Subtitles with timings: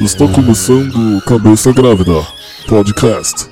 [0.00, 2.14] Está começando Cabeça Grávida
[2.66, 3.50] Podcast.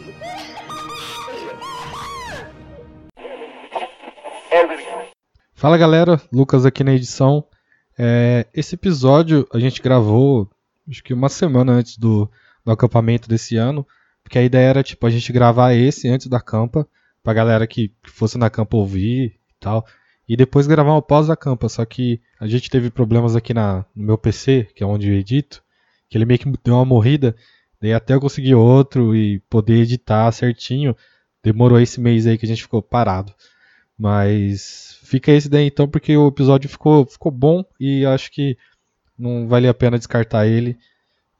[5.54, 7.44] Fala galera, Lucas aqui na edição.
[7.98, 10.48] É, esse episódio a gente gravou
[10.88, 12.30] acho que uma semana antes do,
[12.64, 13.86] do acampamento desse ano,
[14.24, 16.88] porque a ideia era tipo a gente gravar esse antes da campa,
[17.22, 19.84] pra galera que, que fosse na campa ouvir e tal,
[20.28, 23.84] e depois gravar um pós da campa, só que a gente teve problemas aqui na,
[23.96, 25.62] no meu PC, que é onde eu edito,
[26.08, 27.34] que ele meio que deu uma morrida,
[27.80, 30.94] daí até eu conseguir outro e poder editar certinho,
[31.42, 33.32] demorou esse mês aí que a gente ficou parado.
[33.98, 38.56] Mas fica esse daí então, porque o episódio ficou, ficou bom e acho que
[39.18, 40.78] não vale a pena descartar ele.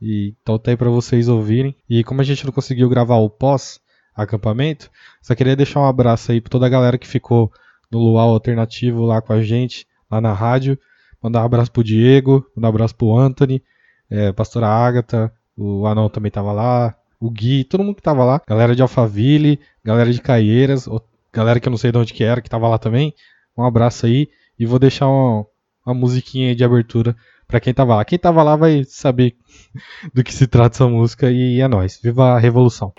[0.00, 1.77] E, então tá aí pra vocês ouvirem.
[1.89, 4.91] E como a gente não conseguiu gravar o pós-acampamento,
[5.23, 7.52] só queria deixar um abraço aí pra toda a galera que ficou
[7.91, 10.78] no Luau Alternativo lá com a gente, lá na rádio.
[11.22, 13.62] Mandar um abraço pro Diego, mandar um abraço pro Anthony,
[14.08, 18.41] é, pastora Agatha, o Anão também tava lá, o Gui, todo mundo que tava lá.
[18.47, 20.89] Galera de Alphaville, galera de Caieiras,
[21.33, 23.12] galera que eu não sei de onde que era, que tava lá também.
[23.56, 24.28] Um abraço aí.
[24.58, 25.47] E vou deixar uma,
[25.95, 28.05] musiquinha de abertura pra quem tava lá.
[28.05, 29.36] Quem tava lá vai saber
[30.14, 31.98] do que se trata essa música e é nóis.
[32.02, 32.92] Viva a revolução.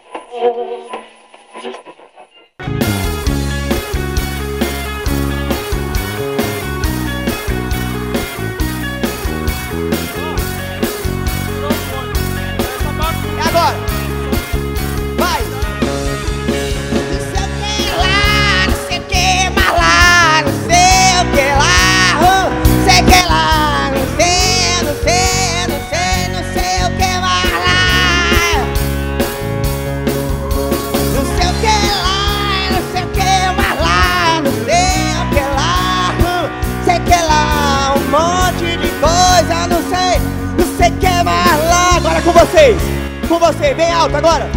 [42.40, 42.82] Vocês!
[43.28, 44.50] Com você, bem alto agora.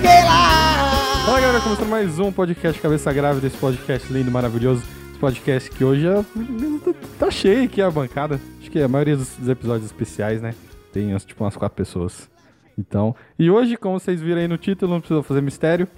[0.00, 1.22] Que lá.
[1.24, 4.82] Fala galera, começando mais um podcast Cabeça Grávida, esse podcast lindo, maravilhoso.
[5.10, 6.24] Esse podcast que hoje é-
[7.20, 8.40] tá cheio aqui a bancada.
[8.60, 10.54] Acho que a maioria dos, episódios especiais, né?
[10.92, 12.28] Tem tipo umas quatro pessoas.
[12.78, 15.88] Então, e hoje, como vocês viram aí no título, não precisa fazer mistério.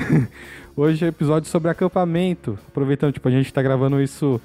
[0.76, 2.58] hoje é episódio sobre acampamento.
[2.68, 4.40] Aproveitando, tipo, a gente tá gravando isso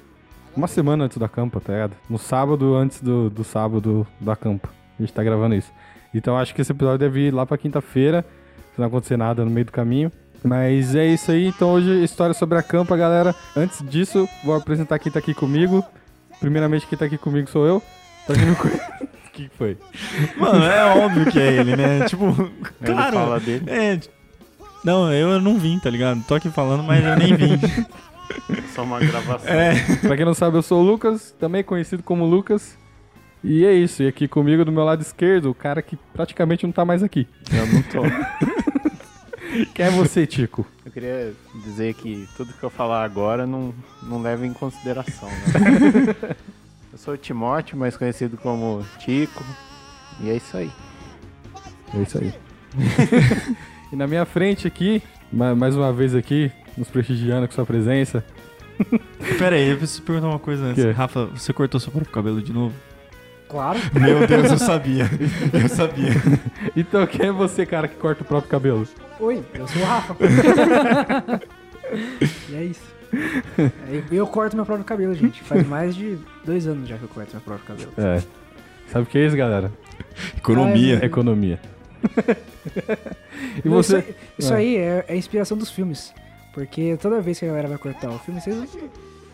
[0.54, 1.92] uma semana antes da campa, tá ligado?
[2.08, 4.68] No sábado antes do, do sábado da campa.
[4.98, 5.72] A gente tá gravando isso.
[6.14, 8.24] Então acho que esse episódio deve ir lá pra quinta-feira
[8.74, 10.12] se não acontecer nada no meio do caminho.
[10.44, 13.34] Mas é isso aí, então hoje história sobre a campa, galera.
[13.56, 15.84] Antes disso, vou apresentar quem tá aqui comigo.
[16.40, 17.82] Primeiramente, quem tá aqui comigo sou eu.
[18.26, 18.52] Tá aqui no...
[18.52, 19.78] O que foi?
[20.36, 22.04] Mano, é óbvio que é ele, né?
[22.08, 22.50] Tipo,
[22.84, 23.16] claro.
[23.16, 23.64] fala dele.
[23.66, 23.98] É,
[24.84, 26.22] não, eu não vim, tá ligado?
[26.24, 27.58] Tô aqui falando, mas eu nem vim.
[28.74, 29.48] Só uma gravação.
[29.48, 29.74] É.
[30.00, 32.76] pra quem não sabe, eu sou o Lucas, também conhecido como Lucas.
[33.44, 36.72] E é isso, e aqui comigo do meu lado esquerdo, o cara que praticamente não
[36.72, 37.26] tá mais aqui.
[37.52, 38.02] Eu não tô.
[39.74, 40.66] Quem é você, Tico?
[40.84, 45.28] Eu queria dizer que tudo que eu falar agora não, não leva em consideração.
[45.28, 46.36] Né?
[47.02, 49.44] sou o Timóteo, mais conhecido como Tico.
[50.20, 50.70] E é isso aí.
[51.94, 52.32] É isso aí.
[53.92, 55.02] e na minha frente aqui,
[55.32, 58.24] ma- mais uma vez aqui, nos prestigiando com sua presença.
[59.38, 60.82] Pera aí, eu preciso perguntar uma coisa antes.
[60.84, 60.90] Que?
[60.92, 62.74] Rafa, você cortou seu próprio cabelo de novo?
[63.48, 63.80] Claro.
[63.92, 65.10] Meu Deus, eu sabia.
[65.52, 66.12] Eu sabia.
[66.76, 68.86] Então, quem é você, cara, que corta o próprio cabelo?
[69.18, 70.16] Oi, eu sou o Rafa.
[72.48, 72.91] e é isso.
[73.58, 75.42] É, Eu corto meu próprio cabelo, gente.
[75.42, 77.92] Faz mais de dois anos já que eu corto meu próprio cabelo.
[77.98, 78.22] É.
[78.90, 79.72] Sabe o que é isso, galera?
[80.36, 80.98] Economia.
[81.00, 81.60] Ai, Economia.
[83.64, 83.98] e você.
[83.98, 84.56] Isso, isso É.
[84.56, 86.12] aí é, é a inspiração dos filmes.
[86.52, 88.56] Porque toda vez que a galera vai cortar o filme, vocês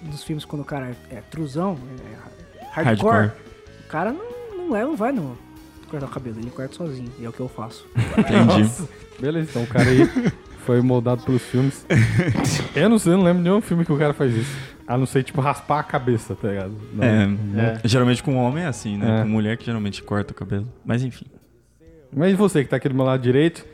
[0.02, 3.32] dos filmes quando o cara é truzão, é hardcore, Hardcore.
[3.84, 5.36] o cara não, não leva, não vai no
[5.90, 7.10] cortar o cabelo, ele corta sozinho.
[7.18, 7.84] E é o que eu faço.
[8.16, 8.70] Entendi.
[9.18, 10.02] Beleza, então o cara aí
[10.68, 11.86] foi moldado pelos filmes.
[12.76, 14.54] Eu não sei, eu não lembro de nenhum filme que o cara faz isso.
[14.86, 16.72] A não ser, tipo, raspar a cabeça, tá ligado?
[16.92, 17.04] Não.
[17.04, 17.88] É, É.
[17.88, 19.20] geralmente com homem é assim, né?
[19.20, 19.22] É.
[19.22, 20.68] Com mulher que geralmente corta o cabelo.
[20.84, 21.24] Mas enfim.
[22.14, 23.64] Mas e você que tá aqui do meu lado direito?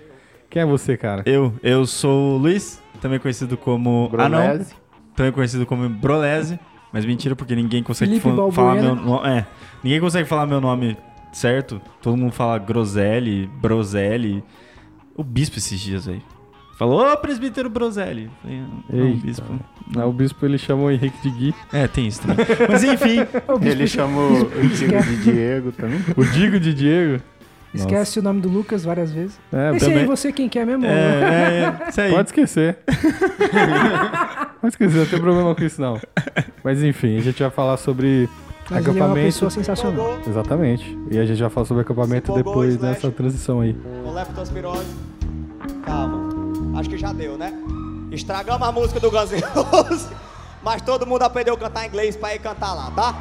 [0.49, 1.23] Quem é você, cara?
[1.26, 4.08] Eu, eu sou o Luiz, também conhecido como.
[4.17, 4.38] Ah, não.
[4.41, 4.75] Brolese.
[5.17, 6.58] Também conhecido como Brolese.
[6.93, 9.29] Mas mentira, porque ninguém consegue fa- falar meu nome.
[9.29, 9.46] É.
[9.82, 10.96] Ninguém consegue falar meu nome
[11.32, 11.81] certo.
[12.00, 14.44] Todo mundo fala Groselli, Broselli.
[15.17, 16.23] O bispo esses dias aí.
[16.76, 18.29] Falou, ô presbítero Broselli.
[18.43, 18.61] Falei,
[18.91, 19.26] Não, Eita.
[19.26, 19.61] bispo.
[19.94, 21.55] Não, o bispo ele chamou o Henrique de Gui.
[21.73, 22.44] É, tem isso também.
[22.69, 23.19] Mas enfim,
[23.62, 26.00] Ele chamou o Diego esquece, de Diego também.
[26.17, 27.23] O Digo de Diego.
[27.73, 29.38] esquece o nome do Lucas várias vezes.
[29.53, 30.06] É, Esse aí, também.
[30.06, 30.85] você quem quer mesmo?
[30.85, 32.11] é, é, é, isso aí.
[32.12, 32.79] Pode esquecer.
[34.61, 36.00] Pode esquecer, não tem problema com isso não.
[36.65, 38.29] Mas enfim, a gente vai falar sobre
[38.70, 39.27] Mas ele é uma acampamento.
[39.27, 40.19] pessoa sensacional.
[40.27, 40.99] Exatamente.
[41.11, 43.77] E a gente vai falar sobre acampamento depois dessa transição aí.
[45.85, 46.24] Calma.
[46.76, 47.53] Acho que já deu, né?
[48.11, 50.09] Estragamos a música do Guns N' Roses.
[50.62, 53.15] Mas todo mundo aprendeu a cantar inglês pra ir cantar lá, tá?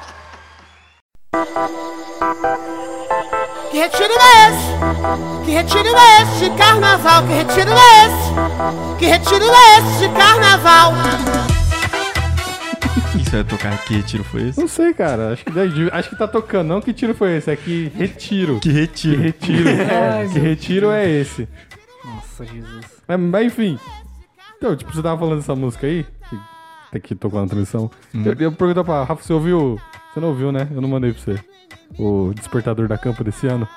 [3.74, 5.44] Que retiro é esse?
[5.44, 7.24] Que retiro é esse de carnaval?
[7.24, 8.98] Que retiro é esse?
[8.98, 10.92] Que retiro é esse de carnaval?
[13.20, 13.84] Isso vai tocar.
[13.84, 14.60] Que retiro foi esse?
[14.60, 15.32] Não sei, cara.
[15.32, 16.68] Acho que, deve- acho que tá tocando.
[16.68, 18.60] Não que tiro foi esse, é que retiro.
[18.60, 19.20] Que Que retiro.
[19.22, 19.68] retiro.
[20.12, 21.48] Ai, que retiro é esse.
[22.04, 22.84] Nossa, Jesus.
[23.08, 23.78] Mas, mas enfim.
[24.56, 26.38] Então, tipo, você tava falando dessa música aí, que,
[26.88, 27.90] até que tocou na transição.
[28.14, 29.80] Eu, eu pergunto pra Rafa, você ouviu.
[30.12, 30.68] Você não ouviu, né?
[30.70, 31.40] Eu não mandei pra você.
[31.98, 33.68] O Despertador da Campa desse ano.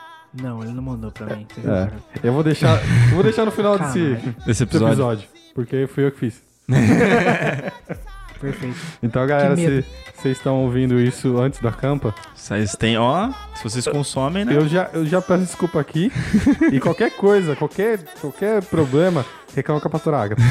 [0.42, 1.48] Não, ele não mandou pra mim.
[1.66, 1.90] É.
[2.28, 2.80] Eu vou deixar.
[3.10, 4.16] Eu vou deixar no final desse,
[4.46, 4.94] desse episódio.
[4.94, 5.30] episódio.
[5.56, 6.44] Porque fui eu que fiz.
[8.40, 8.76] Perfeito.
[9.02, 9.86] Então, galera, se
[10.16, 14.56] vocês estão ouvindo isso antes da campa, Vocês têm, ó, se vocês consomem, né?
[14.56, 16.12] eu já, eu já peço desculpa aqui.
[16.72, 19.26] e qualquer coisa, qualquer, qualquer problema,
[19.56, 20.42] reclama com a pastora Agatha.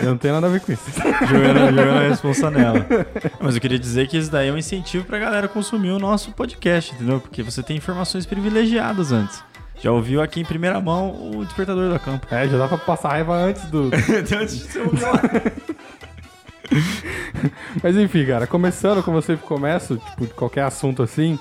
[0.00, 0.84] Eu não tenho nada a ver com isso.
[1.28, 2.86] jogando, jogando a responsa nela.
[3.40, 6.32] Mas eu queria dizer que isso daí é um incentivo pra galera consumir o nosso
[6.32, 7.20] podcast, entendeu?
[7.20, 9.42] Porque você tem informações privilegiadas antes.
[9.82, 12.26] Já ouviu aqui em primeira mão o Despertador da Campo.
[12.30, 13.90] É, já dá pra passar raiva antes do.
[14.40, 15.20] antes de você ouvir lá.
[17.82, 21.38] Mas enfim, cara, começando como eu sempre começo, tipo, de qualquer assunto assim,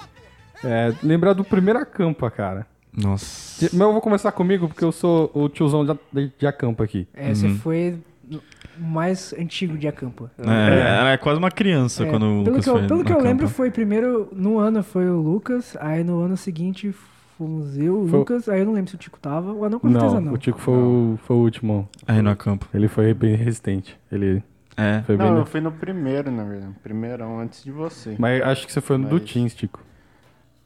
[0.64, 2.66] é, lembrar do primeiro acampa, cara.
[2.96, 3.70] Nossa.
[3.72, 7.08] Mas eu vou começar comigo porque eu sou o tiozão de, de, de acampa aqui.
[7.14, 7.98] É, você foi
[8.30, 8.40] o
[8.84, 10.30] mais antigo de acampa.
[10.38, 10.80] É,
[11.10, 13.22] era quase uma criança É, quando o pelo Lucas que eu, foi pelo que eu
[13.22, 14.28] lembro, foi primeiro.
[14.34, 16.94] No ano foi o Lucas, aí no ano seguinte
[17.38, 19.80] fomos eu, o Foi- Lucas, aí eu não lembro se o Tico tava, ou não,
[19.80, 20.34] com certeza Não, não.
[20.34, 21.90] o Tico foi o, foi o último.
[22.06, 22.68] Aí no acampo.
[22.74, 23.98] Ele foi bem resistente.
[24.12, 24.44] Ele
[24.78, 25.02] É.
[25.06, 25.28] foi bem.
[25.30, 26.74] Não, eu fui no primeiro, na verdade.
[26.82, 28.16] Primeirão antes de você.
[28.18, 29.80] Mas acho que você foi no do Mas- Teens, Tico.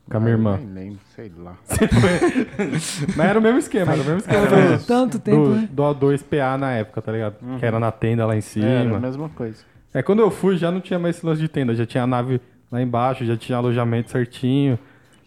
[0.09, 0.57] Com a minha Ah, irmã.
[0.57, 1.55] Nem lembro, sei lá.
[3.15, 5.69] Mas era o mesmo esquema, era o mesmo esquema Faz do, tanto tempo, do, né?
[5.71, 7.35] do O2PA na época, tá ligado?
[7.59, 8.65] Que era na tenda lá em cima.
[8.67, 9.63] Era a mesma coisa.
[9.93, 12.07] É, quando eu fui já não tinha mais esse lance de tenda, já tinha a
[12.07, 12.39] nave
[12.71, 14.77] lá embaixo, já tinha alojamento certinho.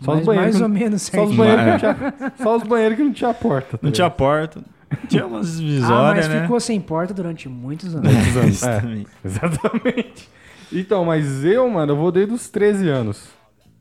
[0.01, 0.55] Só Mas os banheiros.
[0.61, 1.37] mais ou menos Só os certinho.
[1.39, 3.79] banheiros que não tinha, só os banheiros que não tinha porta.
[3.79, 4.61] tá Não tinha porta.
[5.09, 6.43] Tinha umas Ah, mas né?
[6.43, 8.13] ficou sem porta durante muitos anos.
[8.13, 9.07] Muitos anos, é, também.
[9.25, 10.29] exatamente.
[10.73, 13.29] Então, mas eu, mano, eu vou desde os 13 anos.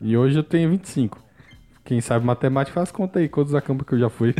[0.02, 1.22] E hoje eu tenho 25.
[1.84, 4.36] Quem sabe matemática faz conta aí, quantos acampa que eu já fui.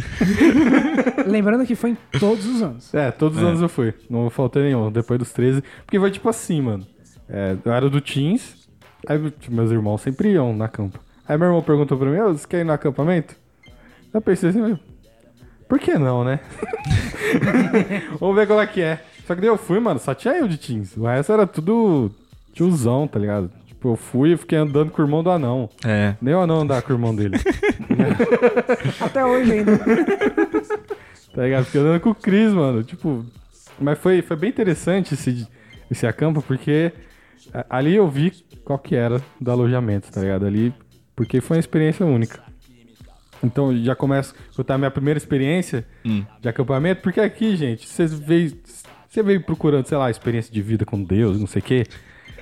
[1.26, 2.94] Lembrando que foi em todos os anos.
[2.94, 3.48] É, todos os É.
[3.48, 3.94] anos eu fui.
[4.10, 5.64] Não faltei nenhum, depois dos 13.
[5.86, 6.86] Porque foi tipo assim, mano.
[7.30, 8.70] É, eu era do Teens,
[9.08, 11.00] aí tipo, meus irmãos sempre iam na campa.
[11.28, 13.36] Aí meu irmão perguntou pra mim, "Ô, você quer ir no acampamento?
[14.14, 14.80] Eu pensei assim, "Meu,
[15.68, 16.40] por que não, né?
[18.20, 19.00] Vamos ver qual é que é.
[19.26, 20.96] Só que daí eu fui, mano, só tinha eu de Teens.
[20.96, 22.12] O resto era tudo
[22.54, 23.52] tiozão, tá ligado?
[23.68, 25.70] Tipo, eu fui e fiquei andando com o irmão do anão.
[25.86, 26.16] É.
[26.22, 27.38] Nem o anão andar com o irmão dele.
[29.02, 29.72] Até hoje ainda.
[31.34, 31.66] Tá ligado?
[31.66, 32.84] Fiquei andando com o Cris, mano.
[32.84, 33.24] Tipo,
[33.80, 35.48] mas foi, foi bem interessante esse,
[35.92, 36.92] esse acampo, porque
[37.54, 38.32] a- ali eu vi
[38.66, 40.48] qual que era do alojamento, tá ligado?
[40.48, 40.74] Ali,
[41.16, 42.42] porque foi uma experiência única.
[43.44, 46.24] Então, já começo a contar a minha primeira experiência Hum.
[46.42, 48.58] de acampamento, porque aqui, gente, você veio,
[49.08, 51.84] você veio procurando, sei lá, experiência de vida com Deus, não sei o quê.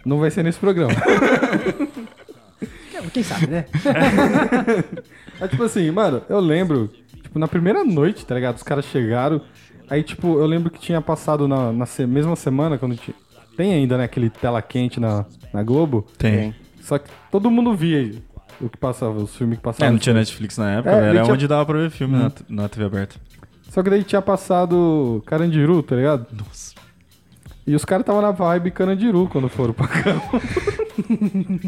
[0.05, 0.93] Não vai ser nesse programa.
[3.13, 3.65] Quem sabe, né?
[5.39, 6.89] É tipo assim, mano, eu lembro,
[7.21, 8.55] tipo, na primeira noite, tá ligado?
[8.55, 9.41] Os caras chegaram,
[9.89, 13.13] aí, tipo, eu lembro que tinha passado na, na se- mesma semana, quando tinha.
[13.57, 16.07] Tem ainda, né, aquele tela quente na, na Globo.
[16.17, 16.55] Tem.
[16.81, 18.13] Só que todo mundo via
[18.61, 19.91] o que passava, os filmes que É, passavam.
[19.93, 22.31] não tinha Netflix na época, É, ele Era tinha- onde dava pra ver filme na,
[22.49, 23.15] na TV aberta.
[23.69, 26.27] Só que daí tinha passado Carandiru, tá ligado?
[26.31, 26.73] Nossa.
[27.67, 30.39] E os caras estavam na vibe Carandiru quando foram pra campo.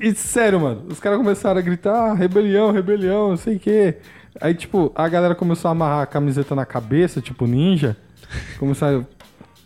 [0.00, 3.96] e sério, mano, os caras começaram a gritar "Ah, rebelião, rebelião, não sei o quê.
[4.40, 7.96] Aí, tipo, a galera começou a amarrar a camiseta na cabeça, tipo ninja.
[8.58, 9.04] Começaram a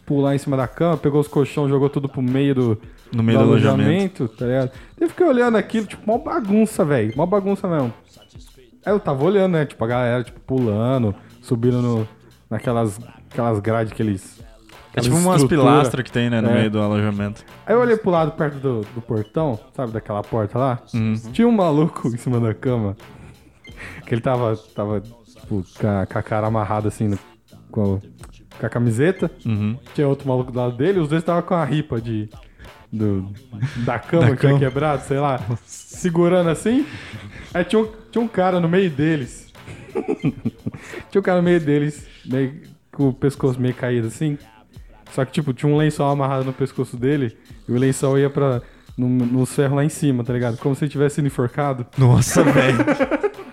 [0.07, 2.83] pular em cima da cama, pegou os colchões, jogou tudo pro meio do,
[3.13, 4.29] No meio do alojamento.
[4.29, 4.71] tá ligado?
[5.01, 7.13] Eu fiquei olhando aquilo, tipo, mó bagunça, velho.
[7.17, 7.93] Mó bagunça mesmo.
[8.85, 9.65] Aí eu tava olhando, né?
[9.67, 12.09] Tipo, a galera, tipo, pulando, subindo no,
[12.51, 14.41] naquelas aquelas grades que eles.
[14.95, 16.55] É tipo umas pilastras que tem, né, no É.
[16.55, 17.45] meio do alojamento.
[17.67, 20.79] Aí eu olhei pro lado perto do, do portão, sabe, daquela porta lá.
[20.95, 21.15] Uhum.
[21.33, 22.97] Tinha um maluco em cima da cama.
[24.07, 27.19] Que ele tava, tava tipo, com a, com a cara amarrada assim, no-
[27.71, 29.31] com, a, com a camiseta.
[29.45, 29.77] Uhum.
[29.95, 32.31] Tinha outro maluco do lado dele, os dois estavam com a ripa de.
[32.93, 33.31] Do,
[33.85, 34.59] da cama Da que tinha cama.
[34.59, 36.87] quebrado, sei lá, segurando assim.
[37.53, 39.53] Aí tinha um, tinha um cara no meio deles.
[41.11, 42.63] tinha um cara no meio deles, meio
[42.93, 44.39] com o pescoço meio caído assim.
[45.13, 47.37] Só que, tipo, tinha um lençol amarrado no pescoço dele
[47.69, 48.63] e o lençol ia pra.
[48.97, 50.57] No, nos ferros lá em cima, tá ligado?
[50.57, 51.87] Como se ele tivesse sido enforcado.
[51.99, 52.79] Nossa, velho.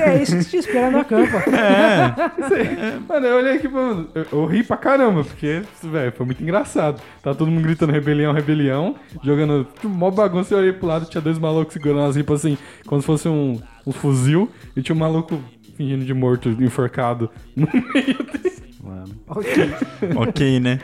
[0.00, 1.44] É isso que te espera na campa.
[3.08, 7.00] Mano, eu olhei aqui, mano, eu, eu ri pra caramba, porque, velho, foi muito engraçado.
[7.22, 10.54] Tava todo mundo gritando rebelião, rebelião, jogando tipo, mó bagunça.
[10.54, 13.60] Eu olhei pro lado, tinha dois malucos segurando as ripas assim, como se fosse um,
[13.86, 15.40] um fuzil, e tinha um maluco
[15.76, 18.58] fingindo de morto, enforcado no meio dele.
[19.28, 19.74] Ok.
[20.16, 20.80] ok, né?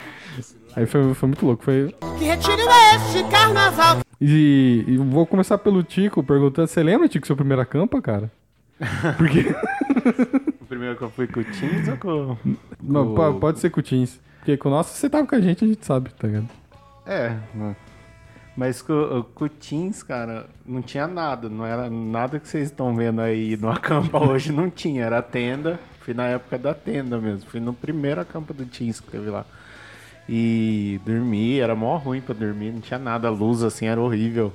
[0.75, 1.63] Aí foi, foi muito louco.
[1.63, 1.93] Foi...
[2.17, 3.99] Que retiro é este carnaval?
[4.19, 8.31] E, e vou começar pelo Tico perguntando: você lembra, Tico, sua primeira campa, cara?
[9.17, 9.45] Porque.
[10.61, 12.37] O primeiro que eu fui com o Teams ou com...
[12.81, 14.19] Não, com- po- pode ser com o Teams.
[14.39, 16.49] Porque com o nosso, você tava com a gente, a gente sabe, tá ligado?
[17.05, 17.75] É, né?
[18.57, 21.49] mas com, com o Teams, cara, não tinha nada.
[21.49, 25.05] Não era nada que vocês estão vendo aí no acampa hoje, não tinha.
[25.05, 25.79] Era tenda.
[26.01, 27.49] Fui na época da tenda mesmo.
[27.49, 29.45] Fui no primeiro acampa do Teams que teve lá.
[30.27, 33.27] E dormi, era mó ruim pra dormir, não tinha nada.
[33.27, 34.51] A luz assim era horrível.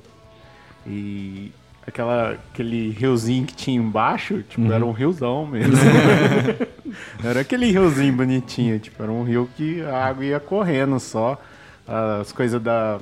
[0.86, 1.52] E
[1.90, 5.76] aquela, aquele riozinho que tinha embaixo, tipo, era um riozão mesmo.
[7.23, 11.38] era aquele riozinho bonitinho, tipo, era um rio que a água ia correndo só.
[11.87, 12.99] As coisas da,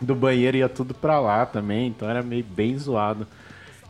[0.00, 3.26] do banheiro ia tudo pra lá também, então era meio bem zoado.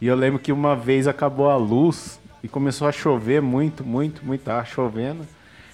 [0.01, 4.25] E eu lembro que uma vez acabou a luz e começou a chover muito, muito,
[4.25, 5.27] muito, tava chovendo.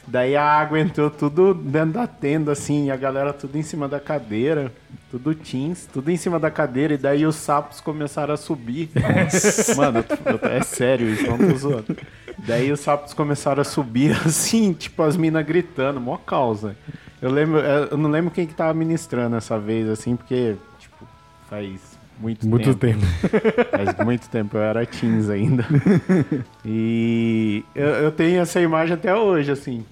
[0.07, 3.89] Daí a água entrou tudo dentro da tenda, assim, e a galera tudo em cima
[3.89, 4.71] da cadeira,
[5.11, 8.91] tudo teens, tudo em cima da cadeira, e daí os sapos começaram a subir.
[9.77, 11.97] Mano, eu eu é sério isso, não tô zoando.
[12.39, 16.77] Daí os sapos começaram a subir, assim, tipo, as minas gritando, mó causa.
[17.23, 21.07] Eu lembro, eu não lembro quem que tava ministrando essa vez, assim, porque, tipo,
[21.49, 23.01] faz muito, Muito tempo.
[23.01, 23.69] tempo.
[23.71, 25.65] Faz muito tempo, eu era teens ainda.
[26.65, 29.85] E eu, eu tenho essa imagem até hoje, assim,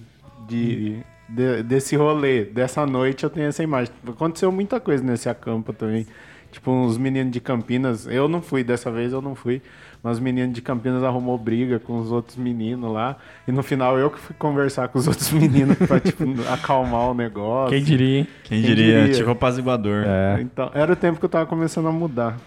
[0.47, 0.99] de,
[1.29, 3.93] de- desse rolê, dessa noite eu tenho essa imagem.
[4.07, 6.07] Aconteceu muita coisa nesse acampa também.
[6.51, 9.59] Tipo, uns meninos de Campinas, eu não fui, dessa vez eu não fui,
[10.03, 13.15] mas os meninos de Campinas arrumou briga com os outros meninos lá.
[13.47, 17.13] E no final eu que fui conversar com os outros meninos pra, tipo, acalmar o
[17.13, 17.69] negócio.
[17.73, 18.27] Quem diria, hein?
[18.43, 19.15] Quem, Quem diria, diria?
[19.15, 20.03] tipo apaziguador.
[20.05, 20.41] É.
[20.41, 22.37] Então, era o tempo que eu tava começando a mudar.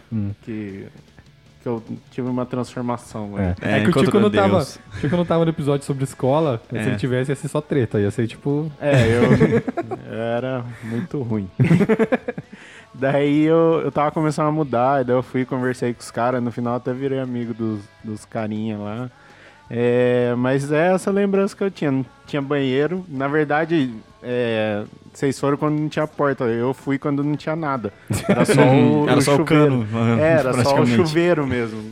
[0.43, 0.87] Que,
[1.63, 3.31] que eu tive uma transformação.
[3.31, 3.55] né?
[3.63, 6.61] É, É, que o Tico não, tava, o Tico não tava no episódio sobre escola.
[6.71, 6.83] Se É.
[6.89, 7.99] ele tivesse, ia ser só treta.
[7.99, 8.71] Ia ser tipo.
[8.81, 9.63] É, eu
[10.15, 11.49] era muito ruim.
[12.99, 16.43] Daí eu, eu tava começando a mudar, e daí eu fui conversei com os caras,
[16.43, 19.11] no final até virei amigo dos, dos carinha lá.
[19.69, 21.91] É, mas é essa lembrança que eu tinha.
[21.91, 23.05] Não tinha banheiro.
[23.09, 26.45] Na verdade, é, vocês foram quando não tinha porta.
[26.45, 27.93] Eu fui quando não tinha nada.
[28.29, 29.87] Era só o, Era só o chuveiro.
[29.93, 31.83] cano, É, era só o chuveiro mesmo.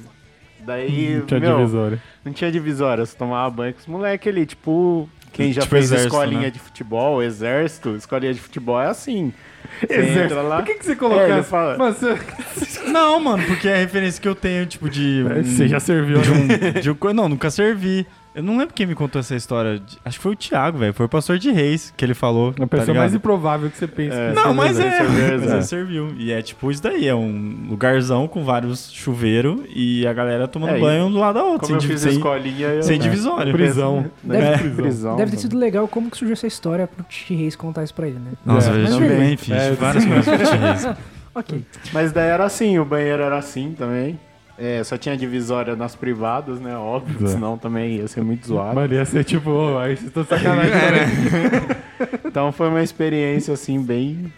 [0.61, 2.02] Daí, Não tinha meu, divisória.
[2.25, 5.84] não tinha divisória, você tomava banho com os moleques ali, tipo, quem já Tipo fez
[5.86, 6.50] exército, escolinha né?
[6.50, 9.32] de futebol, exército, escolinha de futebol é assim.
[9.80, 10.18] Você Exército.
[10.20, 10.56] entra lá.
[10.56, 11.42] Por que, que você É, colocou essa?
[11.42, 12.16] fala- você,
[12.90, 15.24] Não, mano, porque é a referência que eu tenho, tipo, de.
[15.26, 16.36] um- você já serviu, de né?
[16.76, 18.06] um, de um Não, nunca servi.
[18.34, 19.78] Eu não lembro quem me contou essa história.
[19.78, 20.92] de- Acho que foi o Thiago, velho.
[20.92, 22.48] Foi o pastor de Reis que ele falou.
[22.50, 22.96] A tá pessoa ligado?
[23.02, 24.16] mais improvável que você pensa.
[24.16, 24.28] É.
[24.30, 25.02] que Não, mas é.
[25.04, 25.52] Mas é.
[25.54, 26.12] ele serviu.
[26.16, 30.74] E é tipo isso daí: é um lugarzão com vários chuveiros e a galera tomando
[30.74, 31.60] É, banho um do lado da outra.
[31.60, 32.82] Como eu Sem, fiz sem, escolinha, eu...
[32.82, 33.52] sem divisória.
[33.52, 34.10] Prisão.
[34.22, 34.58] Deve, É.
[34.70, 35.16] prisão.
[35.16, 37.34] Deve ter sido legal como que surgiu essa história pro T.
[37.34, 38.32] Reis contar isso pra ele, né?
[38.44, 38.74] Nossa, É.
[38.82, 40.56] eu já também fiz É, várias coisas pro T.
[40.56, 40.86] Reis.
[41.36, 41.64] Ok.
[41.92, 44.18] Mas daí era assim, o banheiro era assim também.
[44.56, 46.76] É, só tinha divisória nas privadas, né?
[46.76, 47.30] Óbvio, É.
[47.30, 48.75] senão também ia ser muito zoado.
[48.76, 50.70] Mano, ia ser tipo, ô, aí vocês estão sacanagem.
[50.73, 51.76] né?
[52.26, 54.32] Então foi uma experiência assim, bem,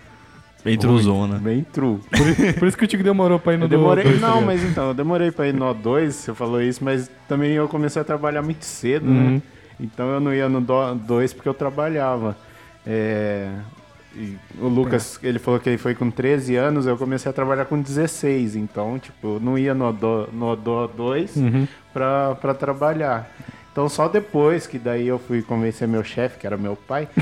[0.65, 1.39] Bem truzona.
[1.39, 1.99] bem true.
[2.11, 4.43] Por, por isso que o Tico demorou pra ir no Eu demorei, dois, tá não,
[4.43, 8.03] mas então, eu demorei pra ir no O2, você falou isso, mas também eu comecei
[8.03, 9.35] a trabalhar muito cedo, Uhum.
[9.37, 9.43] né?
[9.81, 12.37] Então eu não ia no 2 porque eu trabalhava.
[12.87, 13.49] É,
[14.17, 17.65] e o Lucas, ele falou que ele foi com 13 anos, eu comecei a trabalhar
[17.67, 21.69] com 16, então, tipo, não ia no O2 no O2 Uhum.
[21.93, 23.31] pra, pra trabalhar.
[23.73, 27.07] Então só depois que daí eu fui convencer meu chefe, que era meu pai,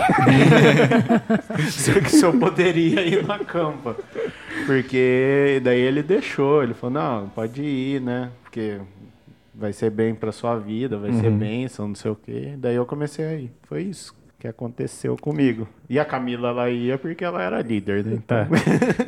[2.05, 3.97] que se eu poderia ir na campa.
[4.67, 8.31] Porque daí ele deixou, ele falou, não, pode ir, né?
[8.43, 8.79] Porque
[9.55, 12.55] vai ser bem pra sua vida, vai ser bênção, não sei o quê.
[12.57, 13.51] Daí eu comecei a ir.
[13.65, 14.15] Foi isso.
[14.45, 15.67] Que aconteceu comigo.
[15.89, 18.13] E a Camila, ela ia porque ela era líder, né?
[18.13, 18.37] Então,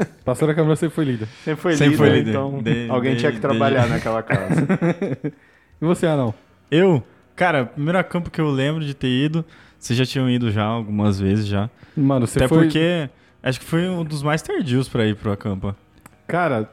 [0.00, 0.04] É.
[0.24, 1.28] Pastora Camila sempre foi líder.
[1.44, 2.30] sempre foi Sempre líder, foi líder.
[2.30, 4.66] então De- alguém de- tinha que de- trabalhar naquela casa.
[5.78, 6.32] E você, Anão?
[6.70, 7.02] Eu,
[7.34, 9.44] cara, primeiro campo que eu lembro de ter ido,
[9.78, 11.68] vocês já tinham ido já algumas vezes já.
[11.94, 12.62] Mano, você Até foi...
[12.62, 13.10] porque
[13.42, 15.76] acho que foi um dos mais tardios pra ir pro acampa.
[16.26, 16.70] Cara,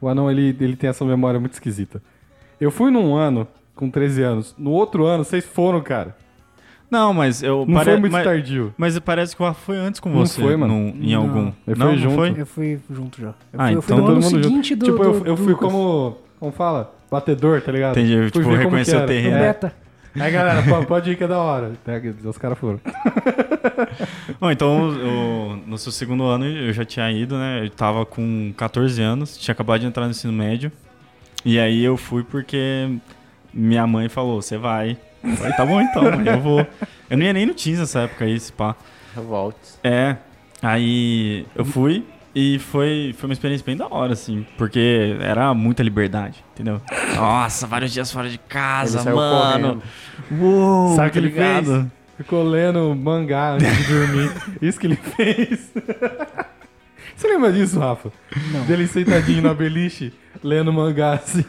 [0.00, 2.02] o Anão, ele, ele tem essa memória muito esquisita.
[2.60, 4.56] Eu fui num ano, com 13 anos.
[4.58, 6.16] No outro ano, vocês foram, cara.
[6.90, 8.74] Não, mas eu Não pare- foi muito mas, tardio.
[8.78, 10.40] mas parece que o Rafa foi antes com Não você.
[10.40, 10.72] foi, mano.
[10.72, 11.22] num- em Não.
[11.22, 11.52] algum.
[11.66, 12.14] Ele não, foi não junto.
[12.14, 12.34] foi?
[12.38, 13.28] Eu fui junto já.
[13.28, 14.78] Eu Ah, fui, eu fui então no ano Todo mundo seguinte junto.
[14.78, 14.84] do.
[14.92, 15.68] Tipo, eu, do- eu do fui Lucas.
[15.72, 16.16] como...
[16.38, 16.94] Como fala?
[17.10, 17.98] Batedor, tá ligado?
[17.98, 19.36] Entendi, Fui tipo, reconhecer o terreno.
[19.36, 19.46] No É.
[19.46, 19.72] beta.
[20.18, 21.72] Aí, galera, pô, pode ir que é da hora.
[22.24, 22.80] Os caras foram.
[24.40, 27.64] Bom, então, o- no seu segundo ano eu já tinha ido, né?
[27.64, 30.70] Eu tava com 14 anos, tinha acabado de entrar no ensino médio.
[31.44, 32.88] E aí eu fui porque
[33.52, 34.96] minha mãe falou, você vai.
[35.26, 36.66] Eu falei, tá bom então, eu vou.
[37.10, 38.74] Eu não ia nem no Teams nessa época aí, esse pá.
[39.14, 39.78] Revoltes.
[39.82, 40.16] É,
[40.62, 42.04] aí eu fui
[42.34, 46.80] e foi, foi uma experiência bem da hora, assim, porque era muita liberdade, entendeu?
[47.14, 49.80] Nossa, vários dias fora de casa, mano.
[50.30, 50.42] correndo.
[50.44, 51.66] Uou, Sabe o que tá ele fez?
[51.66, 51.92] ligado?
[52.16, 54.30] Ficou lendo mangá antes de dormir.
[54.60, 55.70] Isso que ele fez.
[57.16, 58.12] Você lembra disso, Rafa?
[58.52, 58.64] Não.
[58.66, 60.12] Dele sentadinho na beliche,
[60.44, 61.44] lendo mangá assim.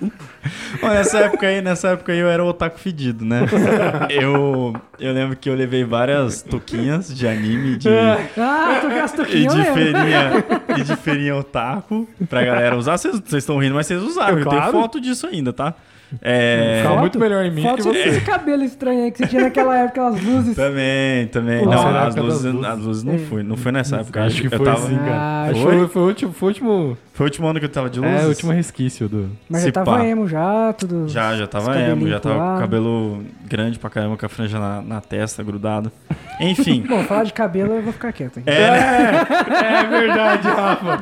[0.81, 3.41] Ó, nessa época aí, nessa época aí eu era o otaku fedido, né?
[4.09, 8.99] Eu, eu lembro que eu levei várias toquinhas de anime de, Ah, eu tô com
[9.03, 10.31] as e toquinhas, eu de feirinha
[10.77, 12.97] e de feirinha otaku pra galera usar.
[12.97, 14.37] Vocês estão rindo, mas vocês usaram.
[14.39, 14.59] Eu Claro.
[14.71, 15.73] tenho foto disso ainda, tá?
[16.21, 18.03] É, Ficava muito melhor em mim Foto que você.
[18.03, 20.55] desse cabelo estranho aí que você tinha naquela época, aquelas luzes.
[20.55, 21.63] também, também.
[21.63, 22.69] Pô, não, as é luzes, luzes?
[22.69, 23.43] as luzes não foi.
[23.43, 24.23] Não foi nessa época.
[24.23, 25.15] Acho que eu foi tava, sim, cara.
[25.17, 25.61] Ah, foi?
[25.61, 26.97] foi, foi, o último, foi o último.
[27.13, 28.21] Foi o último ano que eu tava de luzes.
[28.21, 29.29] É, o último resquício do.
[29.49, 31.07] Mas Se já tava emo já, tudo.
[31.09, 34.59] Já, já tava emo, já tava com o cabelo grande pra caramba, com a franja
[34.59, 35.91] na, na testa, grudado.
[36.39, 36.85] Enfim.
[36.87, 38.39] Bom, falar de cabelo eu vou ficar quieto.
[38.39, 38.49] aqui.
[38.49, 41.01] É verdade, Rafa.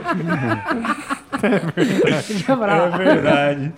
[2.48, 3.02] Já bravo.
[3.02, 3.74] É verdade.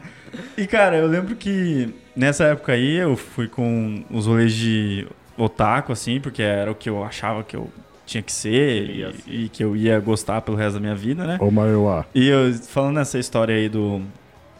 [0.58, 5.92] E, cara, eu lembro que nessa época aí eu fui com os rolês de otaku,
[5.92, 7.70] assim, porque era o que eu achava que eu
[8.06, 8.90] tinha que ser
[9.28, 11.38] e, e que eu ia gostar pelo resto da minha vida, né?
[11.40, 12.06] Ô, Maior.
[12.16, 14.02] E eu, falando nessa história aí do,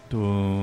[0.10, 0.20] do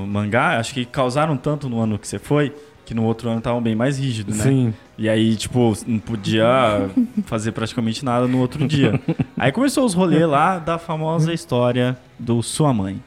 [0.07, 2.53] mangá, acho que causaram tanto no ano que você foi,
[2.85, 4.43] que no outro ano estavam bem mais rígidos, né?
[4.43, 4.73] Sim.
[4.97, 6.45] E aí, tipo, não podia
[7.25, 8.99] fazer praticamente nada no outro dia.
[9.35, 13.01] Aí começou os rolês lá da famosa história do Sua Mãe.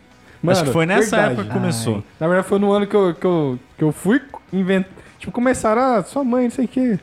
[0.47, 1.33] Acho que foi nessa verdade.
[1.35, 2.05] época que começou.
[2.21, 4.21] Na verdade, foi no ano que eu, que eu, que eu fui
[4.53, 4.91] inventar.
[5.19, 6.99] Tipo, começaram, ah, sua mãe, não sei o quê.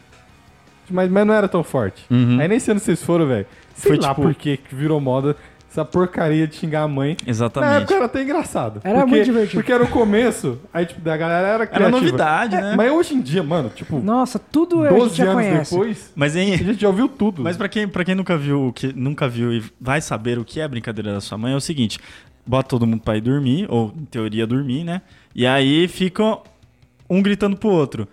[0.90, 2.06] Mas, mas não era tão forte.
[2.10, 2.40] Uhum.
[2.40, 3.46] Aí nesse ano vocês foram, velho.
[3.76, 5.36] Sei Foi, lá tipo- por que que virou moda
[5.70, 7.18] essa porcaria de xingar a mãe.
[7.26, 7.76] Na Exatamente.
[7.80, 8.80] época era até engraçado.
[8.84, 9.56] Era porque, muito divertido.
[9.62, 11.90] Porque era o começo, aí tipo, da galera era Era criativa.
[12.00, 12.76] novidade, né?
[12.78, 15.72] Mas hoje em dia, mano, tipo, Nossa, tudo a gente 12 já anos conhece.
[15.76, 17.42] depois, Mas, a hein, gente já ouviu tudo.
[17.44, 20.62] mas pra quem, pra quem nunca viu, que nunca viu e vai saber o que
[20.62, 22.00] é brincadeira da sua mãe, é o seguinte:
[22.46, 25.02] bota todo mundo pra ir dormir, ou em teoria dormir, né?
[25.34, 26.42] E aí ficam
[27.10, 28.08] um gritando pro outro.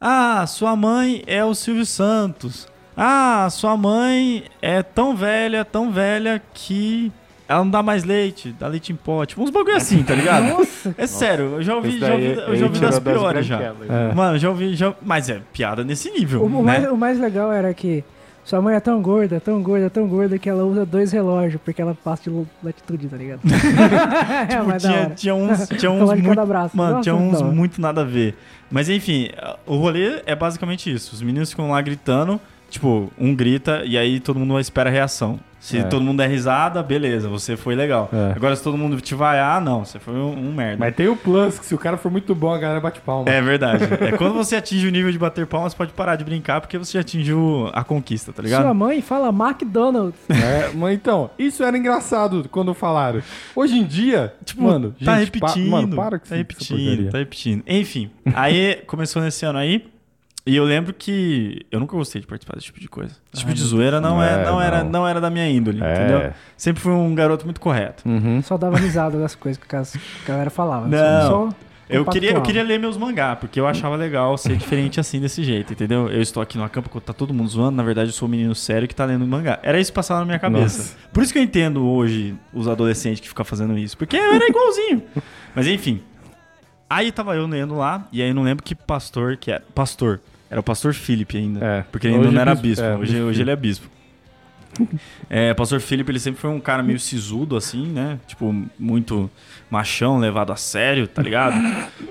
[0.00, 2.68] Ah, sua mãe é o Silvio Santos.
[2.96, 7.12] Ah, sua mãe é tão velha, tão velha que
[7.48, 9.24] ela não dá mais leite, dá leite em pó.
[9.24, 10.46] Tipo, uns bagulho assim, tá ligado?
[10.56, 13.60] Nossa, É sério, eu já ouvi, já ouvi, eu já ouvi das piores já.
[13.60, 14.14] É.
[14.14, 14.94] Mano, já ouvi, já...
[15.02, 16.78] mas é piada nesse nível, o, o né?
[16.78, 18.04] mais, o mais legal era que
[18.50, 21.80] sua mãe é tão gorda, tão gorda, tão gorda que ela usa dois relógios porque
[21.80, 23.42] ela passa de latitude, tá ligado?
[23.46, 26.76] é, Tipo, mas da tinha, tinha uns, tinha uns muito, braço.
[26.76, 28.36] mano, Nossa, tinha uns muito nada a ver.
[28.68, 29.28] Mas enfim,
[29.64, 31.14] o rolê é basicamente isso.
[31.14, 35.38] Os meninos ficam lá gritando, tipo, um grita e aí todo mundo espera a reação.
[35.58, 35.82] Se É.
[35.82, 38.08] todo mundo der risada, beleza, você foi legal.
[38.10, 38.32] É.
[38.34, 40.78] Agora se todo mundo te vaiar, não, você foi um, um merda.
[40.78, 43.28] Mas tem o plus, que se o cara for muito bom, a galera bate palma.
[43.30, 43.84] É verdade.
[44.00, 46.92] é quando você atinge o nível de bater palmas, pode parar de brincar porque você
[46.94, 48.62] já atingiu a conquista, tá ligado?
[48.62, 50.18] Sua mãe fala McDonald's.
[50.30, 53.20] É, mas então, isso era engraçado quando falaram.
[53.54, 55.70] Hoje em dia, Tipo, mano, tá gente, pa- repetindo.
[55.70, 57.62] mano, para com tá essa repetindo, tá repetindo.
[57.66, 59.84] Enfim, aí começou nesse ano aí.
[60.46, 63.14] E eu lembro que eu nunca gostei de participar desse tipo de coisa.
[63.32, 64.90] Esse tipo de zoeira não, é, É, não, Era, não.
[64.90, 65.94] não era da minha índole, É.
[65.94, 66.32] entendeu?
[66.56, 68.08] Sempre fui um garoto muito correto.
[68.08, 68.42] Uhum.
[68.42, 69.82] Só dava risada das coisas que a
[70.26, 70.88] galera falava.
[70.88, 71.28] Não.
[71.28, 71.48] Só
[71.90, 75.42] Eu queria, eu queria ler meus mangá, porque eu achava legal ser diferente assim desse
[75.42, 76.08] jeito, entendeu?
[76.08, 78.30] Eu estou aqui no campo quando tá todo mundo zoando, na verdade eu sou um
[78.30, 79.58] menino sério que tá lendo mangá.
[79.62, 80.78] Era isso que passava na minha cabeça.
[80.78, 80.96] Nossa.
[81.12, 84.46] Por isso que eu entendo hoje os adolescentes que ficam fazendo isso, porque eu era
[84.48, 85.02] igualzinho.
[85.54, 86.00] Mas enfim.
[86.90, 89.62] Aí tava eu lendo lá, e aí eu não lembro que pastor que era.
[89.74, 90.20] Pastor.
[90.50, 91.64] Era o pastor Felipe ainda.
[91.64, 91.84] É.
[91.92, 92.82] Porque ele ainda não era bispo- bispo.
[92.84, 93.88] é, hoje, hoje ele é bispo.
[95.28, 98.18] É, pastor Felipe, ele sempre foi um cara meio sisudo, assim, né?
[98.26, 99.30] Tipo, muito
[99.70, 101.54] machão, levado a sério, tá ligado?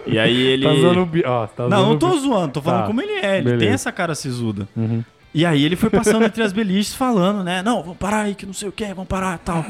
[0.07, 0.63] E aí ele.
[0.65, 1.23] Tá usando o bi...
[1.25, 2.87] Ó, tá Não, não tô zoando, tô falando Tá.
[2.87, 3.37] como ele é.
[3.39, 3.73] Ele tem Beleza.
[3.75, 4.67] essa cara sisuda.
[4.75, 5.03] Uhum.
[5.33, 7.61] E aí ele foi passando entre as beliches falando, né?
[7.61, 9.65] Não, vamos parar aí, que não sei o que, vamos parar e tal.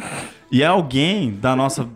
[0.52, 1.88] E alguém da nossa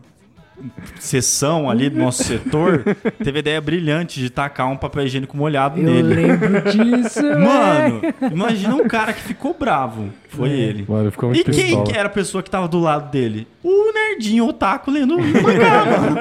[0.99, 2.83] sessão ali, do nosso setor,
[3.23, 6.13] teve a ideia brilhante de tacar um papel higiênico molhado Eu nele.
[6.15, 8.15] lembro disso, Mano, velho.
[8.31, 10.09] imagina um cara que ficou bravo.
[10.29, 10.85] Foi ele.
[10.87, 11.85] Mano, ficou E muito quem pistola.
[11.85, 13.47] que era a pessoa que tava do lado dele?
[13.63, 16.17] O nerdinho otaku lendo mangá, mano.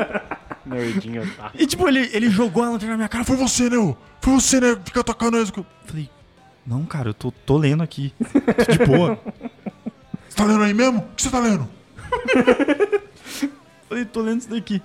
[0.65, 1.51] Nerdinho, tá.
[1.59, 3.25] E tipo, ele, ele jogou a lanterna na minha cara.
[3.25, 3.95] Foi você, né?
[4.21, 4.77] Foi você, né?
[4.85, 5.53] Fica atacando isso.
[5.87, 6.09] Falei,
[6.67, 8.13] não, cara, eu tô, tô lendo aqui.
[8.67, 9.19] Tô de boa.
[10.29, 11.01] Você tá lendo aí mesmo?
[11.01, 11.69] O que você tá lendo?
[13.93, 14.81] Falei, tô lendo isso daqui.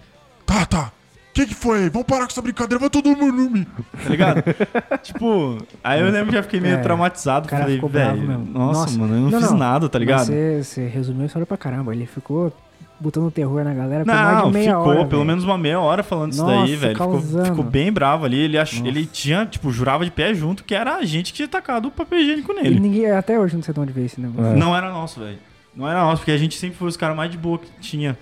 [0.45, 0.91] Tá, tá.
[1.29, 1.89] O que que foi?
[1.89, 3.67] Vamos parar com essa brincadeira, vai todo mundo dormir.
[4.03, 4.43] Tá ligado?
[5.03, 7.45] tipo, aí eu lembro que já fiquei meio É, traumatizado.
[7.45, 8.45] O cara Falei, ficou bravo velho, mesmo.
[8.45, 10.25] nossa, mano, eu não, fiz nada, tá ligado?
[10.25, 11.93] Você, você resumiu a história pra caramba.
[11.93, 12.51] Ele ficou
[12.99, 14.95] botando terror na galera por mais Não, de meia ficou hora.
[15.05, 15.25] pelo velho.
[15.25, 16.93] menos uma meia hora falando isso Nossa, daí, velho.
[16.93, 17.45] Ficou, causando.
[17.45, 18.39] ficou bem bravo ali.
[18.39, 18.73] Ele, ach...
[18.73, 18.87] Nossa.
[18.87, 21.91] ele tinha, tipo, jurava de pé junto que era a gente que tinha tacado o
[21.91, 22.79] papel higiênico E nele.
[22.79, 24.57] ninguém, até hoje não sei de onde veio esse negócio.
[24.57, 25.37] Não era nosso, velho.
[25.75, 28.17] Não era nosso, porque a gente sempre foi os caras mais de boa que tinha.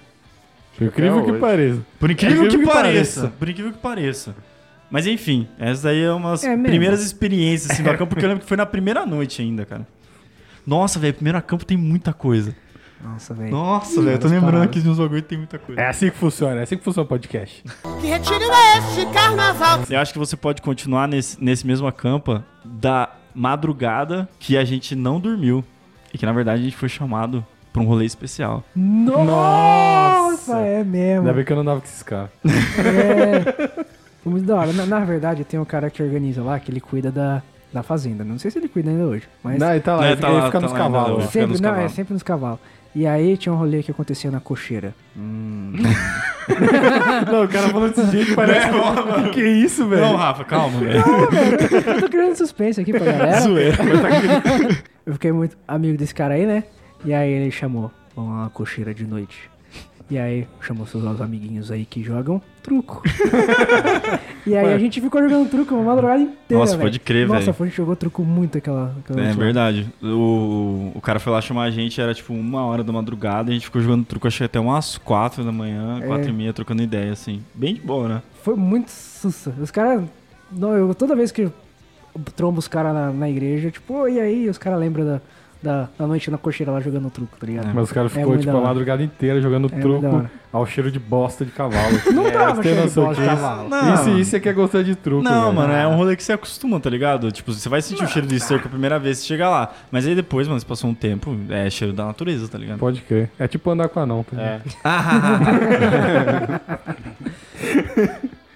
[0.78, 1.40] Por incrível que hoje.
[1.40, 1.80] pareça.
[2.00, 3.22] Por incrível, Incrível que, que pareça.
[3.22, 3.34] pareça.
[3.40, 4.36] Por incrível que pareça.
[4.92, 8.44] Mas enfim, essa daí é umas É primeiras experiências assim, do acampo, porque eu lembro
[8.44, 9.88] que foi na primeira noite ainda, cara.
[10.66, 12.56] Nossa, velho, primeiro acampo tem muita coisa.
[13.04, 13.52] Nossa, velho.
[13.52, 14.70] Nossa, velho, eu tô lembrando paradas.
[14.70, 15.80] aqui de uns bagulho que tem muita coisa.
[15.82, 17.64] É assim que funciona, é assim que funciona o podcast.
[18.02, 19.82] Que retiro é este carnaval?
[19.90, 24.96] Eu acho que você pode continuar nesse, nesse mesmo acampa da madrugada que a gente
[24.96, 25.64] não dormiu.
[26.14, 28.64] E que na verdade a gente foi chamado pra um rolê especial.
[28.74, 31.20] Nossa, é mesmo.
[31.22, 32.30] Ainda bem que eu não dava com esses caras.
[32.46, 33.84] É.
[34.24, 34.72] Foi muito da hora.
[34.72, 38.24] Na, na verdade, tem um cara que organiza lá, que ele cuida da, da fazenda.
[38.24, 40.28] Não sei se ele cuida ainda hoje, mas Não, ele tá lá, É, ele tá
[40.28, 41.18] fica, ele lá, fica tá nos cavalos.
[41.26, 41.92] fica sempre, nos não, é cavalos.
[41.94, 42.60] sempre nos cavalos.
[42.96, 44.96] E aí tinha um rolê que acontecia na cocheira.
[47.30, 48.70] Não, o cara falou desse jeito, parece.
[49.24, 50.02] que, que isso, velho?
[50.04, 51.04] Não, Rafa, calma, velho.
[51.88, 53.42] Eu tô criando suspense aqui pra galera.
[53.42, 53.78] Zoeira.
[55.06, 56.64] Eu fiquei muito amigo desse cara aí, né?
[57.06, 59.50] E aí ele chamou uma cocheira de noite.
[60.10, 63.02] E aí chamou seus outros amiguinhos aí que jogam truco.
[64.46, 66.60] e aí a gente ficou jogando truco uma madrugada inteira.
[66.60, 66.84] Nossa, velho.
[66.90, 67.56] pode crer, Nossa, velho.
[67.60, 68.96] a gente jogou truco muito aquela.
[69.00, 69.34] aquela É lá.
[69.34, 69.92] verdade.
[70.04, 73.54] O, o cara foi lá chamar a gente, era tipo uma hora da madrugada, a
[73.54, 76.06] gente ficou jogando truco, acho que até umas quatro da manhã, É.
[76.06, 77.42] quatro e meia, trocando ideia, assim.
[77.56, 78.22] Bem de boa, né?
[78.44, 79.54] Foi muito sussa.
[79.60, 80.04] Os caras.
[81.00, 81.50] Toda vez que
[82.36, 84.48] trombo os caras na, na igreja, tipo, "Ô, e aí?
[84.48, 85.22] Os caras lembram da,
[85.62, 87.70] da, da noite na cocheira lá jogando truco, tá ligado?
[87.74, 90.92] Mas os caras É ficou, muito tipo, a madrugada inteira jogando É truco ao cheiro
[90.92, 91.96] de bosta de cavalo.
[92.14, 93.70] Não tem cheio de bosta de cavalo.
[93.70, 93.94] Não.
[93.96, 95.54] Isso, isso é que é gostar de truco, Não, velho.
[95.56, 97.32] mano, é um rolê que você acostuma, tá ligado?
[97.32, 99.74] Tipo, você vai sentir o cheiro de esterco a primeira vez que você chegar lá.
[99.92, 102.78] Mas aí depois, mano, você passou um tempo, é cheiro da natureza, tá ligado?
[102.80, 103.30] Pode crer.
[103.40, 104.62] É tipo andar com anão, tá É.
[104.64, 104.76] ligado?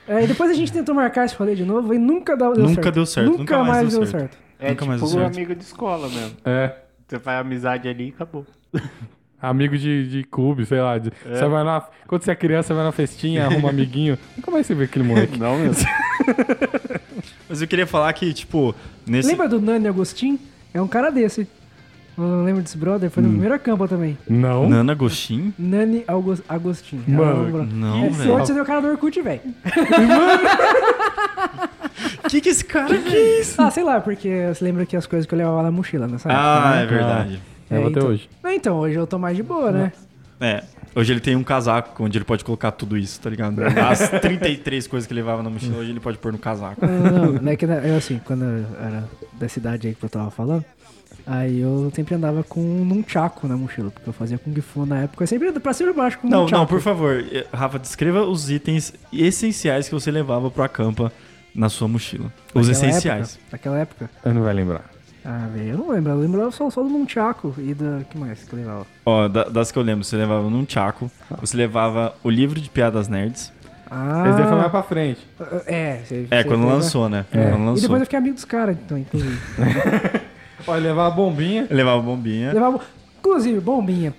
[0.08, 2.64] É, e depois a gente tentou marcar esse rolê de novo e nunca deu, deu
[2.64, 2.96] Nunca certo.
[2.96, 4.38] deu certo, Nunca, mais, deu certo.
[4.60, 5.36] É Nunca mais tipo deu certo.
[5.36, 6.32] amigo de escola mesmo.
[6.44, 6.74] É.
[7.10, 8.46] Você faz amizade ali e acabou.
[9.42, 10.98] Amigo de, de clube, sei lá.
[11.00, 14.18] de- Você vai na, quando você é criança, você vai na festinha, arruma um amiguinho.
[14.38, 15.40] Nunca mais você vê aquele moleque.
[15.40, 15.88] Não mesmo.
[17.50, 18.76] Mas eu queria falar que, tipo,
[19.08, 19.30] nesse.
[19.30, 20.40] Lembra do Nani Agostinho?
[20.74, 21.48] É um cara desse.
[22.18, 24.18] Eu não lembro desse brother, foi no primeiro campo também.
[24.28, 24.68] Não?
[24.70, 25.54] Nana Gostin?
[25.58, 27.02] Nani August- Agostinho.
[27.08, 28.32] Mano, É bro- Não, Esse velho.
[28.32, 29.40] outro você deu o cara do Orkut, velho.
[32.30, 33.62] Que que esse cara que é isso?
[33.62, 36.30] Ah, sei lá, porque você lembra que as coisas que eu levava na mochila nessa
[36.32, 36.98] Ah, é época, né?
[36.98, 37.42] verdade.
[37.70, 38.30] É, até então, hoje.
[38.44, 39.92] Não, então, hoje eu tô mais de boa, né?
[40.42, 40.64] É.
[40.96, 43.62] Hoje ele tem um casaco onde ele pode colocar tudo isso, tá ligado?
[43.64, 46.84] As 33 coisas que ele levava na mochila, hoje ele pode pôr no casaco.
[46.86, 47.52] Não, não, não.
[47.52, 50.66] É que, eu, assim, quando eu era da cidade aí que eu tava falando,
[51.28, 55.02] aí eu sempre andava com um chaco na mochila, porque eu fazia Kung Fu na
[55.02, 56.60] época, eu sempre andava pra cima e baixo com um Não, nunchaku.
[56.60, 57.24] não, por favor.
[57.32, 61.12] eh, Rafa, descreva os itens essenciais que você levava pro acampa
[61.60, 62.32] na sua mochila.
[62.56, 63.34] Os Naquela essenciais.
[63.36, 64.10] Época, naquela época.
[64.24, 64.86] Eu não vai lembrar.
[65.26, 66.12] Ah, velho, eu não lembro.
[66.14, 68.00] Eu lembro só, só do Nunchaku e da...
[68.10, 68.88] que mais que eu levava?
[69.06, 72.70] Ó, da- das que eu lembro, você levava num chaco, você levava o livro de
[72.70, 73.52] piadas nerds.
[73.92, 75.20] Ah, Esse daí foi mais pra frente.
[75.66, 76.76] É, você, É, você quando lembra?
[76.76, 77.26] lançou, né?
[77.32, 77.50] É.
[77.50, 77.82] Quando E lançou.
[77.82, 79.38] depois eu fiquei amigo dos caras, então, inclusive.
[80.68, 81.68] Olha, levar a bombinha.
[81.70, 82.54] Levava bombinha.
[82.54, 82.80] levava...
[83.20, 84.14] Inclusive, bombinha.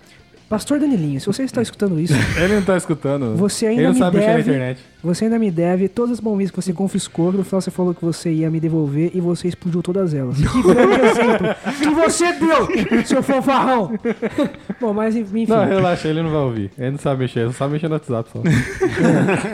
[0.50, 3.36] Pastor Danilinho, se você está escutando isso, Ele não tá escutando.
[3.36, 4.80] Você ainda Ele não me sabe mexer na deve- internet.
[5.00, 7.94] você ainda me deve todas as bombinhas que você confiscou, que no final você falou
[7.94, 10.36] que você ia me devolver e você explodiu todas elas.
[10.36, 13.92] Que grande exemplo que você deu, seu fanfarrão.
[14.80, 15.46] Bom, mas enfim.
[15.48, 16.70] Não, relaxa, ele não vai ouvir.
[16.76, 18.40] Ele não sabe mexer, ele só sabe mexer no WhatsApp só.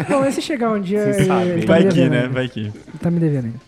[0.09, 1.13] Bom, mas se chegar um dia.
[1.13, 1.61] Você ele- sabe.
[1.61, 2.29] tá Vai devendo né?
[2.29, 2.51] Vai.
[2.57, 3.66] Ele tá me devendo ainda.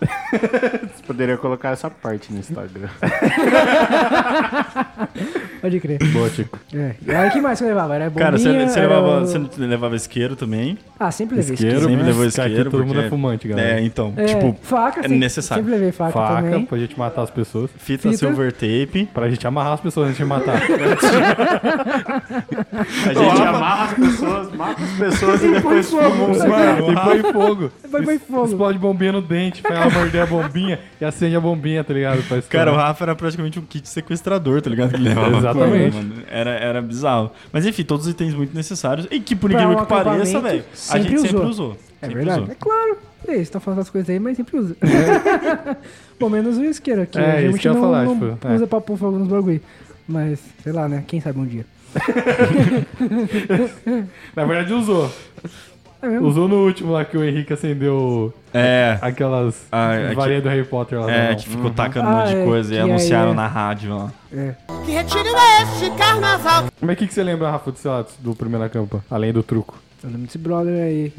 [0.00, 2.88] Você poderia colocar essa parte no Instagram.
[5.60, 5.98] Pode crer.
[6.12, 6.58] Boa, Tico.
[6.74, 6.94] É.
[7.06, 7.94] E aí, o que mais você levava?
[7.94, 10.78] Era bombinha, Cara, você, você era levava, o- você levava isqueiro também?
[10.98, 11.90] Ah, sempre levei Isqueiro, isqueiro.
[11.90, 12.12] Sempre né?
[12.18, 12.70] levou Cara, aqui isqueiro.
[12.70, 13.80] todo mundo porque- é fumante, galera.
[13.80, 14.12] É, então.
[14.16, 15.62] É, Tipo, faca, é sempre, necessário.
[15.64, 16.64] Sempre levei faca, Faca também.
[16.64, 17.70] pra gente matar as pessoas.
[17.76, 18.16] Fita, Fita.
[18.16, 19.08] silver tape.
[19.12, 20.60] Pra gente amarrar as pessoas antes de matar.
[23.06, 26.38] A gente amarra as pessoas, mata as pessoas e depois fuma um.
[26.48, 27.70] Mano, e põe fogo.
[27.90, 28.46] Vai, vai fogo.
[28.46, 32.22] Explode bombinha no dente, pra morder a bombinha e acende a bombinha, tá ligado?
[32.26, 32.66] Pra estourar.
[32.66, 34.90] Cara, o Rafa era praticamente um kit sequestrador, tá ligado?
[34.92, 35.96] Que levava Exatamente.
[35.96, 36.14] mano.
[36.30, 37.30] Era, era bizarro.
[37.52, 39.06] Mas enfim, todos os itens muito necessários.
[39.10, 41.48] E que, por Pra um que pareça, velho, a gente sempre usou.
[41.48, 41.76] usou.
[42.02, 42.40] É Sempre verdade.
[42.42, 42.52] usou.
[42.52, 42.96] É claro.
[43.28, 44.74] E aí, você tá falando essas coisas aí, mas sempre usa.
[46.18, 47.18] Bom, menos o isqueiro aqui.
[47.18, 48.54] É, a isso gente que eu ia não, falar, não tipo, é.
[48.54, 49.60] usa pra pôr fogo nos bagulho.
[50.08, 51.04] Mas, sei lá, né?
[51.06, 51.64] Quem sabe um dia.
[54.34, 55.10] Na verdade, usou.
[56.02, 56.26] É mesmo?
[56.28, 58.98] Usou no último lá que o Henrique acendeu É.
[59.02, 61.10] aquelas Ah, é varinhas do Harry Potter lá.
[61.12, 61.36] É, não.
[61.36, 63.94] que ficou tacando um monte Ah, de é, coisa e que anunciaram é- na rádio
[63.96, 64.12] lá.
[64.32, 64.54] É.
[64.84, 66.64] Que retiro é este carnaval?
[66.80, 69.02] Mas o que, que você lembra, Rafa, do, sei lá, do primeiro campo?
[69.10, 69.78] Além do truco.
[70.02, 71.12] Eu lembro desse brother aí.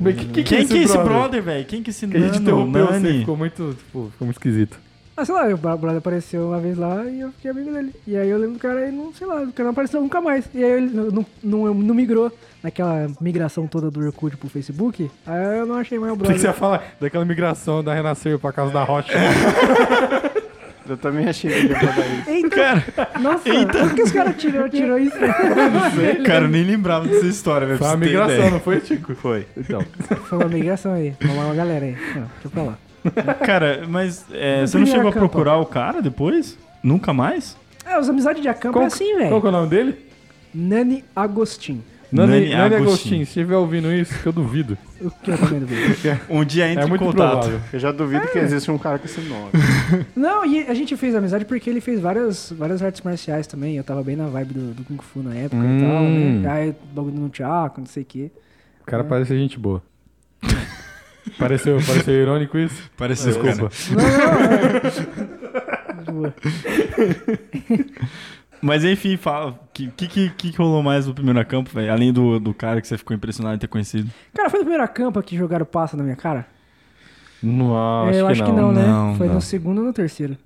[0.00, 1.64] Mas que, que, Quem é que é esse brother, velho?
[1.66, 3.18] Quem que é esse Que a gente interrompeu você, Nani?
[3.20, 4.76] ficou muito, tipo, ficou muito esquisito.
[5.16, 7.92] Ah, sei lá, o bro- brother apareceu uma vez lá e eu fiquei amigo dele.
[8.06, 10.20] E aí eu lembro do cara e não, sei lá, o cara não apareceu nunca
[10.20, 10.44] mais.
[10.54, 15.10] E aí ele não, não, não, não migrou naquela migração toda do Orkut pro Facebook.
[15.26, 16.40] Aí eu não achei mais o O que, brother.
[16.40, 19.12] você ia falar daquela migração da Renascer pra casa da Rocha?
[20.88, 22.30] Eu também achei que ele ia falar isso.
[22.30, 22.84] Eita, Cara,
[23.20, 25.16] nossa, por que os caras tirou, tirou isso?
[26.24, 27.78] cara, eu nem lembrava dessa história, velho.
[27.78, 28.50] Foi uma migração, ideia.
[28.50, 29.14] não foi, Tico?
[29.14, 29.46] Foi.
[29.54, 29.84] Então.
[30.24, 31.14] Foi uma migração aí.
[31.22, 31.92] Uma, uma galera aí.
[32.14, 32.78] Não, deixa eu pra lá.
[33.44, 36.56] Cara, mas é, você não chegou a procurar o cara depois?
[36.82, 37.54] Nunca mais?
[37.84, 39.40] É, os amizades de acampo é assim, Qual velho.
[39.42, 40.06] que é o nome dele?
[40.54, 41.84] Nani Agostinho.
[42.10, 42.82] Nani, Nani Nani Agostinho.
[42.88, 43.24] Agostinho.
[43.26, 44.76] Se estiver ouvindo isso, que eu duvido.
[45.00, 46.20] Eu também duvido.
[46.28, 47.30] Um dia entra É em muito contato.
[47.40, 47.60] provável.
[47.72, 49.50] Eu já duvido que existe um cara com esse nome.
[50.16, 53.76] Não, e a gente fez amizade porque ele fez várias, várias artes marciais também.
[53.76, 56.40] Eu tava bem na vibe do, do Kung Fu na época e tal, Hum.
[56.40, 56.50] né?
[56.50, 58.30] Aí bagulho no teatro, não sei o quê.
[58.82, 59.82] O cara parece gente boa.
[61.38, 62.90] pareceu, pareceu irônico isso?
[62.96, 63.70] Pareceu, Desculpa.
[66.10, 66.34] Boa.
[68.60, 69.50] Mas enfim, fala.
[69.50, 71.92] O que, que, que, que rolou mais no primeiro campo, velho?
[71.92, 74.10] Além do, do cara que você ficou impressionado em ter conhecido.
[74.34, 76.46] Cara, foi no primeiro acampo que jogaram passa na minha cara?
[77.42, 78.84] Não, É, eu acho que não, né?
[78.86, 79.34] Não, foi não.
[79.34, 80.36] no segundo ou no terceiro.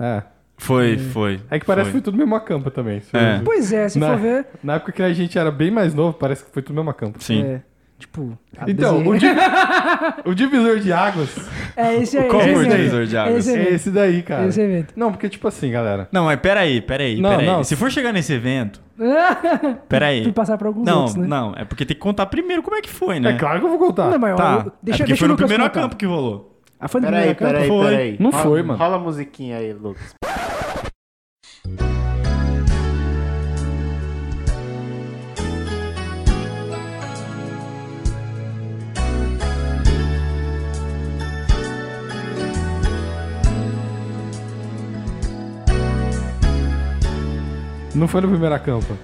[0.00, 0.22] É.
[0.56, 1.40] Foi, foi.
[1.50, 2.00] É que parece que Foi.
[2.00, 3.00] foi tudo mesmo acampo também.
[3.12, 3.38] É.
[3.44, 4.46] Pois é, se Na- for ver.
[4.62, 7.22] Na época que a gente era bem mais novo, parece que foi tudo mesmo acampo.
[7.22, 7.42] Sim.
[7.44, 7.62] É,
[7.98, 8.38] tipo.
[8.66, 9.26] Então, o, di-
[10.24, 11.28] o divisor de águas
[11.76, 12.28] É esse aí.
[12.28, 12.76] Qual esse foi o evento.
[12.76, 13.46] divisor de águas?
[13.46, 14.46] Esse é esse daí, cara.
[14.46, 14.94] Esse evento.
[14.96, 16.08] Não, porque tipo assim, galera.
[16.12, 17.46] Não, mas peraí, peraí, Não, peraí.
[17.46, 17.64] não.
[17.64, 18.80] Se for chegar nesse evento,
[19.88, 20.22] peraí.
[20.24, 21.26] Fui passar pra alguns Não, outros, né?
[21.26, 23.30] não, é porque tem que contar primeiro como é que foi, né?
[23.30, 24.10] É claro que eu vou contar.
[24.10, 25.80] Não, mas Tá, ó, é deixa, porque deixa foi o no Lucas primeiro contar.
[25.80, 26.54] acampo que rolou.
[26.80, 27.66] Ah, foi no Peraí, primeiro acampo?
[27.66, 27.90] peraí, Foi.
[27.90, 28.16] peraí.
[28.20, 28.78] Não Rola- foi, mano.
[28.78, 30.14] Rola a musiquinha aí, Lucas.
[47.98, 48.94] Não foi no primeiro acampo.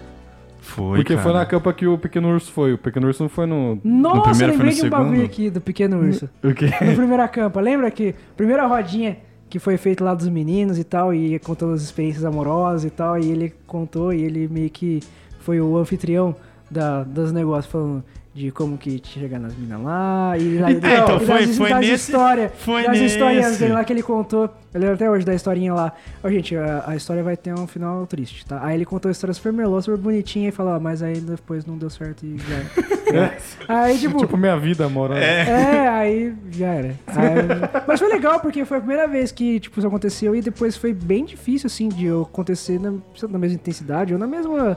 [0.61, 1.38] Foi, Porque foi cara.
[1.40, 2.72] na campa que o Pequeno Urso foi.
[2.72, 3.78] O Pequeno Urso não foi no.
[3.85, 5.26] Nossa, primeiro, foi lembrei no de um bagulho segundo?
[5.26, 6.30] aqui do Pequeno Urso.
[6.42, 6.66] O quê?
[6.66, 9.18] No primeiro acampa, lembra que primeira rodinha
[9.50, 13.18] que foi feita lá dos meninos e tal, e contando as experiências amorosas e tal,
[13.18, 15.00] e ele contou e ele meio que
[15.38, 16.35] foi o anfitrião
[16.70, 18.02] da, dos negócios, falando
[18.35, 21.70] de como que chegar nas minas lá, e, lá, Então, então, e foi- das, foi
[21.70, 23.61] das nesse- histórias, foi das historinhas nesse.
[23.61, 24.51] dele lá que ele contou.
[24.75, 25.92] Eu lembro até hoje da historinha lá.
[26.20, 28.59] Ó, gente, a, a história vai ter um final triste, tá?
[28.61, 31.64] Aí ele contou a história super melosa, super bonitinha, e falou, ah, mas aí depois
[31.64, 32.85] não deu certo e já.
[33.14, 33.31] É,
[33.68, 35.20] aí, tipo, tipo, minha vida amorosa.
[35.20, 36.94] é, aí já era.
[37.07, 40.77] Aí- mas foi legal porque foi a primeira vez que tipo, isso aconteceu e depois
[40.77, 42.94] foi bem difícil, assim, de eu acontecer na,
[43.29, 44.77] na mesma intensidade ou na mesma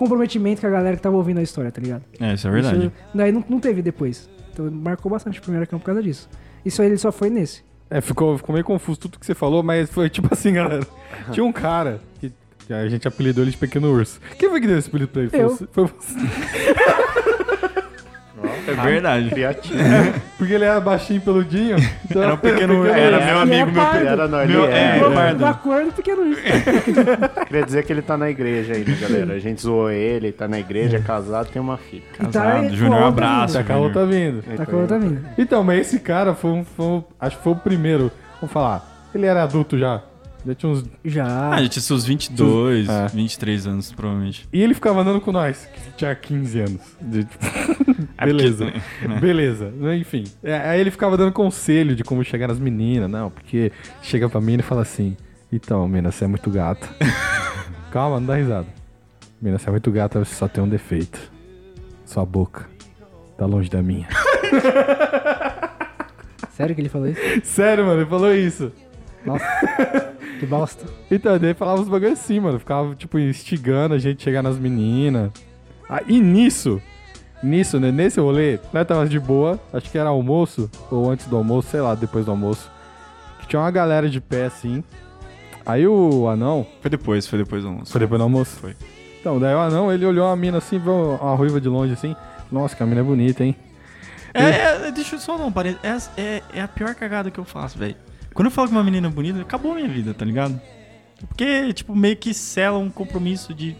[0.00, 2.02] comprometimento que a galera que tava ouvindo a história, tá ligado?
[2.18, 2.78] É, isso é verdade.
[2.86, 4.28] Isso, daí não, não teve depois.
[4.52, 6.28] Então marcou bastante o primeiro campo por causa disso.
[6.64, 7.62] Isso aí ele só foi nesse.
[7.90, 10.86] É, ficou, ficou meio confuso tudo que você falou, mas foi tipo assim, galera.
[11.32, 12.32] Tinha um cara que,
[12.66, 14.20] que a gente apelidou ele de Pequeno Urso.
[14.38, 15.30] Quem foi que deu esse apelido pra ele?
[15.30, 15.48] Foi Eu.
[15.50, 16.14] você- Foi você.
[18.66, 19.30] É verdade.
[19.30, 19.78] Criativo.
[20.38, 21.76] Porque ele era baixinho peludinho.
[22.08, 22.86] Então Era um pequeno.
[22.86, 24.06] Era Era meu E amigo, é meu pardo.
[24.06, 25.34] Era, não, ele Meu- é, é, é.
[25.34, 26.22] Da cor do Pequeno.
[27.46, 29.34] Queria dizer que ele tá na igreja ainda, galera.
[29.34, 32.02] A gente zoou ele, ele tá na igreja, é casado, tem uma filha.
[32.16, 33.58] Tá Casado, com Júnior, um abraço.
[33.58, 34.42] a Carol tá vindo.
[34.42, 34.56] vindo.
[34.56, 35.20] Tá com a outra vindo.
[35.38, 38.10] Então, mas esse cara foi um, foi um- Acho que foi o primeiro.
[38.40, 39.08] Vamos falar.
[39.14, 40.00] Ele era adulto já.
[40.46, 40.84] Já tinha uns.
[41.04, 41.50] Já.
[41.50, 43.08] Ah, gente tinha seus 22, É.
[43.08, 44.48] 23 anos, provavelmente.
[44.52, 46.80] E ele ficava andando com nós, que tinha 15 anos.
[47.00, 47.26] De-
[48.16, 48.64] É Beleza.
[48.66, 49.20] porque- né?
[49.20, 49.72] Beleza.
[49.98, 50.24] Enfim.
[50.42, 53.10] É, Aí ele ficava dando conselho de como chegar nas meninas.
[53.10, 53.72] Não, porque
[54.02, 55.16] chega pra mina e fala assim:
[55.52, 56.86] Então, mina, você é muito gata.
[57.90, 58.66] calma, não dá risada.
[59.40, 61.18] Mina, você é muito gata, você só tem um defeito.
[62.04, 62.68] Sua boca.
[63.38, 64.06] Tá longe da minha.
[66.52, 67.20] Sério que ele falou isso?
[67.44, 68.70] Sério, mano, ele falou isso.
[69.24, 69.44] Nossa,
[70.40, 70.86] que bosta.
[71.10, 72.58] Então, daí falava uns bagulho assim, mano.
[72.58, 75.30] Ficava, tipo, instigando a gente a chegar nas meninas.
[75.88, 76.80] Ah, e nisso,
[77.42, 77.92] nisso, né?
[77.92, 79.60] Nesse rolê, nós tava de boa.
[79.72, 82.70] Acho que era almoço, ou antes do almoço, sei lá, depois do almoço.
[83.40, 84.82] Que tinha uma galera de pé assim.
[85.66, 86.66] Aí o anão.
[86.80, 87.92] Foi depois, foi depois do almoço.
[87.92, 88.56] Foi depois do almoço?
[88.56, 88.74] Foi.
[89.20, 92.16] Então, daí o anão, ele olhou a mina assim, viu uma ruiva de longe assim.
[92.50, 93.54] Nossa, que a mina é bonita, hein?
[94.32, 96.10] É, é, deixa eu só um parênteses.
[96.16, 97.96] É, é, é a pior cagada que eu faço, velho.
[98.34, 100.60] Quando eu falo que uma menina é bonita, acabou a minha vida, tá ligado?
[101.28, 103.76] Porque, tipo, meio que sela um compromisso de.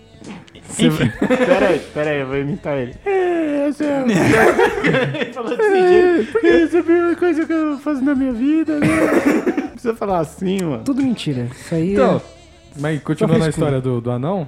[0.78, 1.10] Enfim.
[1.26, 2.94] Pera aí, pera aí, eu vou imitar ele.
[3.06, 4.04] É, essa é.
[5.20, 6.46] Ele falou desse jeito.
[6.46, 8.86] Essa é a primeira coisa que eu faço na minha vida, né?
[9.56, 10.84] Não precisa falar assim, mano.
[10.84, 11.48] Tudo mentira.
[11.50, 12.80] Isso aí Então, é...
[12.80, 14.46] mas continuando a história do, do anão,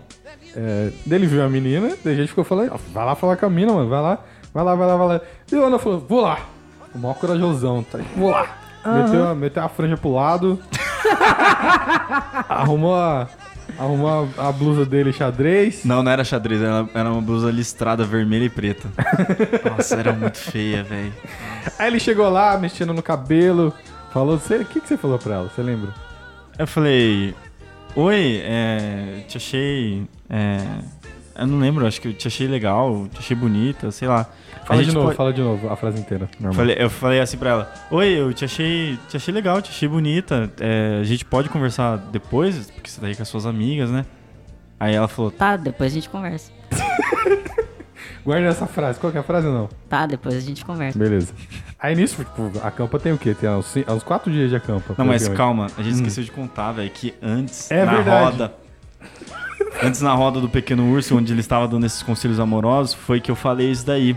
[0.54, 3.46] é, dele viu a menina, daí a gente ficou falando, "Ó, vai lá falar com
[3.46, 5.20] a mina, mano, vai lá, vai lá, vai lá, vai lá.
[5.50, 6.46] E o anão falou, vou lá.
[6.94, 7.98] O maior corajosão, tá?
[8.14, 8.58] Vou lá.
[8.84, 10.58] Meteu, a, meteu a franja pro lado.
[12.48, 13.28] arrumou a.
[13.78, 15.84] Arrumou a, a blusa dele xadrez.
[15.84, 18.86] Não, não era xadrez, era, era uma blusa listrada vermelha e preta.
[19.70, 21.12] Nossa, era muito feia, velho.
[21.78, 23.72] Aí ele chegou lá, mexendo no cabelo.
[24.12, 25.48] Falou, "Você- o que, que você falou pra ela?
[25.48, 25.90] Você lembra?
[26.58, 27.34] Eu falei:
[27.96, 30.06] Oi, é, te achei.
[30.28, 30.58] É,
[31.38, 34.26] eu não lembro, acho que eu te achei legal, te achei bonita, sei lá.
[34.64, 36.28] Fala de novo, pode- fala de novo a frase inteira.
[36.38, 36.54] Normal.
[36.54, 39.88] Falei- eu falei assim pra ela: Oi, eu te achei, te achei legal, te achei
[39.88, 40.50] bonita.
[40.60, 44.04] é, a gente pode conversar depois, porque você tá aí com as suas amigas, né?
[44.78, 46.50] Aí ela falou: Tá, depois a gente conversa.
[48.24, 49.00] Guarda essa frase.
[49.00, 49.68] Qual que é a frase não?
[49.88, 50.96] Tá, depois a gente conversa.
[50.98, 51.32] Beleza.
[51.78, 53.34] Aí nisso, tipo, a campa tem o quê?
[53.34, 54.94] Tem uns, uns quatro dias de acampa.
[54.96, 58.24] Não, mas calma, a gente esqueceu de contar, velho, que antes, É na verdade.
[58.24, 58.54] roda.
[59.82, 63.30] Antes na roda do Pequeno Urso, onde ele estava dando esses conselhos amorosos, foi que
[63.30, 64.16] eu falei isso daí.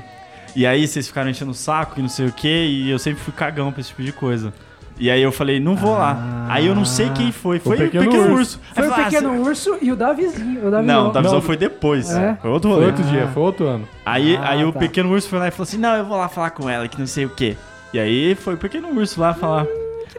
[0.55, 3.21] E aí vocês ficaram enchendo o saco e não sei o que, e eu sempre
[3.21, 4.53] fui cagão pra esse tipo de coisa.
[4.97, 6.45] E aí eu falei, não vou lá.
[6.47, 7.59] Aí eu não sei quem foi.
[7.59, 8.35] Foi o Pequeno Pequeno, Urso.
[8.37, 8.59] Urso.
[8.73, 10.67] Foi eu o falei, ah, pequeno urso e o Davizinho.
[10.67, 11.41] O Davi Não, da visão Não.
[11.41, 12.09] foi depois.
[12.11, 12.37] É?
[12.41, 12.91] Foi outro Foi rolê.
[12.91, 13.85] outro dia, foi outro ano.
[14.05, 14.79] Aí, Ah, aí o tá.
[14.79, 16.97] pequeno urso foi lá e falou assim: Não, eu vou lá falar com ela, que
[16.97, 17.57] não sei o quê.
[17.93, 19.65] E aí foi o pequeno urso lá falar.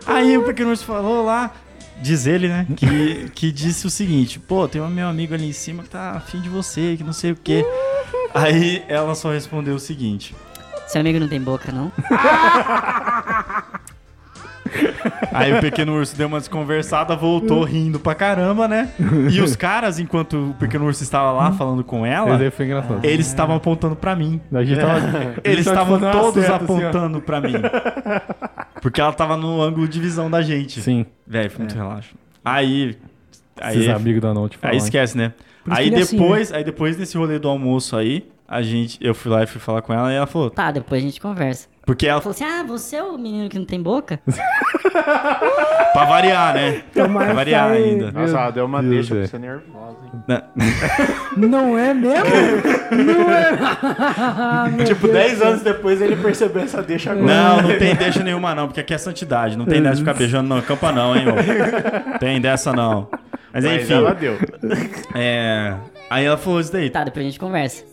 [0.06, 1.50] Aí o pequeno urso falou lá,
[2.02, 2.66] diz ele, né?
[2.76, 6.10] Que, que disse o seguinte: Pô, tem um meu amigo ali em cima que tá
[6.10, 7.64] afim de você, que não sei o quê.
[8.34, 10.34] Aí ela só respondeu o seguinte:
[10.86, 11.90] Seu amigo não tem boca, não?
[15.32, 18.90] Aí o pequeno urso deu uma desconversada, voltou rindo pra caramba, né?
[19.30, 23.00] E os caras, enquanto o pequeno urso estava lá falando com ela, aí foi engraçado.
[23.04, 24.40] eles estavam apontando pra mim.
[24.52, 24.98] A gente tava,
[25.44, 26.76] Eles tava estavam fazendo uma todos seta, assim, ó.
[26.88, 27.54] apontando pra mim.
[28.82, 30.80] Porque ela tava no ângulo de visão da gente.
[30.80, 32.14] Sim, Velho, foi muito relaxo.
[32.44, 32.96] Aí.
[33.68, 34.72] esses Aí, amigos da não te falam.
[34.72, 35.32] aí esquece, né?
[35.70, 39.14] Aí ele é assim, depois, aí depois desse rolê do almoço aí, a gente, eu
[39.14, 41.68] fui lá e fui falar com ela e ela falou, Tá, depois a gente conversa.
[41.84, 44.20] porque ela Ela falou assim: Ah, você é o menino que não tem boca?
[45.92, 46.82] pra variar, né?
[46.90, 48.12] Então, pra variar aí- ainda.
[48.12, 49.96] Nossa, ela deu uma Deus, deixa pra você nervosa?
[50.28, 50.42] Né?
[51.36, 52.24] Não é mesmo?
[52.90, 54.84] Não é.
[54.86, 57.26] Tipo, 10 anos depois ele percebeu essa deixa agora.
[57.26, 59.56] Não, não tem deixa nenhuma não, porque aqui é santidade.
[59.56, 62.18] Não tem dessa de ficar beijando na campa não, hein, ô.
[62.18, 63.08] Tem dessa não.
[63.56, 64.36] Mas, Mas enfim, ela deu.
[65.14, 65.74] é...
[66.10, 66.90] Aí ela falou isso daí.
[66.90, 67.84] Tá, depois a gente conversa.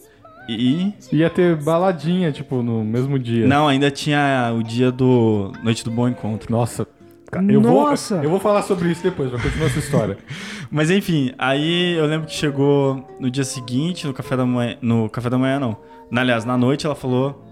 [0.50, 0.92] E...
[1.10, 3.48] Ia ter baladinha, tipo, no mesmo dia.
[3.48, 5.54] Não, ainda tinha o dia do...
[5.64, 6.52] Noite do Bom Encontro.
[6.52, 6.86] Nossa.
[7.50, 8.16] Eu vou, Nossa.
[8.16, 10.18] eu vou falar sobre isso depois, vai continuar essa história.
[10.70, 14.78] Mas enfim, aí eu lembro que chegou no dia seguinte, no café da manhã.
[14.82, 15.78] No café da manhã, não.
[16.12, 17.44] Na, aliás, na noite ela falou.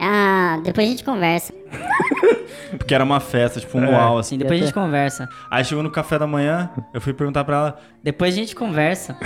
[0.00, 1.52] Ah, depois a gente conversa.
[2.78, 4.34] Porque era uma festa, tipo, um luau, assim.
[4.34, 5.28] Assim, depois a gente conversa.
[5.50, 7.78] Aí chegou no café da manhã, eu fui perguntar pra ela.
[8.02, 9.16] Depois a gente conversa.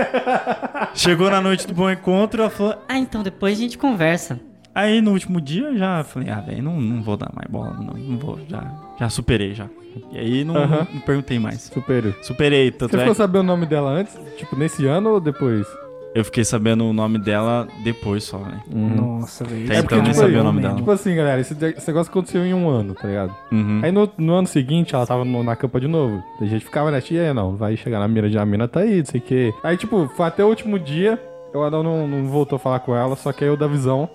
[0.94, 2.76] Chegou na noite do bom encontro, ela falou.
[2.88, 4.40] Ah, então depois a gente conversa.
[4.74, 7.74] Aí no último dia eu já falei, ah, velho, não, não vou dar mais bola,
[7.74, 8.64] não, não vou, já,
[8.98, 9.68] já superei já.
[10.10, 10.86] E aí não, Aham.
[10.92, 11.60] não perguntei mais.
[11.62, 12.16] Superior.
[12.22, 14.18] Superei, tanto Você é ficou que sabendo o nome dela antes?
[14.38, 15.66] Tipo, nesse ano ou depois?
[16.14, 18.60] Eu fiquei sabendo o nome dela depois só, velho.
[18.70, 19.64] Nossa, velho.
[19.66, 20.74] Até então eu nem tipo, sabia o nome dela.
[20.76, 23.34] Tipo assim, galera, esse, negócio aconteceu em um ano, tá ligado?
[23.50, 23.80] Uhum.
[23.82, 26.22] Aí no, no ano seguinte ela tava no- na campa de novo.
[26.40, 28.98] A gente ficava na tia, não, vai chegar na mira de a mina tá aí,
[28.98, 29.54] não sei o quê.
[29.62, 31.18] Aí, tipo, foi até o último dia,
[31.54, 34.08] o Adão não, não voltou a falar com ela, só que aí o da visão,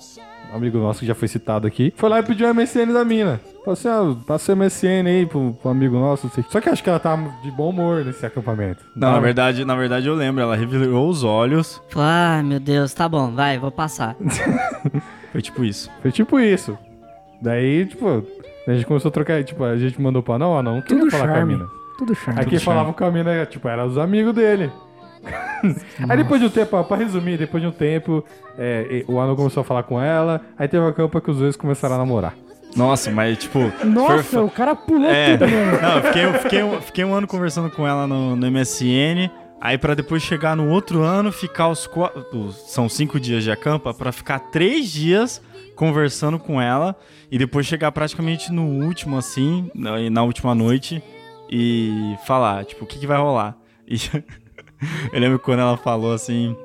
[0.53, 3.03] um amigo nosso que já foi citado aqui, foi lá e pediu o MSN da
[3.03, 3.39] mina.
[3.67, 6.51] Falou assim, ah, passa o MSN aí pro, pro amigo nosso, não sei o quê.
[6.53, 8.81] Só que acho que ela tava de bom humor nesse acampamento.
[8.95, 11.81] Não, na verdade, na verdade eu lembro, ela revirou os olhos.
[11.89, 14.15] Falou, ah, meu Deus, tá bom, vai, vou passar.
[15.33, 15.91] Foi tipo isso.
[16.01, 16.77] Foi tipo isso.
[17.41, 18.23] Daí, tipo,
[18.65, 21.11] a gente começou a trocar, tipo, a gente mandou pra não, ah, não, queria Tudo
[21.11, 21.53] falar com a charme.
[21.55, 21.67] mina.
[21.97, 22.39] Tudo charme.
[22.39, 22.79] Aí quem charme.
[22.79, 24.71] falava com a mina, tipo, eram os amigos dele.
[26.07, 28.23] Aí depois de um tempo, ó, pra resumir, depois de um tempo,
[28.57, 31.57] é, o Anão começou a falar com ela, aí teve uma campa que os dois
[31.57, 32.33] começaram a namorar.
[32.77, 33.59] Nossa, mas tipo.
[33.83, 35.81] Nossa, o cara pulou É, tudo mesmo.
[35.81, 39.29] não, eu fiquei, eu fiquei, um- fiquei um ano conversando com ela no, no MSN.
[39.59, 42.51] Aí pra depois chegar no outro ano, ficar os quatro.
[42.51, 45.41] São cinco dias de acampa, pra ficar três dias
[45.75, 46.95] conversando com ela.
[47.31, 51.01] E depois chegar praticamente no último, assim, na, na última noite,
[51.49, 53.57] e falar, tipo, o que, que vai rolar?
[53.89, 53.97] E
[55.11, 56.55] eu lembro quando ela falou assim.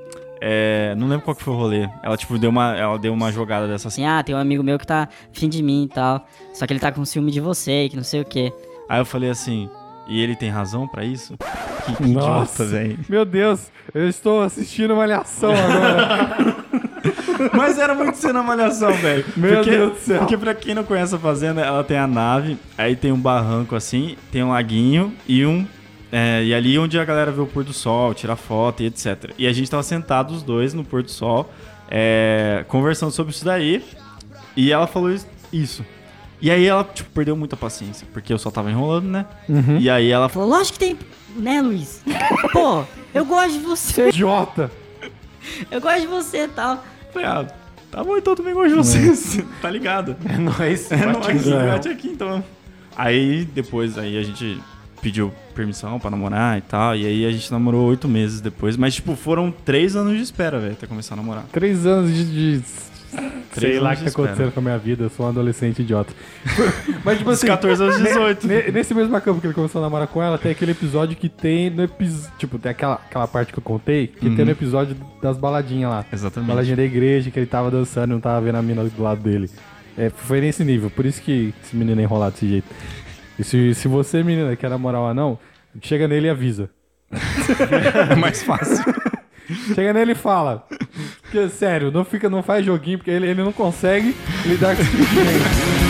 [0.45, 1.89] É, não lembro qual que foi o rolê.
[2.03, 4.05] Ela, tipo, deu uma, ela deu uma jogada dessa assim.
[4.05, 6.27] Ah, tem um amigo meu que tá fim de mim e tal.
[6.53, 8.53] Só que ele tá com ciúme de você e que não sei o quê.
[8.89, 9.71] Aí eu falei assim,
[10.09, 11.37] e ele tem razão pra isso?
[11.87, 12.65] Que, que Nossa.
[12.65, 12.99] velho.
[13.09, 16.63] Meu Deus, eu estou assistindo Malhação agora.
[17.55, 19.25] Mas era muito cena malhação, velho.
[19.37, 20.19] Meu porque, Deus do céu.
[20.19, 23.75] Porque pra quem não conhece a fazenda, ela tem a nave, aí tem um barranco
[23.75, 25.67] assim, tem um laguinho e um.
[26.13, 29.33] É, e ali onde a galera vê o pôr do sol, tira foto e etc.
[29.39, 31.51] E a gente tava sentados os dois no pôr do sol,
[31.91, 33.83] é, conversando sobre isso daí.
[34.55, 35.85] E ela falou is- isso.
[36.41, 39.25] E aí ela, tipo, perdeu muita paciência, porque eu só tava enrolando, né?
[39.49, 39.79] Uhum.
[39.79, 40.99] E aí ela Falou, lógico que tem,
[41.37, 42.03] né, Luiz?
[42.53, 42.85] Pô,
[43.15, 44.09] eu gosto de você.
[44.09, 44.71] Idiota.
[45.71, 46.85] Eu gosto de você e tal.
[47.13, 47.47] Falei, ah,
[47.91, 49.39] tá bom, então eu também gosto de vocês.
[49.63, 50.17] tá ligado?
[50.29, 50.91] É nóis.
[50.93, 52.43] É nóis, bate aqui então.
[52.97, 54.61] Aí depois aí a gente
[55.03, 56.97] pediu permissão pra namorar e tal.
[56.97, 58.77] E aí a gente namorou oito meses depois.
[58.77, 61.45] Mas, tipo, foram três anos de espera, velho, até começar a namorar.
[61.53, 62.25] Três anos de.
[62.61, 62.93] de-
[63.55, 64.51] Três Sei lá o que tá acontecendo espera.
[64.53, 66.15] com a minha vida, eu sou um adolescente idiota.
[67.05, 67.47] Mas, tipo assim.
[67.47, 68.47] 14 aos 18.
[68.47, 71.29] ne- Nesse mesmo campo que ele começou a namorar com ela, tem aquele episódio que
[71.29, 72.33] tem no episódio.
[72.39, 74.35] Tipo, tem aquela, aquela parte que eu contei, que Uhum.
[74.37, 76.07] tem no episódio das baladinhas lá.
[76.11, 76.49] Exatamente.
[76.49, 79.21] Baladinha da igreja, que ele tava dançando e não tava vendo a mina do lado
[79.21, 79.51] dele.
[79.99, 82.67] É, foi nesse nível, por isso que esse menino é enrolado desse jeito.
[83.43, 85.37] E se, se você, menina, quer namorar ou anão,
[85.81, 86.71] chega nele e avisa.
[88.09, 88.85] É mais fácil.
[89.75, 90.65] Chega nele e fala.
[91.23, 94.15] Porque, sério, não, fica, não faz joguinho, porque ele, ele não consegue
[94.47, 95.82] lidar com esse tipo de gente.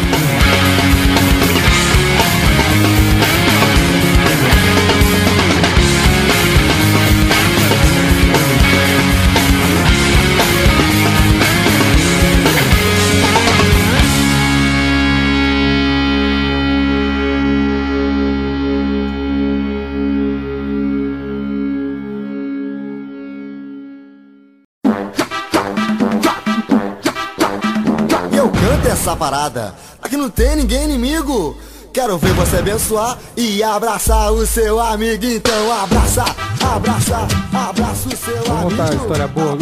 [29.22, 29.72] Parada.
[30.02, 31.56] Aqui não tem ninguém inimigo.
[31.92, 35.24] Quero ver você abençoar e abraçar o seu amigo.
[35.24, 36.24] Então abraça,
[36.74, 37.18] abraça,
[37.52, 38.70] abraça o seu Vamos amigo.
[38.70, 39.56] contar uma história boa.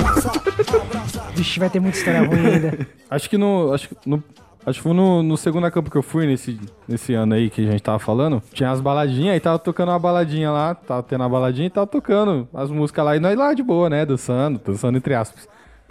[1.36, 2.88] Vixe, vai ter muita história ruim ainda.
[3.10, 3.70] Acho que no.
[3.74, 4.24] Acho, que no,
[4.64, 6.58] acho que foi no, no segundo campo que eu fui nesse,
[6.88, 8.42] nesse ano aí que a gente tava falando.
[8.54, 11.86] Tinha as baladinhas, aí tava tocando uma baladinha lá, tava tendo uma baladinha e tava
[11.86, 13.14] tocando as músicas lá.
[13.14, 14.06] E nós lá de boa, né?
[14.06, 15.46] Dançando, dançando entre aspas.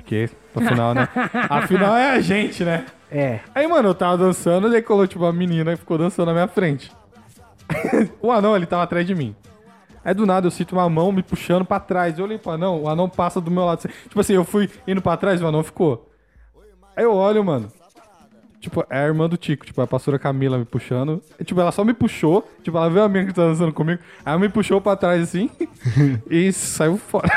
[0.10, 1.08] Porque, afinal, né?
[1.48, 2.86] Afinal é a gente, né?
[3.12, 3.42] É.
[3.54, 6.48] Aí, mano, eu tava dançando, daí colou tipo uma menina e ficou dançando na minha
[6.48, 6.92] frente.
[8.20, 9.36] o anão, ele tava atrás de mim.
[10.04, 12.18] Aí do nada eu sinto uma mão me puxando pra trás.
[12.18, 13.88] Eu olhei pro anão, o anão passa do meu lado.
[14.08, 16.10] Tipo assim, eu fui indo pra trás e o anão ficou.
[16.96, 17.72] Aí eu olho, mano.
[18.60, 21.22] Tipo, é a irmã do Tico, tipo, a pastora Camila me puxando.
[21.40, 22.50] E, tipo, ela só me puxou.
[22.64, 24.02] Tipo, ela viu a menina que tá dançando comigo.
[24.26, 25.50] Aí ela me puxou pra trás assim
[26.30, 27.30] e saiu fora.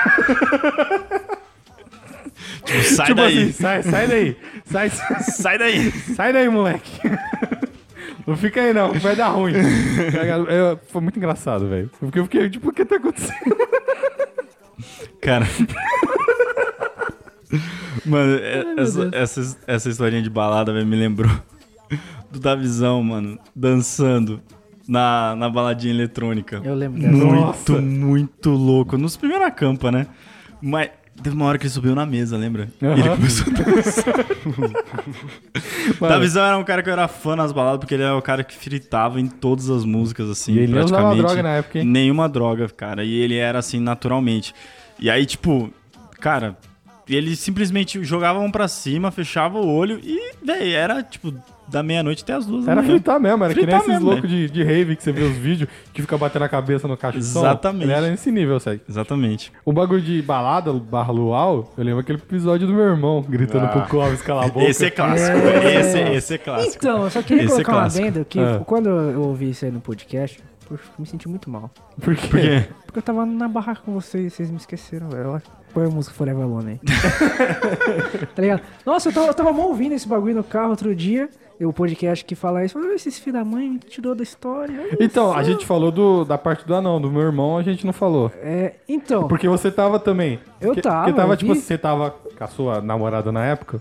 [2.64, 3.43] Tipo, sai tipo daí.
[3.43, 4.36] assim, sai, sai daí.
[4.64, 4.90] Sai,
[5.20, 5.90] Sai daí.
[5.90, 7.01] sai daí, moleque.
[8.26, 9.53] Não fica aí não, vai dar ruim.
[9.53, 11.90] Eu- foi muito engraçado, velho.
[11.99, 13.57] Porque eu fiquei, tipo, o que tá acontecendo?
[15.20, 15.45] Cara.
[18.07, 21.30] Mano, é- meu essa, essa, essa historinha de balada velho, me lembrou
[22.30, 24.40] do Davizão, mano, dançando
[24.88, 26.61] na, na baladinha eletrônica.
[26.64, 27.12] Eu lembro dessa.
[27.12, 28.97] Muito, muito louco.
[28.97, 30.07] Nos primeiros acampa, né?
[30.61, 30.90] Mas
[31.22, 32.68] teve uma hora que ele subiu na mesa, lembra?
[32.80, 34.14] E ele começou a dançar.
[36.00, 36.14] Mano.
[36.14, 38.44] Davizão era um cara que eu era fã nas baladas, porque ele era o cara
[38.44, 41.26] que fritava em todas as músicas, assim, E ele não usava praticamente.
[41.26, 41.84] droga na época, hein?
[41.86, 43.04] Nenhuma droga, cara.
[43.04, 44.54] E ele era assim, naturalmente.
[44.98, 45.72] E aí, tipo,
[46.20, 46.56] cara,
[47.08, 51.34] ele simplesmente jogava a mão pra cima, fechava o olho e, velho, era, tipo,
[51.72, 54.46] da meia-noite até as duas Era fritar mesmo, era que nem Fritar esses loucos velho.
[54.48, 57.18] de, de rave que você vê os vídeos que fica batendo a cabeça no caixa.
[57.18, 57.84] Exatamente.
[57.84, 58.82] Ele era nesse nível, segue.
[58.88, 59.50] Exatamente.
[59.64, 63.68] O bagulho de balada, barra luau, eu lembro aquele episódio do meu irmão gritando Ah.
[63.68, 64.66] pro Clóvis calar a boca.
[64.66, 65.80] Esse é clássico, É.
[65.80, 66.76] Esse, esse é clássico.
[66.76, 68.06] Então, eu só queria Esse é colocar um clássico.
[68.06, 68.62] adendo que Ah.
[68.66, 71.70] quando eu ouvi isso aí no podcast, Poxa, me senti muito mal.
[72.00, 72.26] Por quê?
[72.28, 72.64] Por quê?
[72.86, 75.42] Porque eu tava na barraca com vocês e vocês me esqueceram, velho.
[75.74, 76.80] Põe a música Forever Alone aí.
[78.34, 78.62] tá ligado?
[78.86, 81.28] Nossa, eu tava, eu tava mal ouvindo esse bagulho no carro outro dia.
[81.61, 82.78] O podcast que fala isso.
[82.78, 84.74] Ah, esses filhos da mãe me tirou da história.
[85.00, 87.92] Então, a gente falou do, da parte do anão, do meu irmão, a gente não
[87.92, 88.32] falou.
[88.42, 89.28] É, então.
[89.28, 90.40] Porque você tava também.
[90.61, 91.61] Eu tava, Porque tava, tipo, vi.
[91.61, 93.80] você tava com a sua namorada na época.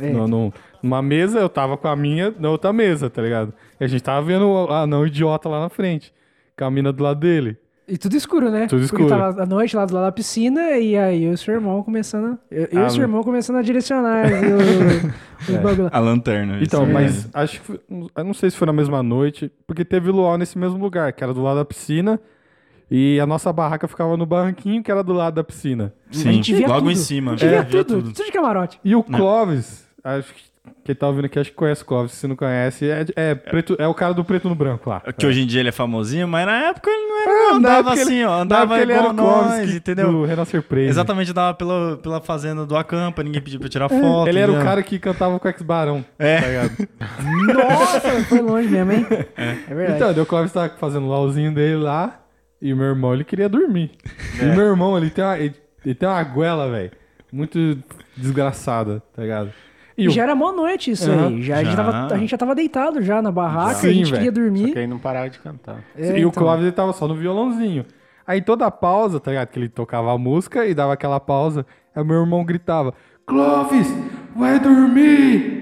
[0.00, 0.08] É.
[0.10, 0.52] no- no-
[0.82, 3.52] numa mesa, eu tava com a minha na outra mesa, tá ligado?
[3.78, 6.12] E a gente tava vendo o anão idiota lá na frente.
[6.56, 7.56] Com a mina do lado dele.
[7.92, 8.66] E tudo escuro, né?
[8.68, 9.08] Tudo Porque escuro.
[9.08, 12.38] tava à noite lá do lado da piscina e aí eu e seu irmão começando.
[12.50, 13.04] Eu, eu Ah, e seu não.
[13.04, 15.88] irmão começando a direcionar o, o, É.
[15.90, 16.58] A lanterna.
[16.62, 16.92] Então, isso.
[16.92, 17.80] mas acho que.
[18.16, 21.24] Eu não sei se foi na mesma noite, porque teve luau nesse mesmo lugar, que
[21.24, 22.20] era do lado da piscina.
[22.92, 25.92] E a nossa barraca ficava no barranquinho que era do lado da piscina.
[26.10, 26.90] Sim, a gente via logo tudo.
[26.92, 27.32] em cima.
[27.32, 28.12] A gente via É, via tudo, tudo.
[28.14, 28.80] tudo de camarote.
[28.84, 29.02] E o.
[29.02, 30.42] Clóvis, acho que
[30.84, 32.12] quem tá ouvindo aqui acho que conhece o Clóvis.
[32.12, 35.00] Se não conhece, é, é, preto, é o cara do preto no branco lá.
[35.00, 37.30] Que hoje em dia ele é famosinho, mas na época ele não era.
[37.30, 38.40] É, não, andava época ele- assim, ó.
[38.40, 40.12] Andava ele igual era o Clóvis nós, que- entendeu?
[40.12, 40.90] do Renascer Praise.
[40.90, 44.28] Exatamente, andava pela, pela fazenda do Acampa, ninguém pediu pra tirar É, foto.
[44.28, 46.04] ele era o cara que cantava com o Ex-Barão.
[46.18, 46.40] É.
[46.40, 46.88] Tá ligado?
[47.54, 49.06] Nossa, foi longe mesmo, hein?
[49.36, 50.10] É, verdade.
[50.12, 52.16] Então, o Clóvis tava fazendo o lauzinho dele lá.
[52.62, 53.92] E o meu irmão, ele queria dormir.
[54.38, 56.90] E o meu irmão, ele tem uma, ele, ele tem uma goela, velho.
[57.32, 57.78] Muito
[58.14, 59.50] desgraçada, tá ligado?
[60.02, 61.28] E o- já era mó noite isso Aham.
[61.28, 61.42] aí.
[61.42, 61.84] Já, A, gente Já.
[61.84, 64.16] tava, a gente já tava deitado já na barraca, Sim, a gente velho.
[64.16, 64.66] queria dormir.
[64.68, 65.78] Só que aí não parava de cantar.
[65.96, 66.42] É, e o então.
[66.42, 67.84] Clóvis ele tava só no violãozinho.
[68.26, 69.48] Aí toda a pausa, tá ligado?
[69.48, 71.66] Que ele tocava a música e dava aquela pausa.
[71.94, 72.94] Aí o meu irmão gritava:
[73.26, 73.92] Clóvis,
[74.36, 75.58] vai dormir!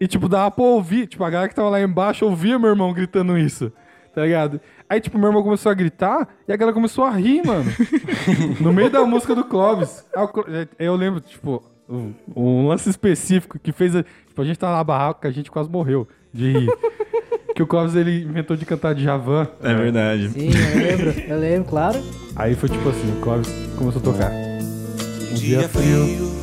[0.00, 1.06] E tipo, dava pra ouvir.
[1.06, 3.70] Tipo, a galera que tava lá embaixo ouvia meu irmão gritando isso.
[4.14, 4.60] Tá ligado?
[4.88, 7.64] Aí, tipo, meu irmão começou a gritar e a galera começou a rir, mano.
[8.60, 10.04] no meio da música do Clóvis.
[10.16, 10.44] O
[10.78, 13.96] Eu lembro, tipo, um, lance específico que fez.
[13.96, 16.68] A, tipo, a gente tava na barraca, a gente quase morreu de rir.
[17.54, 19.48] que o Clóvis ele inventou de cantar de Javan.
[19.62, 20.28] É verdade.
[20.30, 22.00] Sim, eu lembro, eu lembro, claro.
[22.36, 24.30] Aí foi tipo assim, o Clóvis começou a tocar.
[24.32, 26.39] Um dia frio,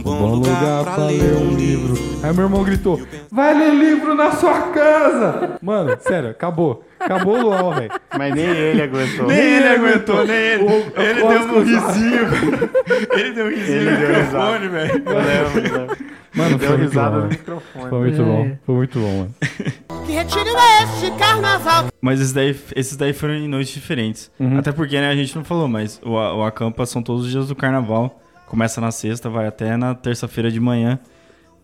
[0.00, 1.94] um bom lugar pra ler um livro.
[2.22, 5.58] Aí meu irmão gritou, vai ler livro na sua casa!
[5.62, 6.84] Mano, sério, acabou.
[6.98, 7.90] Acabou o LOL, velho.
[8.16, 9.26] Mas nem ele aguentou.
[9.26, 10.64] Nem ele aguentou, nem ele.
[10.64, 12.28] O- ele deu um risinho.
[13.12, 15.02] ele deu um risinho Ele no deu microfone, velho.
[15.06, 15.96] Eu lembro.
[16.32, 17.30] Mano, Deu foi muito risada bom, no mano.
[17.30, 17.88] microfone.
[17.90, 18.24] Foi muito É.
[18.24, 19.34] bom, foi muito bom, mano.
[20.06, 21.86] Que retiro é este carnaval?
[22.00, 24.30] Mas esses daí, esses daí foram em noites diferentes.
[24.38, 24.58] Uhum.
[24.58, 27.48] Até porque, né, a gente não falou, mas o, o Acampa são todos os dias
[27.48, 28.20] do carnaval.
[28.50, 30.98] Começa na sexta, vai até na terça-feira de manhã.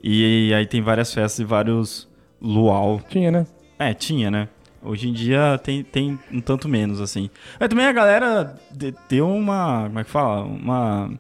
[0.03, 2.09] E aí tem várias festas e vários
[2.41, 3.01] luau.
[3.09, 3.47] Tinha, né?
[3.79, 4.49] É, tinha, né?
[4.83, 7.29] Hoje em dia tem, tem um tanto menos, assim.
[7.59, 9.85] Mas também a galera de- deu uma.
[9.89, 10.45] Como é que fala?
[10.45, 11.11] Uma.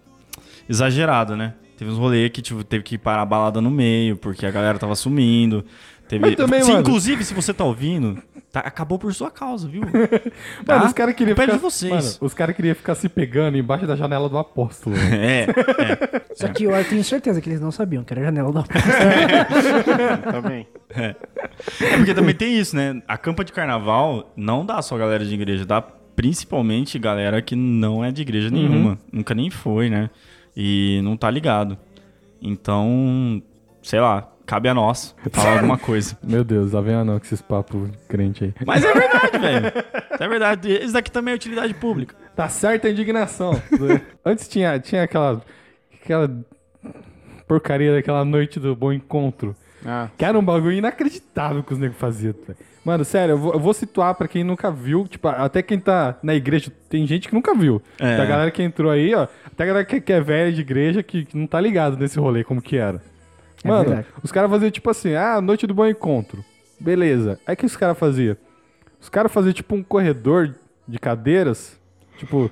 [0.68, 1.54] Exagerada, né?
[1.76, 4.78] Teve uns rolês que tipo, teve que parar a balada no meio, porque a galera
[4.78, 5.64] tava sumindo.
[6.08, 6.24] Teve...
[6.24, 8.22] Mas também, se, mano- Inclusive, se você tá ouvindo,
[8.52, 9.82] tá- acabou por sua causa, viu?
[10.64, 10.74] Tá?
[10.76, 11.52] Mano, os caras queriam é ficar...
[11.52, 11.92] de vocês.
[11.92, 14.96] Mano, os caras queriam ficar se pegando embaixo da janela do apóstolo.
[15.16, 16.34] É, é.
[16.34, 18.80] Só que eu tenho certeza que eles não sabiam que era a janela da porta.
[20.32, 20.66] Também.
[20.90, 21.14] É
[21.96, 23.02] porque também tem isso, né?
[23.06, 28.04] A campa de carnaval não dá só galera de igreja, dá principalmente galera que não
[28.04, 28.98] é de igreja nenhuma.
[29.12, 30.10] Nunca nem foi, né?
[30.56, 31.76] E não tá ligado.
[32.40, 33.42] Então,
[33.82, 36.16] sei lá, cabe a nós falar alguma coisa.
[36.24, 38.54] Meu Deus, lá vem a não com esses papos crente aí.
[38.64, 39.72] Mas é verdade, velho.
[40.18, 40.72] É verdade.
[40.72, 42.14] Isso daqui também é utilidade pública.
[42.34, 43.60] Tá certa a indignação.
[44.24, 45.42] Antes tinha, tinha aquela,
[46.02, 46.30] aquela
[47.46, 49.54] porcaria daquela noite do bom encontro.
[49.84, 52.32] Ah, Que era um bagulho inacreditável que os negros faziam.
[52.32, 52.54] tá?
[52.84, 56.16] Mano, sério, eu vou, eu vou situar pra quem nunca viu, tipo, até quem tá
[56.22, 57.82] na igreja, tem gente que nunca viu.
[57.98, 58.14] É.
[58.16, 60.60] Tem a galera que entrou aí, ó, até a galera que, que é velha de
[60.60, 63.02] igreja que, que não tá ligado nesse rolê, como que era.
[63.66, 64.08] É Mano, verdade.
[64.22, 66.44] os caras faziam tipo assim, ah, noite do bom encontro.
[66.78, 67.38] Beleza.
[67.46, 68.36] Aí o que os caras faziam?
[69.00, 70.54] Os caras faziam tipo um corredor
[70.86, 71.78] de cadeiras,
[72.16, 72.50] tipo,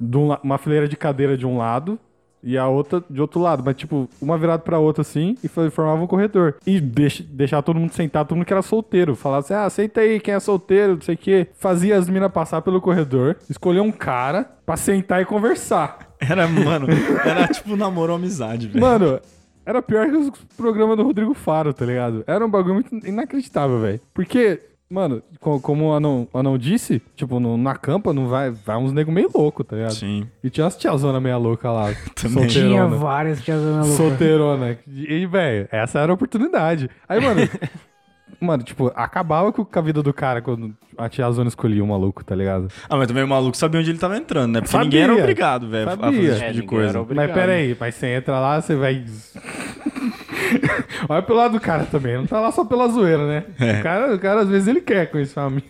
[0.00, 1.98] um uma fileira de cadeira de um lado
[2.46, 6.02] e a outra de outro lado, mas tipo, uma virada pra outra assim e formava
[6.02, 6.56] um corredor.
[6.66, 9.16] E deixa, deixar todo mundo sentado, todo mundo que era solteiro.
[9.16, 11.48] Falava assim, ah, senta aí, quem é solteiro, não sei o quê.
[11.54, 16.14] Fazia as minas passar pelo corredor, escolher um cara pra sentar e conversar.
[16.20, 16.86] Era, mano,
[17.24, 18.80] era tipo namoro ou amizade, velho.
[18.80, 19.20] Mano,
[19.66, 22.24] era pior que os programas do Rodrigo Faro, tá ligado?
[22.26, 24.00] Era um bagulho muito inacreditável, velho.
[24.12, 24.60] Porque,
[24.90, 28.76] mano, co- como o Anão, o Anão disse, tipo, no- na campa não vai, vai
[28.76, 29.94] uns nego meio louco, tá ligado?
[29.94, 30.26] Sim.
[30.42, 31.92] E tinha umas tiazona meia louca lá.
[32.14, 32.46] Também.
[32.46, 33.96] Tinha várias tiazona louca.
[33.96, 34.78] Solteirona.
[34.86, 36.88] E, velho, essa era a oportunidade.
[37.08, 37.40] Aí, mano.
[38.40, 42.34] mano, tipo, acabava com a vida do cara quando a tiazona escolhia um maluco, tá
[42.34, 42.68] ligado?
[42.88, 44.60] Ah, mas também o maluco sabia onde ele tava entrando, né?
[44.60, 44.84] Porque Sabia.
[44.86, 46.06] ninguém era obrigado, velho, a Sabia.
[46.06, 47.06] fazer esse É, tipo de ninguém coisa.
[47.14, 49.04] Mas pera aí, mas você entra lá, você vai.
[51.08, 53.44] Olha pelo lado do cara também, não tá lá só pela zoeira, né?
[53.60, 53.80] É.
[53.80, 55.62] O, cara, o cara, às vezes, ele quer conhecer uma mina.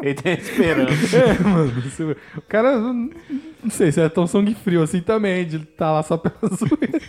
[0.00, 1.16] Ele tem esperança.
[1.16, 1.70] É, mano.
[1.82, 3.10] você- O cara, não
[3.70, 7.00] sei se é tão sangue frio assim também, de estar lá só pela zoeira.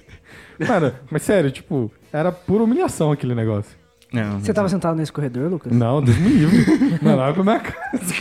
[0.68, 3.78] Mano, mas sério, tipo, era pura humilhação aquele negócio.
[4.12, 5.72] Não, Você tava sentado nesse corredor, Lucas?
[5.72, 6.66] Não, Deus me livre.
[7.02, 8.14] Mano, olha pra minha casa.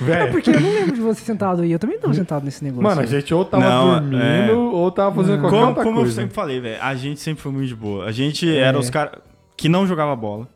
[0.00, 0.32] É Velho.
[0.32, 1.70] porque eu não lembro de você sentado aí.
[1.70, 2.82] Eu também tava sentado nesse negócio.
[2.84, 4.52] Mano, a gente ou tava Não, dormindo é.
[4.52, 6.14] ou tava fazendo qualquer Como, outra como eu coisa.
[6.22, 8.06] sempre falei, velho, a gente sempre foi muito de boa.
[8.06, 8.60] A gente É.
[8.60, 9.12] era os caras
[9.56, 10.48] que não jogava bola.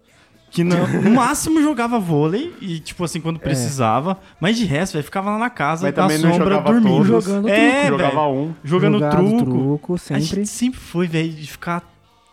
[0.50, 4.16] Que não, no máximo jogava vôlei e, tipo assim, quando precisava.
[4.40, 6.88] Mas de resto, velho, ficava lá na casa, Mas na também não sombra, dormindo.
[6.88, 7.06] todos.
[7.24, 7.98] Jogando é, truco.
[8.02, 8.54] Jogava um.
[8.64, 9.44] jogando Jogado truco.
[9.44, 10.22] truco, A sempre.
[10.24, 11.82] gente sempre foi, velho, de ficar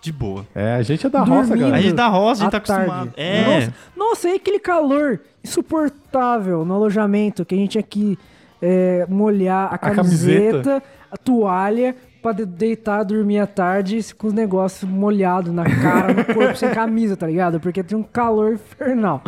[0.02, 0.46] de boa.
[0.56, 1.60] É, a gente é da roça, Dormindo.
[1.60, 1.78] galera.
[1.78, 3.12] A gente da roça, a gente tá acostumado.
[3.12, 3.14] tarde.
[3.18, 3.46] É.
[3.46, 8.18] Nossa, nossa, e aquele calor insuportável no alojamento que a gente tinha que
[8.62, 10.64] é, molhar a camiseta.
[10.64, 16.14] camiseta, a toalha, pra de- deitar, dormir à tarde com os negócios molhados na cara,
[16.14, 17.60] no corpo, sem camisa, tá ligado?
[17.60, 19.22] Porque tinha um calor infernal,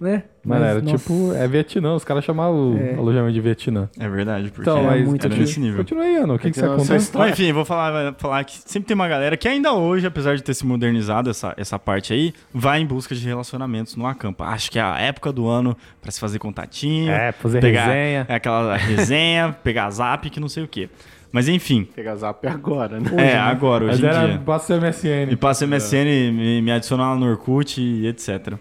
[0.00, 0.24] né?
[0.44, 2.94] Mano, Mas, era nossa, tipo, é Vietnã, os caras chamavam o É.
[2.96, 3.88] alojamento de Vietnã.
[3.98, 5.78] É verdade, porque Então, mas muito era nesse nível.
[5.78, 6.34] Continua aí, Ano.
[6.34, 7.28] O que, que você sua história.
[7.28, 10.42] Bom, enfim, vou falar, falar que sempre tem uma galera que ainda hoje, apesar de
[10.42, 14.44] ter se modernizado essa, essa parte aí, vai em busca de relacionamentos no acampa.
[14.44, 17.10] Acho que é a época do ano pra se fazer contatinho.
[17.10, 18.26] É, fazer pegar resenha.
[18.28, 20.90] É aquela resenha, pegar zap, que não sei o quê.
[21.34, 23.10] Mas enfim, Pegar zap agora, né?
[23.32, 24.38] é, agora, Mas hoje em era dia.
[24.46, 25.26] passa o MSN.
[25.30, 28.54] Me passa MSN, me, me adiciona lá no Orkut e etc.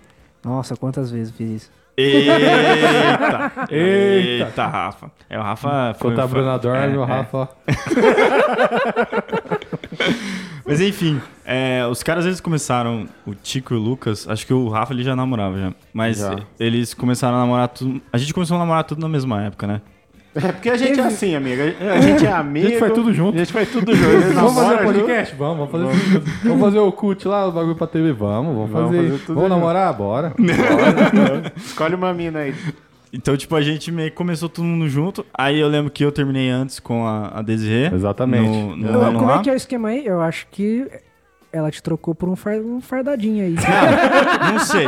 [0.44, 1.72] Nossa, quantas vezes fiz isso?
[1.96, 2.34] Eita!
[3.70, 4.46] Eita.
[4.48, 5.12] Eita, Rafa.
[5.30, 6.14] É, o Rafa foi...
[6.14, 7.06] Enquanto a foi- Bruna dorme, é, o é.
[7.06, 7.48] Rafa, ó.
[10.66, 14.68] Mas enfim, é, os caras eles começaram, o Tico e o Lucas, acho que o
[14.70, 16.38] Rafa ele já namorava já, mas Já.
[16.60, 18.02] eles começaram a namorar tudo.
[18.12, 19.82] A gente começou a namorar tudo na mesma época, né?
[20.36, 21.76] É porque a gente é assim, amiga.
[21.80, 22.66] A gente é amigo.
[22.66, 23.36] A gente faz tudo junto.
[23.36, 24.34] A gente faz tudo junto.
[24.34, 24.94] Vamos fazer namoram junto.
[25.00, 25.36] podcast?
[25.36, 26.32] Vamos, vamos fazer tudo.
[26.44, 28.12] Vamos fazer o cult lá, o bagulho pra TV?
[28.14, 29.04] Vamos, vamos, Vamos fazer.
[29.10, 29.60] fazer tudo vamos junto.
[29.60, 29.94] namorar?
[29.98, 30.34] Bora.
[31.56, 32.56] Escolhe uma mina aí.
[33.12, 35.24] Então, tipo, a gente meio que começou todo mundo junto.
[35.32, 37.94] Aí eu lembro que eu terminei antes com a, a Desirê.
[37.94, 38.50] Exatamente.
[38.50, 39.40] No, no ano como lá.
[39.40, 40.04] é que é o esquema aí?
[40.04, 40.88] Eu acho que
[41.54, 43.56] ela te trocou por um, far- um fardadinho aí.
[44.44, 44.86] Não, não sei.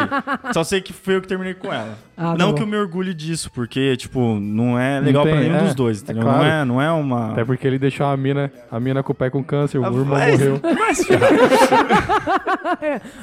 [0.52, 1.98] Só sei que foi eu que terminei com ela.
[2.18, 2.56] Ah, tá não bom.
[2.56, 5.76] que eu me orgulhe disso, porque, tipo, não é legal tem, pra nenhum é, dos
[5.76, 6.24] dois, é entendeu?
[6.24, 6.38] claro.
[6.40, 7.32] Não, é, não é uma.
[7.32, 9.88] Até porque ele deixou a mina, a mina com o pai com câncer, o Ah,
[9.88, 10.60] irmão mas- morreu.
[10.80, 11.06] mas-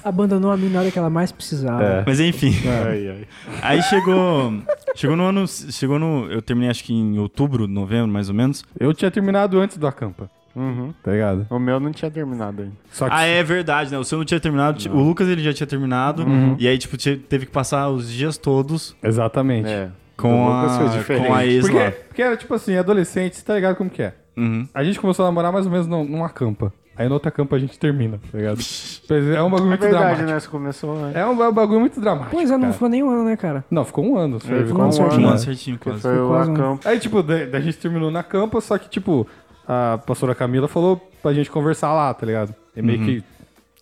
[0.04, 1.82] Abandonou a mina na hora que ela mais precisava.
[1.82, 2.04] É.
[2.06, 2.54] Mas enfim.
[2.86, 3.26] Ai, ai.
[3.62, 4.52] Aí chegou.
[4.94, 5.46] Chegou no ano.
[5.48, 6.30] Chegou no.
[6.30, 8.64] Eu terminei acho que em outubro, novembro, mais ou menos.
[8.78, 10.92] Eu tinha terminado antes do acampa, Uhum.
[11.02, 11.46] tá ligado?
[11.50, 12.74] O meu não tinha terminado ainda.
[12.90, 13.98] Só que Ah, é verdade, né?
[13.98, 14.78] O seu não tinha terminado.
[14.90, 16.22] O Lucas ele já tinha terminado.
[16.24, 16.56] Uhum.
[16.58, 19.68] E aí, tipo, teve que passar os dias todos Exatamente.
[19.68, 19.88] É.
[20.16, 21.26] com a, foi diferente.
[21.26, 21.90] com a ex Porque, lá.
[22.08, 24.14] porque era tipo assim, adolescente, você tá ligado como que é?
[24.36, 24.68] Uhum.
[24.74, 26.72] A gente começou a namorar mais ou menos num- numa campa.
[26.94, 28.58] Aí na outra campa a gente termina, tá ligado?
[29.34, 30.26] É um bagulho É muito verdade, dramático.
[30.30, 30.40] né?
[30.40, 31.16] Você começou antes.
[31.16, 32.30] É um ba- bagulho muito dramático.
[32.32, 32.72] Pois é, não cara.
[32.74, 33.64] ficou nem um ano, né, cara?
[33.70, 34.36] Não, ficou um ano.
[34.36, 35.18] É, foi- ficou um certinho.
[35.20, 35.28] ano.
[35.28, 35.36] Um né?
[35.38, 36.02] certinho, Que quase.
[36.02, 36.78] foi o quase um-.
[36.84, 39.26] Aí, tipo, da, da gente terminou na campa, só que, tipo,
[39.66, 42.54] a pastora Camila falou pra gente conversar lá, tá ligado?
[42.76, 43.06] E meio Uhum.
[43.06, 43.24] que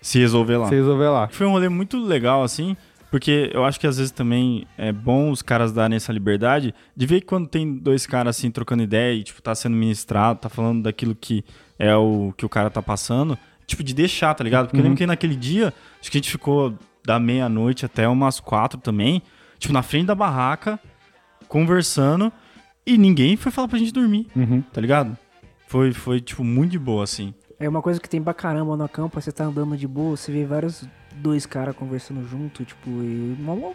[0.00, 0.68] Se resolver lá.
[0.68, 1.28] se resolver lá.
[1.28, 2.76] Foi um rolê muito legal, assim,
[3.10, 7.06] porque eu acho que às vezes também é bom os caras darem essa liberdade de
[7.06, 10.48] ver que quando tem dois caras assim trocando ideia e, tipo, tá sendo ministrado, tá
[10.48, 11.44] falando daquilo que
[11.78, 14.66] é o que o cara tá passando, tipo, de deixar, tá ligado?
[14.66, 16.74] Porque eu lembro que naquele dia, acho que a gente ficou
[17.04, 19.22] da meia-noite até umas quatro também,
[19.58, 20.78] tipo, na frente da barraca,
[21.48, 22.32] conversando,
[22.86, 24.62] e ninguém foi falar pra gente dormir, Uhum.
[24.72, 25.16] tá ligado?
[25.70, 27.32] Foi, foi, tipo, muito de boa, assim.
[27.60, 30.32] É uma coisa que tem pra caramba no campo, você tá andando de boa, você
[30.32, 33.72] vê vários dois caras conversando junto, tipo, e uma, uma-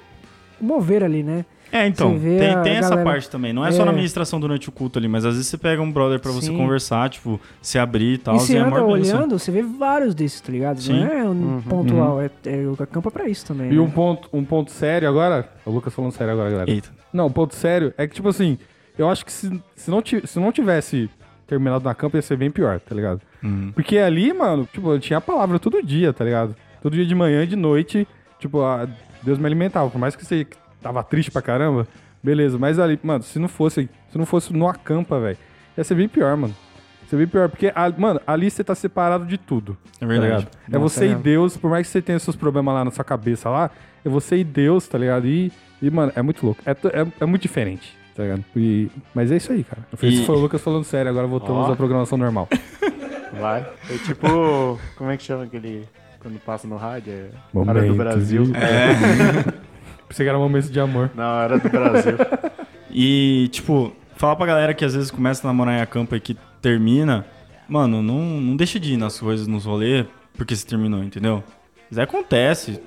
[0.60, 1.46] mover ali, né?
[1.72, 3.54] É, então, tem, a tem essa galera- parte também.
[3.54, 3.96] Não é, só na É.
[3.96, 7.10] ministração durante o culto ali, mas às vezes você pega um brother pra você conversar,
[7.10, 8.36] tipo, se abrir e tal.
[8.36, 8.90] e você é a anda bênção.
[9.20, 10.82] olhando, você vê vários desses, tá ligado?
[10.82, 11.00] Sim.
[11.00, 11.62] Não é um Uhum.
[11.62, 13.72] pontual, é, é o campo é pra isso também.
[13.72, 13.80] E né?
[13.82, 15.50] um ponto, um ponto sério agora.
[15.66, 16.70] O Lucas falando sério agora, galera.
[16.70, 16.90] Eita.
[17.14, 18.58] Não, um ponto sério é que, tipo assim,
[18.98, 21.10] eu acho que se, se, não, se não tivesse
[21.48, 23.22] terminado na campa, ia ser bem pior, tá ligado?
[23.44, 23.72] Uhum.
[23.74, 26.56] Porque ali, mano, tipo, eu tinha a palavra todo dia, tá ligado?
[26.82, 28.08] Todo dia de manhã e de noite,
[28.40, 28.88] tipo, a-
[29.24, 29.90] Deus me alimentava.
[29.90, 30.46] Por mais que você
[30.82, 31.88] tava triste pra caramba,
[32.24, 32.58] beleza.
[32.58, 35.38] Mas ali, mano, se não fosse, se não fosse no acampa, velho,
[35.78, 36.56] ia ser bem pior, mano.
[37.04, 39.78] Ia ser bem pior, porque, a- mano, ali você tá separado de tudo.
[40.02, 40.46] É verdade.
[40.46, 41.12] Tá é Nossa, você é.
[41.12, 43.70] e Deus, por mais que você tenha seus problemas lá na sua cabeça lá,
[44.04, 45.26] é você e Deus, tá ligado?
[45.28, 46.62] E, e mano, é muito louco.
[46.66, 48.44] É, é, é muito diferente, tá ligado?
[48.56, 49.82] E- mas é isso aí, cara.
[50.02, 51.74] E- Esse foi o Lucas falando sério, agora voltamos Ó.
[51.74, 52.48] à programação normal.
[53.40, 53.66] Vai.
[53.90, 54.80] É tipo.
[54.98, 55.86] Como é que chama aquele.
[56.20, 57.12] Quando passa no rádio?
[57.14, 57.26] É.
[57.54, 58.44] Hora Momento do Brasil.
[58.46, 59.54] de- É.
[60.08, 61.12] Pensei que era um momento de amor.
[61.16, 62.16] Na hora do Brasil.
[62.98, 66.38] E, tipo, falar pra galera que às vezes começa a namorar em acampa e que
[66.62, 67.26] termina,
[67.68, 70.06] mano, não, não deixa de ir nas coisas, nos rolês,
[70.38, 71.44] porque você terminou, entendeu?
[71.92, 72.80] Isso acontece.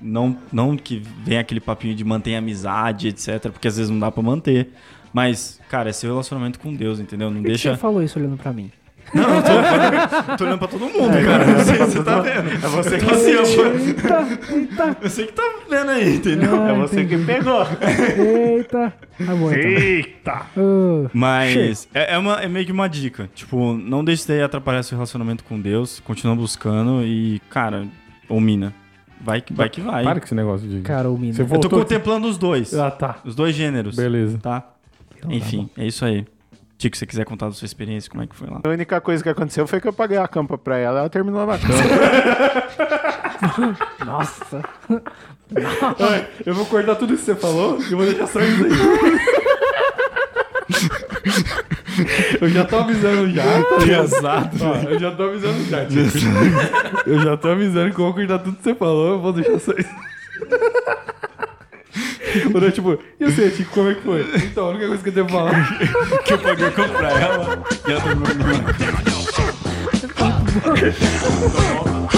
[0.00, 3.50] Não, não que vem aquele papinho de manter amizade, etc.
[3.50, 4.68] Porque às vezes não dá pra manter.
[5.12, 7.28] Mas, cara, é seu relacionamento com Deus, entendeu?
[7.30, 7.70] Não Por que deixa.
[7.74, 8.70] você falou isso olhando pra mim?
[9.14, 11.46] Não, eu tô, falando- tô olhando pra todo mundo, cara.
[11.46, 12.50] Não sei se você tá vendo.
[12.50, 13.44] É você que assim, eu,
[15.00, 16.60] eu sei que tá vendo aí, entendeu?
[16.62, 17.62] Ah, É você que pegou.
[18.18, 18.92] Eita.
[19.24, 19.70] Tá bom, então.
[19.70, 20.32] Eita!
[20.56, 23.30] Ah, Mas é, é uma, é meio que uma dica.
[23.34, 26.00] Tipo, não deixe daí atrapalhar seu relacionamento com Deus.
[26.00, 27.86] Continua buscando e, cara,
[28.28, 28.74] ou mina.
[29.26, 29.68] Vai que vai.
[29.68, 30.04] Que vai.
[30.04, 30.82] Para com esse negócio de.
[30.82, 31.36] cara, o mina.
[31.36, 32.72] Eu tô contemplando os dois.
[32.72, 33.16] Ah, tá.
[33.24, 33.96] Os dois gêneros.
[33.96, 34.38] Beleza.
[34.38, 34.64] Tá?
[35.28, 36.24] Enfim, é isso aí.
[36.78, 38.60] Tico, se você quiser contar da sua experiência, como é que foi lá?
[38.62, 41.44] A única coisa que aconteceu foi que eu paguei a campa pra ela, ela terminou
[41.44, 41.74] na cama.
[44.06, 44.62] Nossa.
[46.44, 48.70] Eu vou cortar tudo isso que você falou e vou deixar só isso aí.
[52.40, 53.42] Eu já tô avisando já.
[53.42, 53.76] tá?
[53.84, 54.56] Pesado.
[54.60, 56.02] Ó, eu já tô avisando já, tio.
[57.06, 59.52] Eu já tô avisando que eu vou cortar tudo que você falou, eu vou deixar
[59.54, 59.72] isso.
[62.52, 64.20] Quando eu, tipo, e você, Tico, como é que foi?
[64.44, 65.78] Então, a única coisa que eu pra falar.
[66.24, 68.66] que eu paguei pra ela e ela terminou comigo.
[70.56, 72.15] You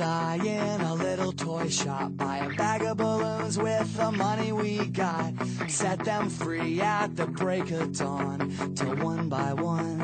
[0.00, 4.52] and I in a little toy shop, buy a bag of balloons with the money
[4.52, 5.34] we got.
[5.68, 9.98] Set them free at the break of dawn, till one by one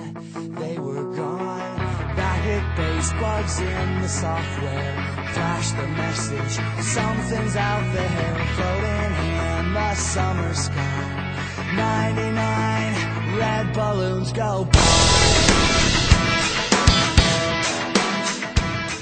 [0.59, 1.77] they were gone.
[2.17, 4.95] Back at base, bugs in the software,
[5.33, 6.85] flash the message.
[6.85, 9.15] Something's out there, floating
[9.49, 11.33] in the summer sky.
[11.75, 14.69] 99 red balloons go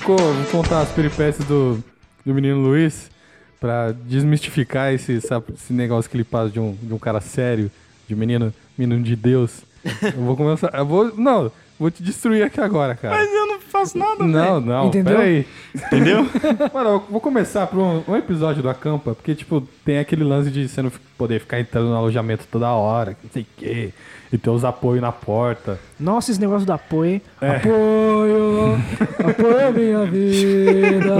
[0.06, 1.82] Vou vou contar as peripécias do,
[2.26, 3.10] do menino Luiz
[3.58, 7.70] pra desmistificar esse, esse negócio que ele passa de um, de um cara sério,
[8.06, 9.62] de menino, menino de Deus.
[10.02, 10.70] Eu vou começar.
[10.74, 11.16] Eu vou.
[11.16, 13.16] Não, vou te destruir aqui agora, cara.
[13.16, 14.60] Mas eu não faço nada, Não, velho.
[14.60, 15.16] não, Entendeu?
[15.16, 15.46] peraí.
[15.74, 16.26] Entendeu?
[16.72, 20.50] Mano, eu vou começar por um, um episódio do Acampa, porque, tipo, tem aquele lance
[20.50, 23.90] de você não poder ficar entrando no alojamento toda hora, que não sei o quê,
[24.32, 25.78] e ter os apoios na porta.
[25.98, 27.12] Nossa, esse negócio do apoio.
[27.14, 27.22] hein?
[27.40, 27.56] É.
[27.56, 28.74] Apoio!
[29.30, 31.14] apoio minha vida!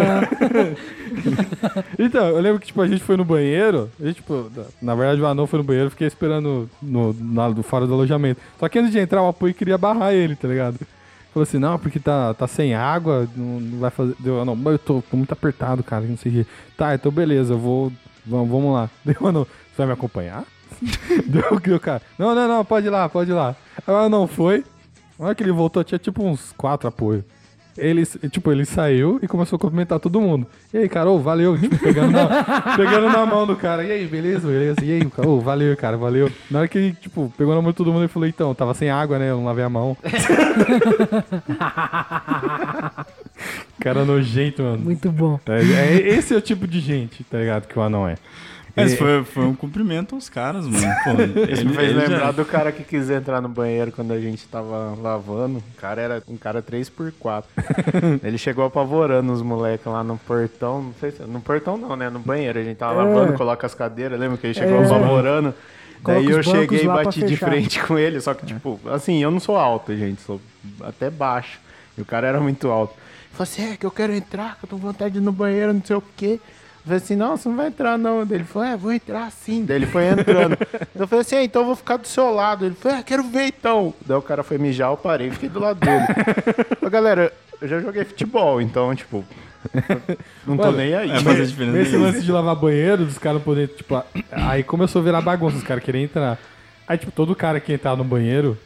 [1.99, 4.51] Então, eu lembro que, tipo, a gente foi no banheiro, gente, tipo,
[4.81, 7.13] na- verdade o anão foi no banheiro, fiquei esperando no,
[7.63, 8.41] fora do alojamento.
[8.59, 10.79] Só que antes de entrar, o apoio queria barrar ele, tá ligado?
[11.33, 14.15] Falou assim, não, porque tá, tá sem água, não, não vai fazer.
[14.21, 16.47] Deu, "Ah, não, eu tô, tô muito apertado, cara, não sei o.
[16.77, 17.93] Tá, então beleza, eu vou.
[18.25, 18.89] Vamos, vamos lá.
[19.05, 20.45] Deu, não, você vai me acompanhar?
[21.27, 22.03] Deu, deu, cara.
[22.19, 23.57] Não, não, não, pode ir lá, pode ir lá.
[23.87, 24.65] Aí não foi.
[25.19, 27.25] Na hora que ele voltou, tinha tipo uns quatro apoios.
[27.77, 30.47] Ele, tipo, ele saiu e começou a cumprimentar todo mundo.
[30.73, 31.59] E aí, cara, ô, valeu.
[31.59, 32.27] Tipo, pegando na,
[32.77, 33.83] pegando na mão do cara.
[33.85, 34.77] E aí, beleza, beleza.
[34.83, 36.31] E aí, cara, ô, valeu, cara, valeu.
[36.51, 38.75] Na hora que ele, tipo, pegou na mão de todo mundo, ele falou, então, tava
[38.75, 39.31] sem água, né?
[39.31, 39.97] Eu não lavei a mão.
[43.81, 44.79] cara nojento, mano.
[44.79, 45.39] Muito bom.
[45.47, 47.67] É, é- esse é o tipo de gente, tá ligado?
[47.67, 48.15] Que o anão é.
[48.77, 50.85] Mas E- foi, foi um cumprimento aos caras, mano.
[51.05, 51.11] Pô,
[51.53, 54.21] Isso me fez ele já- lembrar do cara que quis entrar no banheiro quando a
[54.21, 55.59] gente tava lavando.
[55.59, 57.45] O cara era um cara 3x4.
[58.25, 60.83] Ele chegou apavorando os moleques lá no portão.
[60.83, 61.23] Não sei se.
[61.23, 62.11] No portão não, né?
[62.11, 62.59] No banheiro.
[62.59, 63.05] A gente tava É.
[63.05, 64.19] lavando, coloca as cadeiras.
[64.19, 64.87] Lembra que ele chegou É.
[64.87, 65.55] apavorando?
[66.03, 68.21] Coloca Daí eu cheguei e bati de frente com ele.
[68.21, 70.21] Só que, tipo, assim, eu não sou alto, gente.
[70.21, 70.41] Sou
[70.83, 71.61] até baixo.
[71.97, 72.93] E o cara era muito alto.
[72.95, 75.23] Ele falou assim: é que eu quero entrar, que eu tô com vontade de ir
[75.23, 76.41] no banheiro, não sei o quê.
[76.85, 78.27] Eu falei assim, não, você não vai entrar não.
[78.27, 79.65] Daí ele falou, é, vou entrar sim.
[79.65, 80.57] Daí ele foi entrando.
[80.95, 82.67] eu falei assim, ah, então eu vou ficar do seu lado.
[82.67, 83.95] Ele falou, é, quero ver então.
[84.05, 86.05] Daí o cara foi mijar, eu parei, fiquei do lado dele.
[86.85, 89.25] Ô, galera, eu já joguei futebol, então, tipo,
[90.47, 91.11] não tô Mano, nem aí.
[91.11, 95.01] é fazer diferença Nesse lance de lavar banheiro, dos caras poderem, tipo, a- aí começou
[95.01, 96.39] a virar bagunça, os caras queriam entrar.
[96.87, 98.59] Aí, tipo, todo cara que entrar no banheiro,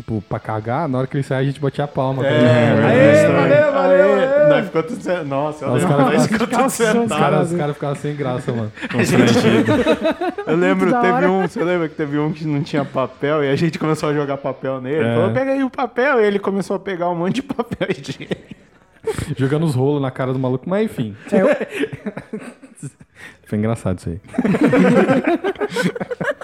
[0.00, 2.22] tipo, pra cagar, na hora que ele sair, a gente batia a palma.
[2.22, 2.28] tá?
[2.28, 4.48] É, Aê, é, valeu, valeu, Aê.
[4.48, 7.08] Nós ficou tudo Nossa, eu Os caras ficou tudo Os sentado.
[7.08, 8.72] caras os caras ficavam sem graça, mano.
[10.46, 13.56] Eu lembro, teve um, você lembra que teve um que não tinha papel e a
[13.56, 15.06] gente começou a jogar papel nele?
[15.06, 15.14] É.
[15.14, 16.20] Falou, pega aí o papel.
[16.20, 18.60] E ele começou a pegar um monte de papel higiênico.
[19.36, 21.14] Jogando os rolos na cara do maluco, mas enfim.
[23.50, 24.20] Foi engraçado isso aí.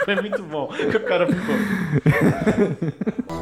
[0.04, 0.64] Foi muito bom.
[0.64, 1.54] O cara ficou.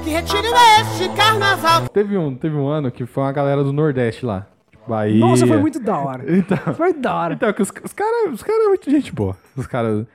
[0.04, 1.88] Que retiro é esse de carnaval?
[1.88, 4.46] Teve um, teve um ano que foi uma galera do Nordeste lá.
[4.70, 5.18] Tipo, Bahia.
[5.18, 6.24] Nossa, foi muito da hora.
[6.36, 7.32] Então, Foi da hora.
[7.34, 9.34] então que os, os caras os cara é muito gente boa.
[9.56, 10.06] Os caras.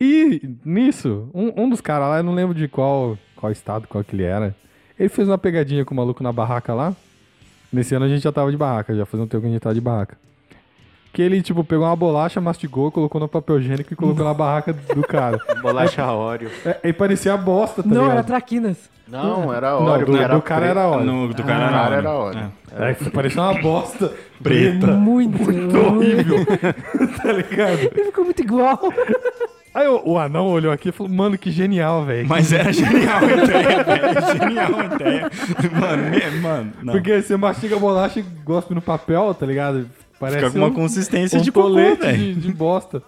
[0.00, 4.02] E nisso, um, um dos caras lá, eu não lembro de qual, qual estado, qual
[4.02, 4.56] que ele era.
[4.98, 6.96] Ele fez uma pegadinha com o maluco na barraca lá.
[7.72, 9.62] Nesse ano a gente já tava de barraca, já fazia um tempo que a gente
[9.62, 10.16] tava de barraca.
[11.12, 14.72] Que ele, tipo, pegou uma bolacha, mastigou, colocou no papel higiênico e colocou na barraca
[14.72, 15.38] do cara.
[15.62, 16.50] Bolacha Oreo.
[16.64, 18.26] É, e parecia bosta, tá Não, era ligado?
[18.26, 18.76] traquinas.
[19.08, 20.06] Não, era Não, Oreo.
[20.06, 21.04] do, porque do cara era óleo.
[21.04, 21.98] No, do cara O era cara Oreo.
[21.98, 22.52] era Oreo.
[22.90, 24.86] É, que parecia uma bosta Preta.
[24.88, 25.42] Muito.
[25.42, 26.44] Muito horrível.
[27.22, 27.78] tá ligado?
[27.80, 28.78] Ele ficou muito igual.
[29.74, 32.28] Aí o, o anão olhou aqui e falou, mano, que genial, velho.
[32.28, 34.38] Mas era genial a ideia, velho.
[34.38, 35.30] Genial a ideia.
[35.80, 36.92] Mano, me- mano, não.
[36.92, 39.88] Porque você mastiga a bolacha e gospe no papel, tá ligado?
[40.18, 43.02] Parece Fica com uma um- consistência um de cocô, de, de bosta.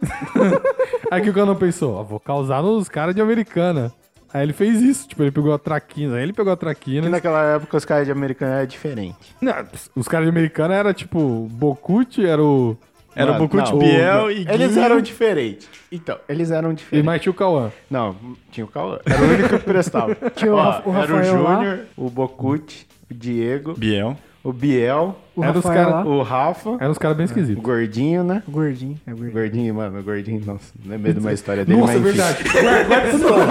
[1.10, 3.92] Aí que o cara não pensou, ó, vou causar nos caras de americana.
[4.32, 6.16] Aí ele fez isso, tipo, ele pegou a traquina.
[6.16, 7.06] Aí ele pegou a traquina.
[7.06, 9.34] E naquela época os caras de americano eram diferentes.
[9.40, 9.54] Não,
[9.94, 12.76] os caras de americana era tipo, Bocute era o.
[13.14, 14.84] Era Mano, Bocute não, Biel o- e Eles Guinho.
[14.84, 15.68] eram diferentes.
[15.90, 17.04] Então, eles eram E diferentes.
[17.04, 17.70] mais tinha o Cauã.
[17.90, 18.16] Não,
[18.50, 18.98] tinha o Cauã.
[19.04, 20.14] Era o único que prestava.
[20.34, 21.24] Tinha o Ó, o Era o Rafael.
[21.24, 24.16] Júnior, o Bocute, o Diego, Biel.
[24.44, 27.62] O Biel, O Era os Rafael cara- o Rafa, Eram uns caras bem o esquisitos.
[27.62, 28.42] Gordinho, né?
[28.46, 28.98] O gordinho.
[29.06, 29.32] É o O gordinho.
[29.32, 32.08] Gordinho, mano, o Gordinho, nossa, não é medo de uma história dele, Nossa, é mas
[32.08, 32.18] enfim.
[32.18, 32.44] verdade.
[32.52, 33.46] Guarda, guarda essa história.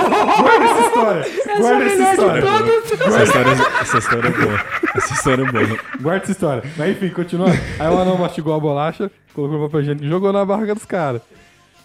[1.59, 2.41] Guarda essa história.
[2.41, 3.11] Guarda essa história.
[3.11, 4.59] Essa história, essa história é boa.
[4.95, 5.79] Essa história é boa.
[6.01, 6.63] Guarda essa história.
[6.77, 7.57] Mas enfim, continuando.
[7.79, 10.85] Aí o anão mastigou a bolacha, colocou no papel higiênico e jogou na barraca dos
[10.85, 11.21] caras.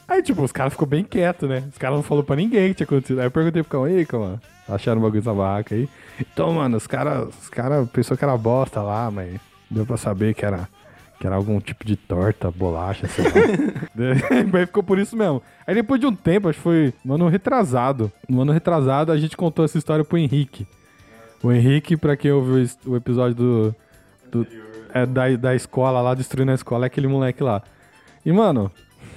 [0.08, 1.64] Aí, tipo, os caras ficou bem quietos, né?
[1.72, 3.18] Os caras não falaram pra ninguém o que tinha acontecido.
[3.20, 4.38] Aí eu perguntei pro Cauã, ei, Cauã,
[4.68, 5.88] acharam um bagulho nessa barraca aí?
[6.20, 9.38] Então, mano, os caras os cara pensou que era bosta lá, mas
[9.70, 10.68] deu pra saber que era,
[11.20, 13.30] que era algum tipo de torta, bolacha, sei lá.
[14.58, 15.42] Aí ficou por isso mesmo.
[15.66, 18.10] Aí depois de um tempo, acho que foi no ano retrasado.
[18.28, 20.66] No ano retrasado, a gente contou essa história pro Henrique.
[21.42, 23.74] O Henrique, pra quem ouviu o episódio do.
[24.30, 24.46] do-
[24.94, 27.62] é, da, da escola lá, destruindo a escola, é aquele moleque lá.
[28.24, 28.70] E, mano,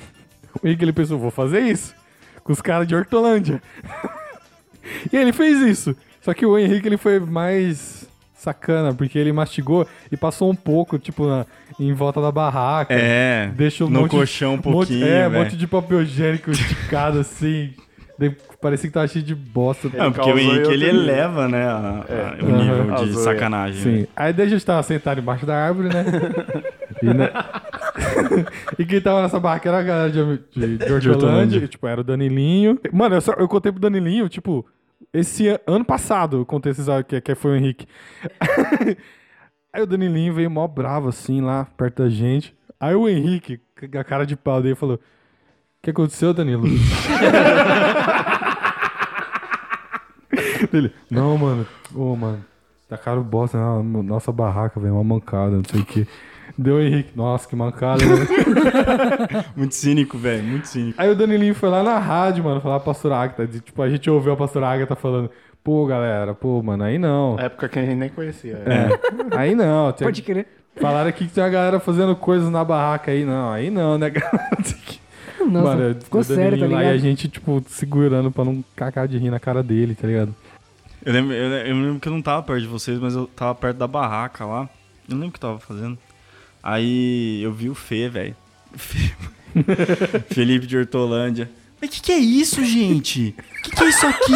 [0.62, 1.96] o Henrique ele pensou, vou fazer isso.
[2.44, 3.62] Com os caras de Hortolândia.
[5.12, 5.96] E ele fez isso.
[6.22, 10.98] Só que o Henrique ele foi mais sacana, porque ele mastigou e passou um pouco,
[10.98, 11.46] tipo, na-
[11.80, 12.94] em volta da barraca.
[12.94, 16.52] É, Deixa um no monte, colchão um monte- pouquinho, É, um monte de papel higiênico
[16.52, 17.74] esticado assim.
[18.62, 19.90] Parecia que tava cheio de bosta.
[19.94, 21.04] Não, porque o Henrique ele também.
[21.04, 22.04] eleva, né, a-
[22.38, 23.24] a- o nível de Causou, é.
[23.24, 23.82] sacanagem.
[23.82, 24.00] Sim.
[24.02, 24.08] né?
[24.14, 26.04] Aí daí a gente tava sentado embaixo da árvore, né?
[27.02, 27.30] e, né?
[28.78, 30.20] e quem tava nessa barraca era a galera de,
[30.52, 31.12] de, de Hortolândia.
[31.12, 31.58] Hortolândia.
[31.60, 32.80] e, Tipo, era o Danilinho.
[32.92, 34.66] Mano, eu, só, eu contei pro Danilinho, tipo,
[35.14, 37.88] esse an- ano passado eu contei esses que, que foi o Henrique.
[39.74, 42.56] Aí o Danilinho veio mó bravo assim lá, perto da gente.
[42.80, 43.60] Aí o Henrique,
[43.92, 45.00] com a cara de pau dele, falou: O
[45.82, 46.64] que aconteceu, Danilo?
[50.74, 51.66] Ele, não, mano.
[51.94, 52.44] Ô, mano.
[52.88, 54.94] Tacaram bosta na nossa barraca, velho.
[54.96, 56.08] Uma mancada, não sei o que.
[56.62, 57.12] Deu o Henrique.
[57.16, 59.46] Nossa, que mancada, né?
[59.56, 61.02] Muito cínico, velho, muito cínico.
[61.02, 63.48] Aí o Danilinho foi lá na rádio, mano, falar pra pastora Agatha.
[63.48, 65.30] de- Tipo, a gente ouviu a pastora Agatha falando.
[65.64, 67.36] Pô, galera, pô, mano, aí não.
[67.38, 68.62] Na época que a gente nem conhecia.
[68.66, 69.38] É.
[69.38, 69.92] Aí não.
[69.94, 70.48] Tinha- Pode crer.
[70.76, 73.24] Falaram aqui que tinha uma galera fazendo coisas na barraca aí.
[73.24, 74.50] Não, aí não, né, galera?
[75.40, 76.94] Nossa, Mano, ficou o sério, tá Danilinho lá ligado?
[76.94, 80.36] E a gente, tipo, segurando pra não cacar de rir na cara dele, tá ligado?
[81.06, 83.56] Eu lembro, eu, eu lembro que eu não tava perto de vocês, mas eu tava
[83.56, 84.70] perto da barraca lá.
[85.08, 85.98] Eu não lembro o que eu tava fazendo.
[86.62, 88.36] Aí eu vi o Fê, velho.
[90.32, 91.50] Felipe de Hortolândia.
[91.82, 93.34] Mas que que é isso, gente?
[93.64, 94.34] Que que é isso aqui?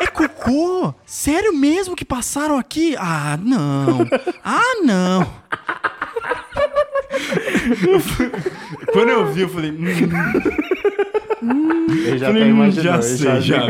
[0.00, 0.92] É cocô?
[1.06, 2.96] Sério mesmo que passaram aqui?
[2.98, 4.06] Ah, não.
[4.44, 5.30] Ah, não.
[8.92, 9.70] Quando eu vi, eu falei...
[11.42, 13.60] Hum, já falei, tá hum, imaginando, já ele sei, já já.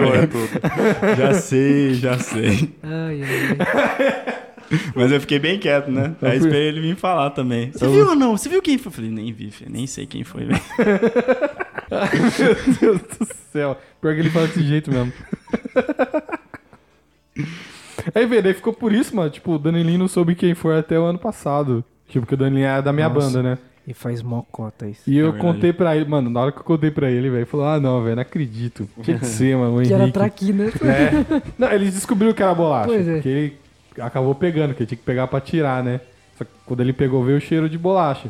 [1.16, 2.74] Já sei, já sei.
[2.82, 4.49] Ai, ai.
[4.94, 6.14] Mas eu fiquei bem quieto, né?
[6.20, 7.72] Eu Aí fui- esperei ele vir falar também.
[7.72, 8.36] Você Eu- viu ou não?
[8.36, 8.88] Você viu quem foi?
[8.90, 9.70] Eu falei, nem vi, filho.
[9.70, 10.60] nem sei quem foi, velho.
[12.40, 13.76] Meu Deus do céu.
[14.00, 15.12] Pior que ele fala desse jeito mesmo.
[18.14, 19.30] Aí, velho, daí ficou por isso, mano.
[19.30, 21.84] Tipo, o Danilinho não soube quem foi até o ano passado.
[22.08, 23.26] Tipo, porque o Danilinho é da minha Nossa.
[23.26, 23.58] banda, né?
[23.86, 25.02] E faz mocota isso.
[25.06, 25.54] E eu É verdade.
[25.54, 27.80] contei pra ele, mano, na hora que eu contei pra ele, velho, ele falou, ah,
[27.80, 28.88] não, velho, não acredito.
[29.02, 30.14] Tinha que ser, mano, o Que era Henrique.
[30.18, 30.74] traquinas.
[30.82, 31.10] É.
[31.58, 32.88] Não, ele descobriu que era bolacha.
[32.88, 33.14] Pois é.
[33.14, 33.56] Porque ele
[33.98, 36.00] acabou pegando, que ele tinha que pegar pra tirar, né?
[36.36, 38.28] Só que quando ele pegou, veio o cheiro de bolacha.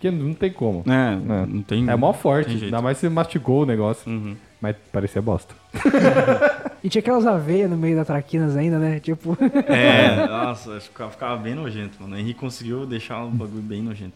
[0.00, 0.84] Que não tem como.
[0.86, 1.46] É, É.
[1.46, 1.88] não tem.
[1.90, 2.64] É mó forte.
[2.64, 4.10] Ainda mais se você mastigou o negócio.
[4.10, 4.36] Uhum.
[4.60, 5.54] Mas parecia bosta.
[6.80, 9.00] E tinha aquelas aveias no meio da traquinas ainda, né?
[9.00, 9.36] Tipo.
[9.66, 12.14] É, nossa, ficava, ficava bem nojento, mano.
[12.14, 14.14] O Henrique conseguiu deixar o bagulho bem nojento.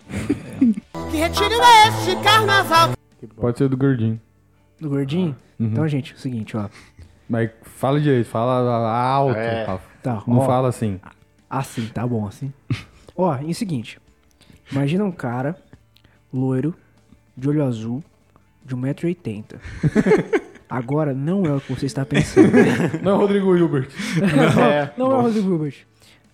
[1.10, 2.92] Que retiro é este carnaval?
[3.36, 4.20] Pode ser do gordinho.
[4.80, 5.34] Do gordinho?
[5.58, 5.66] Uhum.
[5.66, 6.68] Então, gente, é o seguinte, ó.
[7.28, 9.36] Mas fala direito, fala alto.
[9.36, 9.64] É.
[9.64, 9.91] Rafa.
[10.02, 10.46] Tá, Não ó.
[10.46, 11.00] fala assim.
[11.48, 12.52] Assim, tá bom, assim.
[13.16, 13.98] Ó, e o seguinte.
[14.70, 15.56] Imagina um cara,
[16.32, 16.74] loiro,
[17.36, 18.02] de olho azul,
[18.64, 19.44] de 1,80m.
[20.68, 22.50] Agora não é o que você está pensando.
[23.02, 23.88] Não, Rodrigo Hilbert.
[24.16, 25.74] É, não é o Rodrigo Hilbert.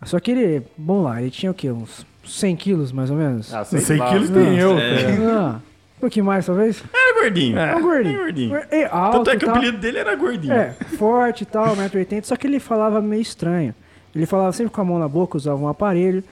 [0.04, 1.72] Só que ele, bom lá, ele tinha o quê?
[1.72, 3.52] Uns 100 quilos, mais ou menos.
[3.52, 4.08] Ah, sei 100 lá.
[4.10, 4.78] quilos tem eu.
[4.78, 5.16] É.
[5.28, 5.60] Ah,
[5.98, 6.82] um pouquinho mais, talvez.
[6.94, 7.58] Era gordinho.
[7.58, 8.14] É um gordinho.
[8.14, 8.56] Era gordinho.
[8.70, 10.52] É alto Tanto é que e o apelido dele era gordinho.
[10.54, 13.74] É, forte e tal, 1,80m, só que ele falava meio estranho.
[14.14, 16.22] Ele falava sempre com a mão na boca, usava um aparelho.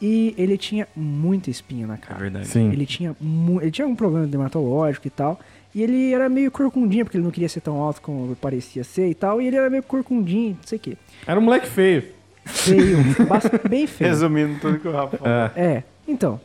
[0.00, 2.18] E ele tinha muita espinha na É cara.
[2.18, 2.48] verdade.
[2.48, 2.72] Sim.
[2.72, 3.14] Ele tinha,
[3.60, 5.38] ele tinha um problema dermatológico e tal.
[5.72, 9.08] E ele era meio corcundinho, porque ele não queria ser tão alto como parecia ser
[9.08, 9.40] e tal.
[9.40, 10.96] E ele era meio corcundinho, não sei o quê.
[11.26, 12.04] Era um moleque feio.
[12.44, 12.98] Feio,
[13.68, 14.10] bem feio.
[14.10, 15.32] Resumindo tudo que o Rafa falou.
[15.32, 15.52] É.
[15.54, 16.40] É, então.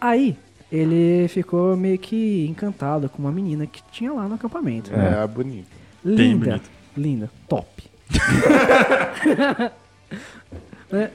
[0.00, 0.36] Aí,
[0.70, 4.90] ele ficou meio que encantado com uma menina que tinha lá no acampamento.
[4.94, 5.66] É, bonito.
[6.04, 6.70] Linda, bonito.
[6.96, 7.84] linda, top.
[10.90, 11.10] Né?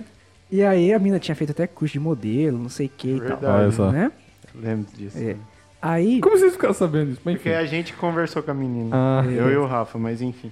[0.51, 3.19] E aí a menina tinha feito até curso de modelo, não sei o que e
[3.19, 3.27] tal.
[3.29, 3.63] Verdade.
[3.63, 3.91] Olha só.
[3.91, 4.11] Né?
[4.53, 5.17] Lembro disso.
[5.17, 5.35] É.
[5.81, 7.21] Aí, Como vocês ficaram sabendo disso?
[7.25, 7.57] Mas Porque enfim.
[7.57, 8.89] a gente conversou com a menina.
[8.95, 9.25] Ah.
[9.25, 10.51] eu e o Rafa, mas enfim.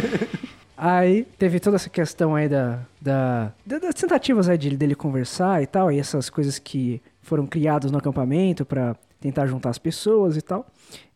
[0.78, 5.60] aí teve toda essa questão aí da, da, da- das tentativas aí de, dele conversar
[5.62, 10.36] e tal, e essas coisas que foram criadas no acampamento pra tentar juntar as pessoas
[10.36, 10.66] e tal.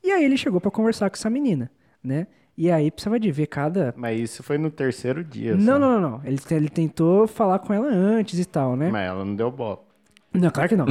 [0.02, 1.70] E aí ele chegou pra conversar com essa menina,
[2.02, 2.26] né?
[2.56, 5.56] E aí precisava de ver cada Mas isso foi no terceiro dia.
[5.56, 5.78] Não, só.
[5.78, 6.20] não, não, não.
[6.24, 8.90] Ele, ele tentou falar com ela antes e tal, né?
[8.92, 9.80] Mas ela não deu bola.
[10.32, 10.86] Não, claro que não.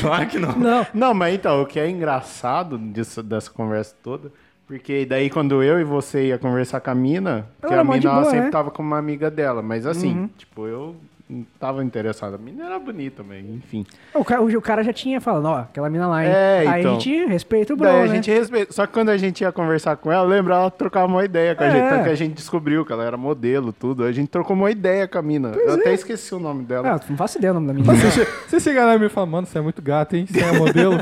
[0.00, 0.52] claro que não.
[0.58, 0.86] não.
[0.92, 4.32] Não, mas então, o que é engraçado disso, dessa conversa toda,
[4.66, 8.20] porque daí quando eu e você ia conversar com a mina, que a mina ela
[8.20, 8.50] boa, sempre né?
[8.50, 10.28] tava com uma amiga dela, mas assim, Uhum.
[10.36, 10.96] tipo, eu
[11.28, 12.34] não tava interessado.
[12.34, 13.84] A mina era bonita, mas enfim.
[14.14, 16.30] O cara, o cara já tinha falado, ó, aquela mina lá, hein?
[16.32, 16.92] É, Aí então.
[16.96, 18.14] a gente respeita o bro, Daí a né?
[18.14, 18.72] gente respeita.
[18.72, 21.62] Só que quando a gente ia conversar com ela, lembra, ela trocava uma ideia com
[21.62, 21.70] a É.
[21.70, 21.88] gente.
[21.90, 24.04] Tanto que a gente descobriu que ela era modelo, tudo.
[24.04, 25.48] A gente trocou uma ideia com a mina.
[25.54, 26.94] eu até esqueci o nome dela.
[26.94, 27.94] Ah, não faço ideia o nome da menina.
[27.94, 30.26] Você, che- você chegar lá e me falar, mano, você é muito gato, hein?
[30.26, 30.98] Você é modelo?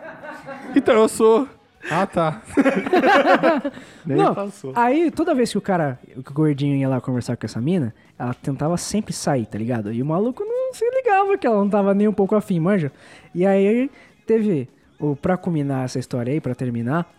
[0.76, 1.48] então, eu sou.
[1.90, 2.40] Ah, tá.
[4.06, 4.72] Nem não, passou.
[4.74, 7.94] aí toda vez que o cara, que o gordinho ia lá conversar com essa mina,
[8.18, 9.92] ela tentava sempre sair, tá ligado?
[9.92, 12.92] E o maluco não se ligava que ela não tava nem um pouco afim, manja.
[13.34, 13.90] E aí
[14.26, 17.12] teve, o, pra culminar essa história aí, pra terminar,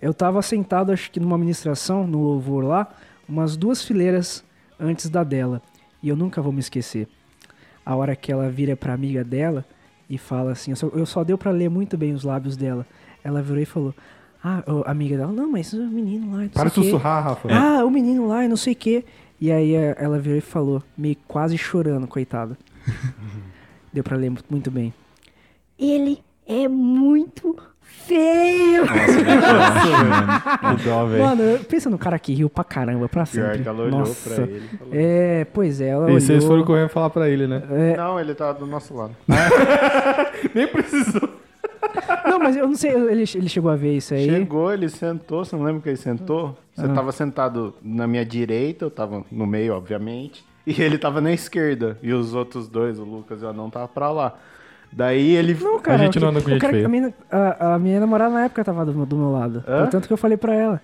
[0.00, 2.88] eu tava sentado, acho que numa ministração, no louvor lá,
[3.28, 4.44] umas duas fileiras
[4.78, 5.60] antes da dela.
[6.02, 7.08] E eu nunca vou me esquecer.
[7.84, 9.64] A hora que ela vira pra amiga dela
[10.08, 12.86] e fala assim, eu só, eu só deu pra ler muito bem os lábios dela.
[13.24, 13.94] Ela virou e falou,
[14.42, 17.48] ah, amiga dela, não, mas o menino lá, não Para de sussurrar, Rafa.
[17.50, 19.04] Ah, o menino lá e não sei o quê.
[19.40, 22.56] E aí eh, ela virou e falou, meio quase chorando, coitada.
[23.92, 24.92] Deu pra ler mu- muito bem.
[25.78, 28.84] Ele é muito feio.
[30.76, 31.22] Que dó, velho.
[31.24, 33.62] Mano, eu- pensa no cara que riu pra caramba, pra Pior sempre.
[33.62, 34.30] que ela olhou Nossa.
[34.34, 34.92] pra ele e falou.
[34.94, 36.48] É, pois é, ela E vocês olhou.
[36.48, 37.62] foram correndo falar pra ele, né?
[37.70, 39.14] É, Não, ele tava do nosso lado.
[40.54, 41.28] Nem precisou.
[42.26, 44.24] não, mas eu não sei, ele, ele chegou a ver isso aí.
[44.28, 46.56] Chegou, ele sentou, você não lembra que ele sentou?
[46.76, 46.94] Você Ah.
[46.94, 50.44] tava sentado na minha direita, eu tava no meio, obviamente.
[50.66, 51.96] E ele tava na esquerda.
[52.02, 54.34] E os outros dois, o Lucas e o Anão, tava pra lá.
[54.92, 55.54] Daí ele.
[55.54, 56.86] Não, cara, gente o não que- anda com o gente cara- feia.
[56.86, 59.62] A minha, a, a minha namorada na época tava do, meu- do meu lado.
[59.66, 59.82] Hã?
[59.82, 60.80] Portanto que eu falei pra ela.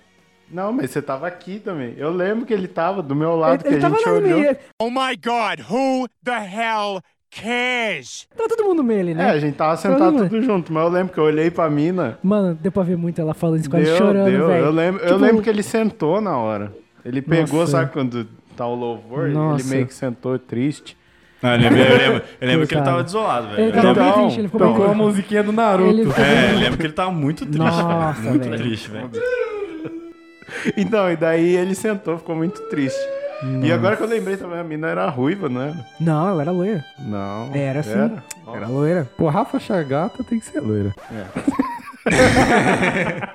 [0.49, 1.95] Não, mas você tava aqui também.
[1.97, 4.39] Eu lembro que ele tava do meu lado, ele, ele que a tava gente olhou.
[4.39, 4.57] meio.
[4.81, 7.01] Oh my god, who the hell
[7.41, 8.27] cares?
[8.35, 9.29] Tava todo mundo meio ali, É, né?
[9.31, 12.17] a gente tava Todo sentado tudo junto, mas eu lembro que eu olhei pra mina.
[12.23, 14.47] Mano, deu pra ver muito ela falando isso, quase Deu, chorando, deu.
[14.47, 14.65] velho.
[14.65, 16.71] Eu lembro, eu Tipo, lembro que ele sentou na hora.
[17.05, 17.71] Ele pegou, Nossa.
[17.73, 18.25] sabe quando
[18.55, 19.27] tá o louvor?
[19.29, 19.63] Nossa.
[19.65, 20.95] Ele meio que sentou triste.
[21.41, 23.59] Ah, eu lembro, eu lembro, eu lembro que ele tava desolado, velho.
[23.59, 25.89] Ele Eu tava Então, triste, ele ficou Tocou a musiquinha do Naruto.
[25.89, 28.29] Ele ficou É, eu lembro que ele tava muito triste, Nossa, velho.
[28.29, 28.57] Muito velho.
[28.63, 29.09] triste, velho.
[30.77, 32.99] Então, e daí ele sentou, ficou muito triste.
[33.63, 35.75] E agora que eu lembrei também, a mina era ruiva, não era?
[35.99, 36.85] Não, ela era loira.
[36.99, 37.51] Não.
[37.53, 37.91] Era sim.
[37.91, 38.23] Era?
[38.47, 39.09] Era loira.
[39.17, 40.93] Pô, Rafa Chagata tem que ser loira.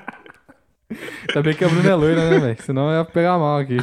[1.28, 2.62] Ainda bem que a Bruna é loira, né, velho?
[2.62, 3.76] Senão eu ia pegar mal aqui.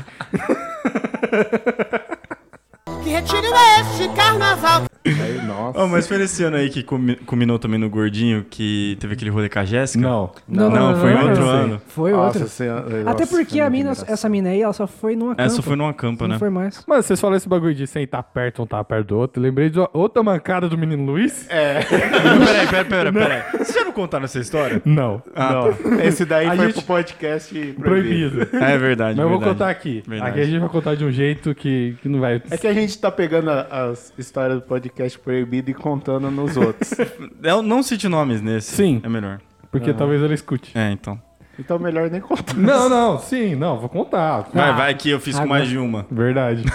[3.04, 4.86] Que retiro é este carnaval?
[5.06, 5.84] Aí, nossa.
[5.84, 9.30] Oh, mas foi nesse ano aí que culmi- culminou também no Gordinho, que teve aquele
[9.30, 10.02] rolê com a Jéssica?
[10.04, 10.32] Não.
[10.48, 11.82] Não, foi em outro ano.
[11.88, 12.48] Foi Nossa outra.
[12.48, 15.44] Senhora, Até nossa, porque a mina, essa mina aí, ela só foi numa campa.
[15.44, 16.40] Essa foi numa campa, Não né?
[16.40, 16.84] foi mais.
[16.88, 19.42] Mas vocês falaram esse bagulho de sentar perto, um tá perto do outro.
[19.42, 21.46] Lembrei de outra mancada do menino Luiz?
[21.50, 21.82] É.
[21.86, 23.44] peraí, peraí, peraí, peraí.
[23.54, 24.82] Vocês já não contaram essa história?
[24.86, 25.22] Não.
[25.36, 25.54] Ah,
[25.84, 28.46] Não, esse daí A foi gente- pro podcast proibido.
[28.46, 28.64] Proibido.
[28.64, 30.04] É verdade, Mas eu vou contar aqui.
[30.08, 30.32] Verdade.
[30.32, 32.42] Aqui a gente vai contar de um jeito que, que não vai.
[32.50, 36.94] É que a gente tá pegando as histórias do podcast proibido e contando nos outros.
[37.44, 38.76] Eu não cite nomes nesse.
[38.76, 39.02] Sim.
[39.04, 39.40] É melhor.
[39.72, 40.72] Porque talvez ele escute.
[40.78, 41.20] É, então.
[41.58, 42.54] Então melhor nem contar.
[42.56, 44.50] Não, não, sim, não, vou contar.
[44.54, 46.06] Vai, vai que eu fiz com mais de uma.
[46.12, 46.64] Verdade.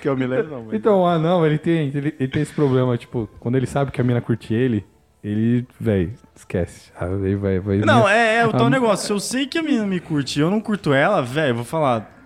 [0.00, 0.64] Que eu me lembro, não.
[0.64, 0.74] Mas...
[0.74, 4.00] Então, ah, não, ele tem, ele, ele tem esse problema, tipo, quando ele sabe que
[4.00, 4.86] a mina curte ele,
[5.24, 6.92] ele, véi, esquece.
[6.98, 7.78] Aí vai, vai.
[7.78, 9.06] Não, é, é o tal Ah, negócio.
[9.06, 11.64] Se eu sei que a menina me curte e eu não curto ela, velho, vou
[11.64, 12.17] falar.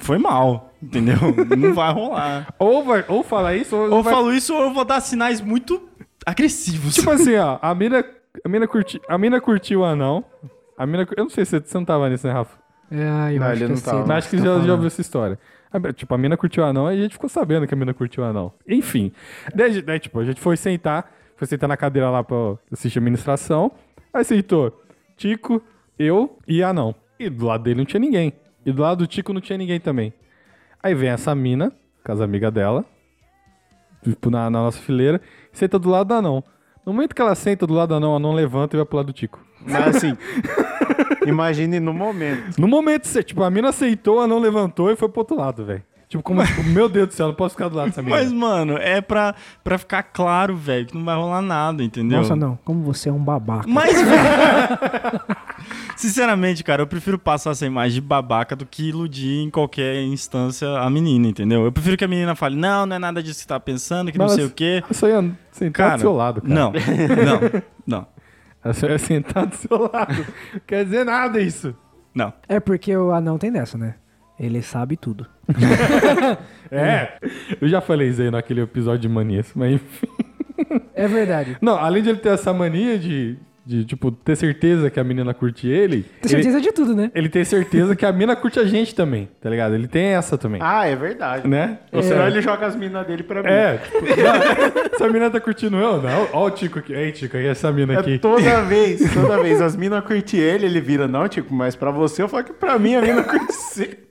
[0.00, 1.16] Foi mal, entendeu?
[1.56, 2.54] Não vai rolar.
[2.58, 5.00] Ou, vai, ou fala isso, ou, Ou eu vai- falo isso ou eu vou dar
[5.00, 5.80] sinais muito
[6.24, 6.94] agressivos.
[6.94, 8.04] Tipo assim, ó, a mina,
[8.44, 10.24] a mina, curti, a mina curtiu o anão.
[10.76, 12.56] A mina, eu não sei se você não tava nisso, né, Rafa?
[12.90, 14.06] Ah, eu Não, acho ele que não tava.
[14.06, 14.70] Mas acho que você já, tá já falando.
[14.70, 15.38] ouviu essa história.
[15.72, 17.92] A- Tipo, a mina curtiu o anão e a gente ficou sabendo que a mina
[17.92, 18.52] curtiu o anão.
[18.66, 19.12] Enfim.
[19.54, 22.36] Daí, daí, tipo, a gente foi sentar, foi sentar na cadeira lá pra
[22.72, 23.70] assistir a ministração.
[24.14, 24.72] Aí sentou
[25.16, 25.60] Tico,
[25.98, 26.94] eu e anão.
[27.18, 28.32] E do lado dele não tinha ninguém.
[28.68, 30.12] E do lado do Tico não tinha ninguém também.
[30.82, 31.72] Aí vem essa mina,
[32.04, 32.84] com as amigas dela,
[34.04, 36.44] tipo, na, na nossa fileira, e senta do lado do anão.
[36.84, 38.96] No momento que ela senta do lado do anão, o anão levanta e vai pro
[38.98, 39.42] lado do Tico.
[39.62, 40.16] Mas assim,
[41.26, 42.60] imagine no momento.
[42.60, 45.64] No momento, você- tipo, a mina aceitou, a não levantou e foi pro outro lado,
[45.64, 45.82] velho.
[46.08, 48.16] Tipo, como, tipo, meu Deus do céu, eu não posso ficar do lado dessa mina.
[48.16, 52.20] Mas, mano, é pra, pra ficar claro, velho, que não vai rolar nada, entendeu?
[52.20, 52.58] Nossa, não.
[52.64, 53.68] Como você é um babaca.
[53.68, 53.94] Mas,
[55.96, 60.66] sinceramente, cara, eu prefiro passar essa imagem de babaca do que iludir em qualquer instância
[60.78, 61.64] a menina, entendeu?
[61.64, 64.10] Eu prefiro que a menina fale, não, não é nada disso que você tá pensando,
[64.10, 64.82] que não Mas sei o quê.
[64.90, 66.54] Isso aí é sentar do seu lado, cara.
[66.54, 67.62] Não, não,
[68.64, 70.26] não, Isso aí é sentar do seu lado.
[70.66, 71.74] Quer dizer nada isso.
[72.14, 72.32] não.
[72.48, 73.96] É porque o anão tem dessa, né?
[74.38, 75.26] Ele sabe tudo.
[76.70, 77.14] É.
[77.60, 80.06] Eu já falei isso aí naquele episódio de manias, mas enfim.
[80.94, 81.56] É verdade.
[81.62, 85.32] Não, além de ele ter essa mania de, de tipo, ter certeza que a menina
[85.32, 86.04] curte ele.
[86.20, 87.04] Tem certeza de tudo, né?
[87.04, 89.74] Ele, ele tem certeza que a mina curte a gente também, tá ligado?
[89.74, 90.60] Ele tem essa também.
[90.62, 91.48] Ah, é verdade.
[91.48, 91.78] Né?
[91.90, 93.48] Ou senão ele joga as minas dele pra mim.
[93.48, 96.02] É, tipo, não, essa mina tá curtindo eu?
[96.02, 96.92] Não, ó o Tico aqui.
[96.92, 98.18] Ei, Tico, aí essa mina É aqui.
[98.18, 99.62] toda vez, toda vez.
[99.62, 102.78] As minas curtem ele, ele vira, não, Tico, mas pra você eu falo que pra
[102.78, 104.07] mim a mina curte você.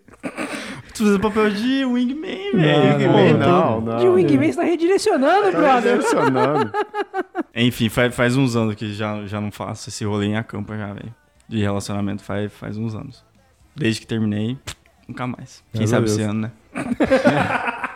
[0.94, 3.08] Tu fez o papel de wingman, velho.
[3.12, 3.98] não, Pô, não, não.
[4.00, 5.98] De Wingman você tá redirecionando, Tá brother.
[5.98, 6.72] direcionando.
[7.54, 10.88] Enfim, faz, faz uns anos que já, já não faço esse rolê em acampa já,
[10.94, 11.14] velho.
[11.48, 13.24] De relacionamento faz, faz uns anos.
[13.76, 14.58] Desde que terminei,
[15.08, 15.64] nunca mais.
[15.72, 16.18] Quem sabe Deus.
[16.18, 16.52] esse ano, né?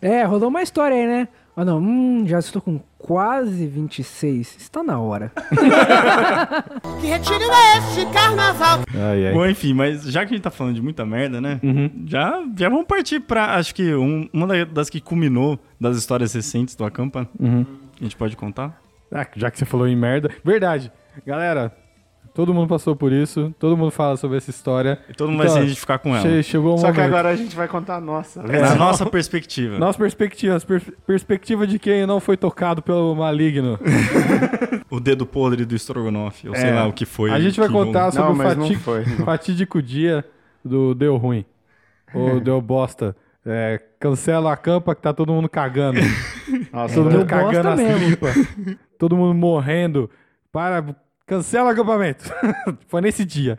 [0.00, 1.28] É, rolou uma história aí, né?
[1.56, 4.56] Ah, não, hum, já estou com quase 26.
[4.58, 5.30] Está na hora.
[7.00, 8.80] Que retiro é este carnaval?
[8.94, 9.32] Ai, ai.
[9.32, 11.60] Bom, enfim, mas já que a gente tá falando de muita merda, né?
[11.62, 11.90] Uhum.
[12.06, 16.32] Já, já vamos partir pra, acho que um- uma da- das que culminou das histórias
[16.32, 17.28] recentes do Acampa.
[17.38, 17.64] Uhum.
[18.00, 18.80] A gente pode contar?
[19.12, 20.30] Ah, já que você falou em merda.
[20.44, 20.90] Verdade.
[21.26, 21.72] Galera,
[22.34, 23.54] todo mundo passou por isso.
[23.58, 24.98] Todo mundo fala sobre essa história.
[25.08, 26.20] E todo mundo vai se identificar com ela.
[26.22, 27.06] che- Chegou um Só que momento.
[27.14, 28.40] agora a gente vai contar a nossa.
[28.42, 29.78] É a nossa perspectiva.
[29.78, 33.78] Nossa perspectiva, per- perspectiva de quem não foi tocado pelo maligno.
[34.90, 36.74] O dedo podre do Strogonoff, ou sei É.
[36.74, 37.30] lá o que foi.
[37.30, 38.12] A gente vai que contar rolou.
[38.12, 39.24] sobre Não, o não não.
[39.24, 40.24] fatídico dia
[40.64, 41.44] do deu ruim.
[42.14, 43.16] Ou deu bosta.
[43.44, 45.98] É, cancela a campa que tá todo mundo cagando.
[46.72, 48.36] Nossa, todo mundo cagando as tripas.
[48.96, 50.08] todo mundo morrendo.
[50.52, 50.84] Para,
[51.26, 52.24] cancela o acampamento.
[52.88, 53.58] Foi nesse dia.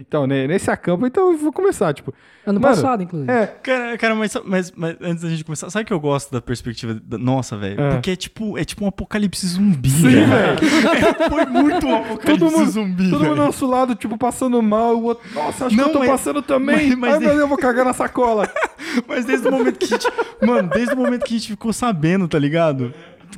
[0.00, 2.12] Então, ne- nesse acampo, então eu vou começar, tipo...
[2.46, 3.30] Ano Mano, passado, inclusive.
[3.30, 6.40] É, Cara, cara mas, mas, mas antes da gente começar, sabe que eu gosto da
[6.40, 7.78] perspectiva da nossa, velho?
[7.80, 7.90] É.
[7.92, 10.26] Porque é tipo, é tipo um apocalipse zumbi, Sim, velho.
[10.26, 10.58] velho.
[11.28, 14.96] Foi muito um apocalipse todo mundo, zumbi, todo mundo do nosso lado, tipo, passando mal.
[14.96, 16.88] O outro, nossa, acho Não, que eu tô mas- passando também.
[16.96, 18.48] mas- mas Ai, meu de- Deus, eu vou cagar na sacola.
[19.06, 20.06] Mas desde o momento que a gente.
[20.40, 22.92] Mano, desde o momento que a gente ficou sabendo, tá ligado?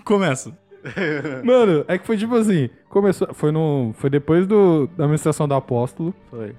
[0.05, 0.57] Começa.
[1.45, 5.55] Mano, é que foi tipo assim, começou, foi no, foi depois do, da administração do
[5.55, 6.15] apóstolo.
[6.31, 6.55] Foi.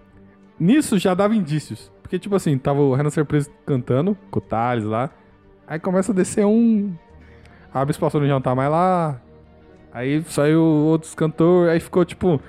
[0.59, 4.85] Nisso já dava indícios, porque tipo assim, tava o Renan Surpresa cantando, com o Thales
[4.85, 5.09] lá.
[5.67, 6.93] Aí começa a descer um
[7.73, 9.21] a Bispo Pastor já não tá mais lá.
[9.93, 12.41] Aí saiu outros cantores, aí ficou tipo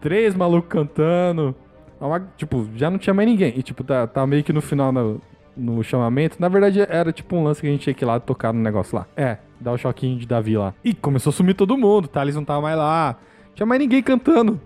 [0.00, 1.54] três malucos cantando.
[2.00, 3.52] Uma- tipo, já não tinha mais ninguém.
[3.56, 5.20] E tipo, tá, tá meio que no final no,
[5.56, 6.36] no chamamento.
[6.40, 8.60] Na verdade, era tipo um lance que a gente tinha que ir lá tocar no
[8.60, 9.06] negócio lá.
[9.16, 10.74] É, dar o choquinho de Davi lá.
[10.84, 12.08] E começou a sumir todo mundo.
[12.08, 13.16] Thales não tava mais lá.
[13.48, 14.60] Não tinha mais ninguém cantando.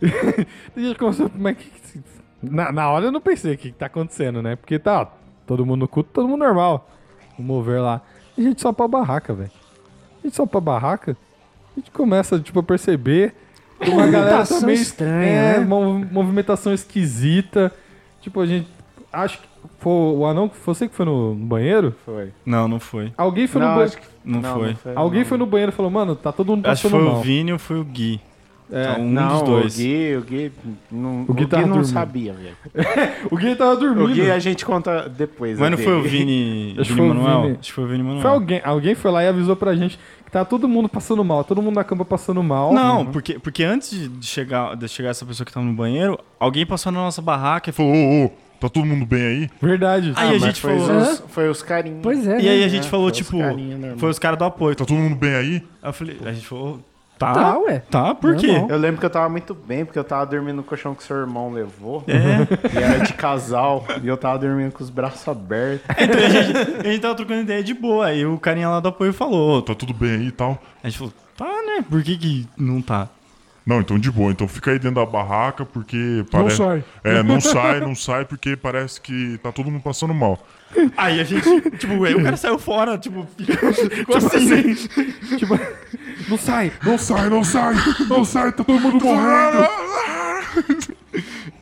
[0.76, 1.30] a gente começou.
[1.34, 2.00] Mas que, que-
[2.42, 4.56] na, na hora eu não pensei o que, que tá acontecendo, né?
[4.56, 5.06] Porque tá, ó,
[5.46, 6.88] todo mundo no culto, todo mundo normal.
[7.38, 8.02] O mover lá.
[8.36, 9.50] E a gente só pra barraca, velho.
[10.22, 11.16] A gente só pra barraca.
[11.76, 13.34] A gente começa, tipo, a perceber
[13.80, 14.74] uma galera Movimentação também.
[14.76, 15.64] estranha, é, né?
[15.64, 17.72] mov- movimentação esquisita.
[18.20, 18.68] Tipo, a gente.
[19.12, 19.48] Acho que
[19.78, 20.50] foi o anão.
[20.64, 21.94] Você que foi no, banheiro?
[22.04, 22.30] Foi.
[22.44, 23.12] Não, não foi.
[23.16, 23.96] Alguém foi Não, no banheiro.
[23.98, 24.42] acho que- Não,
[24.76, 24.76] foi.
[24.94, 27.20] Alguém foi no banheiro e falou, mano, tá todo mundo Acho que passando foi mal.
[27.20, 28.20] o Vini ou foi o Gui.
[28.68, 29.74] É, um não, dos dois.
[29.74, 30.52] o Gui, o Gui
[30.90, 32.56] não, O o Gui Gui tava não sabia, velho.
[33.30, 34.04] O Gui tava dormindo.
[34.10, 35.56] O Gui a gente conta depois.
[35.56, 36.02] Mas não foi o.
[36.02, 37.42] Vini, Acho Vini foi o Manuel?
[37.42, 37.52] Vini.
[37.60, 38.22] Acho que foi o Vini Manuel.
[38.22, 41.44] Foi alguém, alguém foi lá e avisou pra gente que tá todo mundo passando mal,
[41.44, 42.72] todo mundo na cama passando mal.
[42.74, 46.66] Não, porque, porque antes de- chegar, de chegar essa pessoa que tava no banheiro, alguém
[46.66, 47.92] passou na nossa barraca e falou.
[47.94, 48.30] Ô, ô,
[48.60, 49.50] tá todo mundo bem aí?
[49.60, 50.12] Verdade.
[50.16, 50.98] Aí Ah, a mas gente foi falou.
[51.02, 52.00] Os, foi os carinhos.
[52.02, 52.64] Pois é, E aí né?
[52.64, 53.98] a gente É, falou, foi os tipo, carinha normal.
[53.98, 54.74] foi os caras do apoio.
[54.76, 55.54] Tá todo mundo bem aí?
[55.82, 56.80] Aí eu falei, a gente falou,
[57.18, 57.78] Tá, Tá, ué.
[57.90, 58.50] Tá, por quê?
[58.68, 61.16] Eu lembro que eu tava muito bem, porque eu tava dormindo no colchão que seu
[61.16, 62.04] irmão levou.
[62.06, 62.74] É.
[62.74, 63.86] E era de casal.
[64.02, 65.86] e eu tava dormindo com os braços abertos.
[65.98, 68.04] Então, a, gente, a gente tava trocando ideia de boa.
[68.08, 70.58] Aí o carinha lá do apoio falou: Tá tudo bem aí e tal?
[70.84, 71.82] A gente falou: tá, né?
[71.88, 73.08] Por que que não tá?
[73.66, 74.30] Não, então de boa.
[74.30, 76.56] Então fica aí dentro da barraca, porque parece...
[76.58, 76.84] sai.
[77.02, 80.38] É, não sai, não sai, porque parece que tá todo mundo passando mal.
[80.96, 81.42] Aí a gente,
[81.76, 83.26] tipo, aí o cara saiu fora, tipo,
[83.90, 84.74] ficou assim.
[85.36, 85.58] Tipo,
[86.28, 86.72] não sai.
[86.84, 87.74] Não sai, não sai,
[88.08, 89.68] não sai, tá todo mundo morrendo.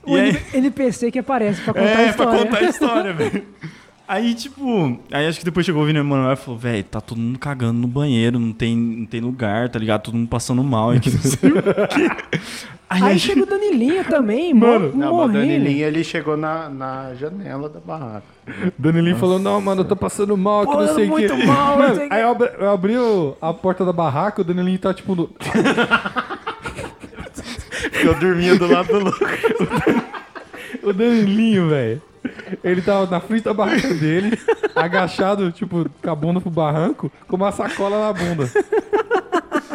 [0.04, 2.38] O E NPC que aparece pra contar a É, pra história.
[2.44, 3.44] contar a história, velho.
[4.06, 7.16] Aí, tipo, aí acho que depois chegou o Vini Emanuel e falou, velho, tá todo
[7.18, 10.02] mundo cagando no banheiro, não tem, não tem lugar, tá ligado?
[10.02, 11.54] Todo mundo passando mal e que não sei o
[11.88, 12.10] quê.
[12.90, 14.90] Aí, Aí gente- chega o Danilinha também, Mano.
[14.94, 15.38] Não, mas o morrendo.
[15.38, 18.24] Danilinho, ele chegou na, na janela da barraca.
[18.78, 21.06] Danilinho falou, não, mano, eu tô passando mal, que Pô, não sei o quê.
[21.06, 24.78] muito mal, Mano, aí eu abri, eu abri o- a porta da barraca, o Danilinho
[24.78, 25.30] tá, tipo, no...
[28.02, 29.40] Eu dormia do lado do Lucas.
[30.82, 32.02] o Danilinho, velho.
[32.62, 34.38] Ele tava na frente da barraca dele,
[34.74, 38.50] agachado, tipo, com a bunda pro barranco, com uma sacola na bunda.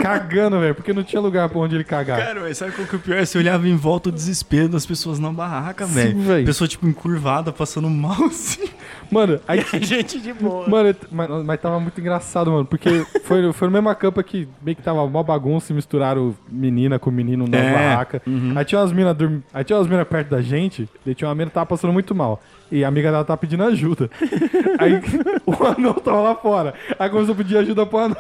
[0.02, 2.20] Cagando, velho, porque não tinha lugar pra onde ele cagar.
[2.20, 3.26] Cara, mas sabe qual que é o pior?
[3.26, 6.46] Você olhava em volta o desespero das pessoas na barraca, Sim, velho.
[6.46, 8.68] Pessoa, tipo, encurvada, passando mal assim.
[9.12, 10.68] Mano, aí Gente de boa.
[10.70, 12.66] Mano, mas, mas tava muito engraçado, mano.
[12.66, 17.00] Porque foi, foi no mesmo campo que meio que tava mó bagunça e misturaram menina
[17.00, 18.22] com menino na É, barraca.
[18.56, 19.40] Aí tinha umas minas dorm...
[19.54, 22.14] Aí tinha umas minas perto da gente, e tinha uma mina que tava passando muito
[22.14, 22.42] mal.
[22.72, 24.12] E a amiga dela tava pedindo ajuda.
[24.78, 25.02] Aí
[25.46, 26.76] o anão tava lá fora.
[27.00, 28.16] Aí começou a pedir ajuda pro anão.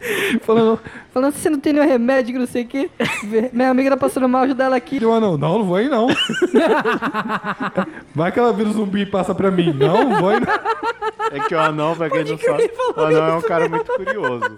[0.42, 0.80] Falando,
[1.12, 2.90] Falando se você não tem nenhum remédio, que não sei o quê.
[3.52, 4.98] Minha amiga tá passando mal, ajuda ela aqui.
[5.00, 6.08] e o anão, não, não vou aí não.
[8.14, 9.72] Vai que ela vira um zumbi e passa pra mim.
[9.72, 10.48] Não, não vou aí não.
[11.30, 14.56] É que o anão, pra quem não sabe, o anão é um cara muito curioso.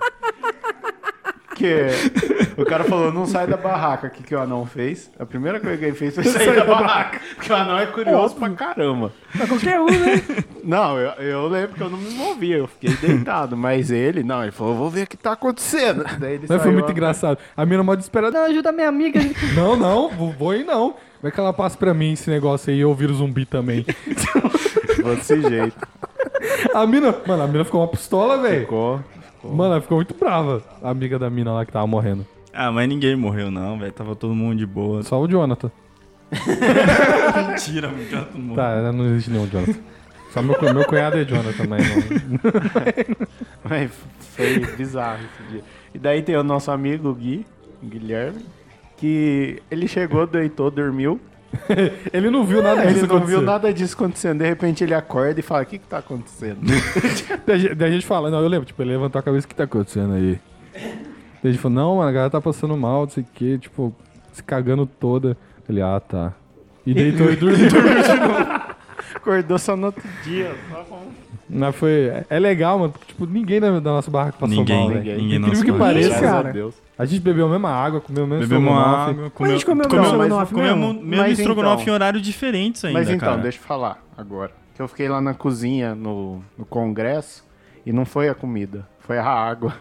[1.61, 4.07] Que o cara falou, não sai da barraca.
[4.07, 5.11] O que, que o anão fez?
[5.19, 7.21] A primeira coisa que ele fez foi sair da barraca.
[7.37, 9.13] Porque o anão é curioso pra caramba.
[9.37, 10.23] Pra qualquer um, né?
[10.65, 13.57] Não, eu, eu lembro que eu não me movia, eu fiquei deitado.
[13.57, 16.05] Mas ele, não, ele falou, vou ver o que tá acontecendo.
[16.19, 17.39] Daí ele Mas foi saiu muito a- engraçado.
[17.57, 18.39] A mina mó desesperada.
[18.39, 19.21] Não, ajuda minha amiga.
[19.55, 20.95] Não, não, vou- vou aí não.
[21.23, 23.85] Vai que ela passa pra mim esse negócio aí e eu viro zumbi também.
[25.05, 25.77] Desse jeito.
[26.75, 28.61] A mina, mano, a mina ficou uma pistola, velho.
[28.61, 29.01] Ficou.
[29.45, 30.63] Mano, ela ficou muito brava.
[30.83, 32.27] A amiga da mina lá que tava morrendo.
[32.53, 33.93] Ah, mas ninguém morreu não, velho.
[33.93, 35.03] Tava todo mundo de boa.
[35.03, 35.71] Só o Jonathan.
[37.49, 38.07] Mentira, mano.
[38.11, 38.57] cara, todo mundo.
[38.57, 39.79] Tá, não existe nenhum Jonathan.
[40.31, 43.21] Só meu, meu cunhado é Jonathan, mas não.
[43.69, 43.91] Mas
[44.37, 45.65] foi bizarro esse dia.
[45.93, 47.45] E daí tem o nosso amigo o Gui,
[47.83, 48.45] o Guilherme,
[48.97, 51.21] que ele chegou, deitou, dormiu.
[52.13, 53.37] Ele não viu nada Ele disso não acontecer.
[53.39, 54.39] viu nada disso acontecendo.
[54.39, 56.61] De repente ele acorda e fala: O que que tá acontecendo?
[57.47, 59.47] Daí a gente- daí a gente fala, não, eu lembro, tipo, ele levantou a cabeça,
[59.47, 60.39] o que tá acontecendo aí?
[60.73, 60.91] Daí
[61.45, 63.95] a gente falou, não, mano, a galera tá passando mal, não sei o que, tipo,
[64.33, 65.37] se cagando toda.
[65.69, 66.33] Ele, ah, tá.
[66.87, 67.69] E deitou e dormiu.
[69.15, 70.55] Acordou só no outro dia.
[70.71, 71.03] Só.
[71.53, 72.13] Mas foi.
[72.31, 74.99] é- legal, mano, porque, tipo, ninguém da, da nossa barraca passou Ninguém, mal, velho.
[75.01, 75.17] ninguém.
[75.17, 76.21] Ninguém Incrível que nossa pareça, cara.
[76.31, 76.75] Graças a Deus.
[76.97, 79.11] A gente bebeu a mesma água, comeu o mesmo Bebemos estrogonofe.
[79.11, 81.03] água, a comeu, gente comeu comeu, mesmo mas estrogonofe comemos mesmo?
[81.09, 83.41] mesmo Mas estrogonofe então- em horários diferentes ainda, Mas então, cara.
[83.43, 84.53] deixa eu falar agora.
[84.77, 87.45] Que eu fiquei lá na cozinha, no, no congresso,
[87.85, 89.75] e não foi a comida, foi a água.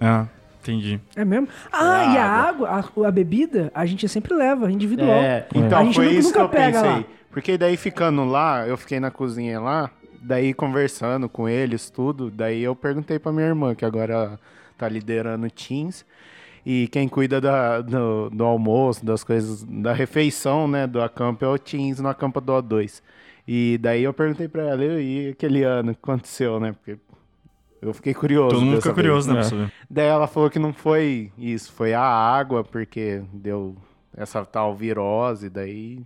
[0.00, 0.26] Ah,
[0.62, 1.00] entendi.
[1.14, 1.48] É mesmo?
[1.72, 2.68] Ah, É e a água.
[2.70, 5.10] água, a, a bebida, a gente sempre leva, individual.
[5.10, 6.90] É, então A gente foi nunca- isso nunca que eu pega pensei.
[6.98, 7.04] lá.
[7.34, 9.90] Porque daí ficando lá, eu fiquei na cozinha lá,
[10.22, 14.38] daí conversando com eles, tudo, daí eu perguntei pra minha irmã, que agora
[14.78, 16.06] tá liderando o Teams,
[16.64, 21.48] e quem cuida da- do, do almoço, das coisas, da refeição, né, do acampo é
[21.48, 23.02] o Teams no acampa do O2.
[23.46, 26.98] E daí eu perguntei pra ela, e aquele ano, o que aconteceu, né, porque
[27.82, 28.50] eu fiquei curioso.
[28.56, 29.48] Todo mundo fica curioso, né, vez.
[29.48, 29.72] saber.
[29.90, 33.76] Daí ela falou que não foi isso, foi a água, porque deu
[34.16, 36.00] essa tal virose, daí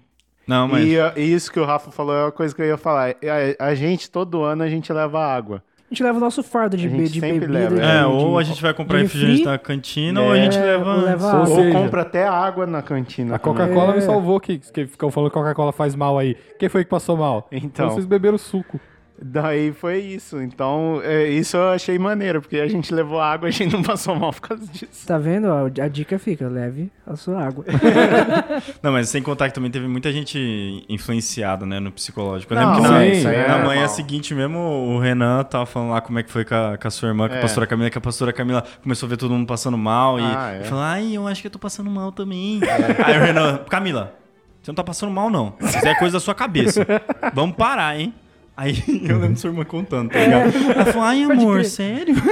[0.48, 0.86] Não, mas...
[0.88, 3.14] e uh, isso que o Rafa falou é uma coisa que eu ia falar.
[3.60, 5.62] A, a gente, todo ano, a gente leva água.
[5.90, 7.58] A gente leva o nosso fardo de, A gente be- de sempre bebida.
[7.58, 9.52] leva, de- É, de- ou a gente vai comprar de refrigerante refri.
[9.52, 10.94] da cantina, ou a gente É, leva...
[10.96, 13.36] ou leva Ou seja- compra até água na cantina.
[13.36, 13.38] A.
[13.38, 14.00] Coca-Cola me É.
[14.02, 16.36] salvou, que, que ficam falando que Coca-Cola faz mal aí.
[16.58, 17.46] Quem foi que passou mal?
[17.52, 17.88] Então.
[17.90, 18.78] Vocês beberam suco.
[19.20, 20.40] Daí foi isso.
[20.40, 23.82] Então, é, isso eu achei maneiro, porque a gente levou água e a gente não
[23.82, 25.06] passou mal por causa disso.
[25.06, 25.48] Tá vendo?
[25.52, 27.64] a dica fica, leve a sua água.
[28.82, 32.54] Não, mas sem contar que também teve muita gente influenciada, né, no psicológico.
[32.54, 35.90] Eu Não, lembro que na, sim, é na manhã seguinte mesmo, o Renan tava falando
[35.90, 37.40] lá como é que foi com a, com a sua irmã, com a É.
[37.40, 40.52] pastora Camila, que a pastora Camila começou a ver todo mundo passando mal e, Ah,
[40.54, 40.60] é.
[40.60, 42.60] e falou, ai, eu acho que eu tô passando mal também.
[43.04, 44.14] Aí o Renan, Camila,
[44.62, 46.86] você não tá passando mal não, isso é coisa da sua cabeça.
[47.34, 48.14] Vamos parar, hein?
[48.60, 50.52] Aí eu lembro da sua irmã contando, tá ligado?
[50.74, 52.14] Ela falou, ai amor, sério?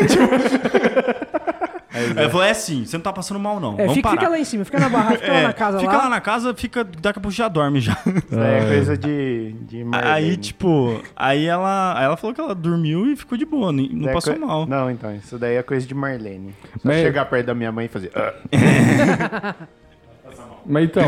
[1.94, 3.72] Ele falou, é sim, você não tá passando mal, não.
[3.74, 4.20] É, Vamos fica, parar.
[4.20, 6.02] fica lá em cima, fica na barraca, fica lá É, na casa fica lá.
[6.04, 7.92] lá na casa, fica, daqui a pouco já dorme já.
[8.04, 10.12] Isso aí é coisa de, de Marlene.
[10.14, 13.88] Aí, tipo, aí ela, aí ela falou que ela dormiu e ficou de boa, nem-
[13.90, 14.66] não Daí é passou coi- mal.
[14.66, 16.54] Não, então, isso daí é coisa de Marlene.
[16.74, 18.10] Só Mas- chegar perto da minha mãe e fazer.
[18.14, 19.54] "Ah".
[20.68, 21.04] Mas então,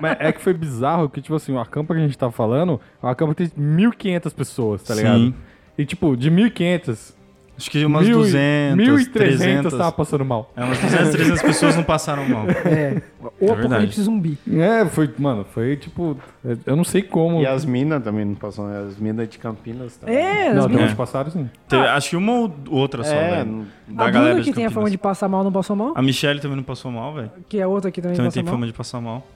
[0.00, 2.80] mas é que foi bizarro que, tipo assim, o acampa que a gente tá falando,
[3.02, 5.18] o acampa tem 1.500 pessoas, tá ligado?
[5.18, 5.34] Sim.
[5.78, 7.14] E tipo, de 1.500,
[7.60, 9.72] Acho que umas mil e- 200, 1.300 300.
[9.74, 10.50] tava passando mal.
[10.56, 12.46] É, umas 200, 300 pessoas não passaram mal.
[12.48, 13.02] É,
[13.38, 14.38] o É apocalipse zumbi.
[14.50, 16.16] É, foi, mano, foi tipo,
[16.64, 17.42] eu não sei como.
[17.42, 18.86] E as minas também não passam, né?
[18.88, 20.16] as minas de Campinas também.
[20.16, 21.50] É, Não, as minas- onde passaram, sim.
[21.68, 23.66] Teve- acho que uma ou outra só, É, velho.
[23.88, 25.92] Da a galera Bruna que tem a fama de passar mal, não passou mal.
[25.94, 27.30] A Michelle também não passou mal, velho.
[27.48, 28.54] Que a outra que também, Também passou tem mal.
[28.54, 29.26] fama de passar mal.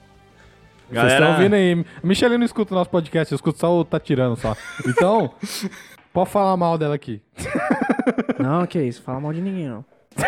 [0.89, 1.83] Vocês estão ouvindo aí.
[2.03, 4.55] A Michelle não escuta o nosso podcast, eu escuto só o Tá Tirando só.
[4.87, 5.31] Então,
[6.15, 7.21] pode falar mal dela aqui.
[8.39, 9.85] Não, que isso, fala mal de ninguém não.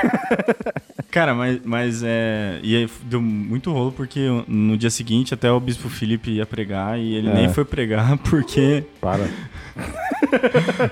[1.09, 2.59] Cara, mas, mas é.
[2.61, 6.99] E aí deu muito rolo porque no dia seguinte até o Bispo Felipe ia pregar
[6.99, 7.33] e ele É.
[7.33, 8.83] nem foi pregar porque.
[8.99, 9.23] Para.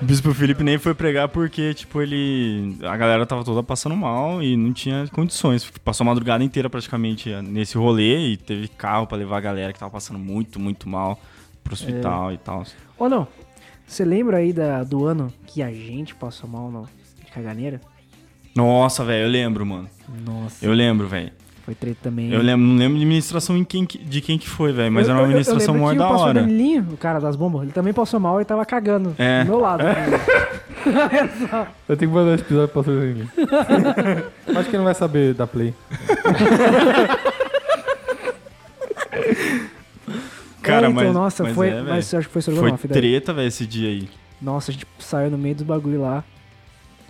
[0.04, 2.76] Bispo Felipe nem foi pregar porque, tipo, ele.
[2.84, 5.70] A galera tava toda passando mal e não tinha condições.
[5.84, 9.78] Passou a madrugada inteira praticamente nesse rolê e teve carro pra levar a galera que
[9.78, 11.20] tava passando muito, muito mal
[11.62, 12.64] pro hospital e tal.
[12.98, 13.28] Ou não,
[13.86, 16.82] você lembra aí da, do ano que a gente passou mal não?
[17.24, 17.80] De caganeira?
[18.54, 19.88] Nossa, velho, eu lembro, mano.
[20.24, 20.64] Nossa.
[20.64, 21.30] Eu lembro, velho.
[21.64, 22.30] Foi treta também.
[22.32, 25.08] Eu lembro, não lembro de ministração em quem, que- de quem que foi, velho, mas
[25.08, 26.40] Eu- era uma eu- eu lembro maior que da o hora.
[26.40, 29.42] Danilinho, o cara das bombas, ele também passou mal e tava cagando É.
[29.42, 29.82] do meu lado.
[31.88, 33.28] Eu tenho que mandar esse episódio pra vocês mim.
[34.56, 35.74] Acho que ele não vai saber da Play.
[40.66, 42.88] Cara, É, então, mas, nossa, mas foi- é, mas eu acho que foi Foi estrogonofe
[42.88, 42.98] daí.
[43.00, 44.08] treta, velho, esse dia aí.
[44.40, 46.22] Nossa, a gente saiu no meio dos bagulho lá.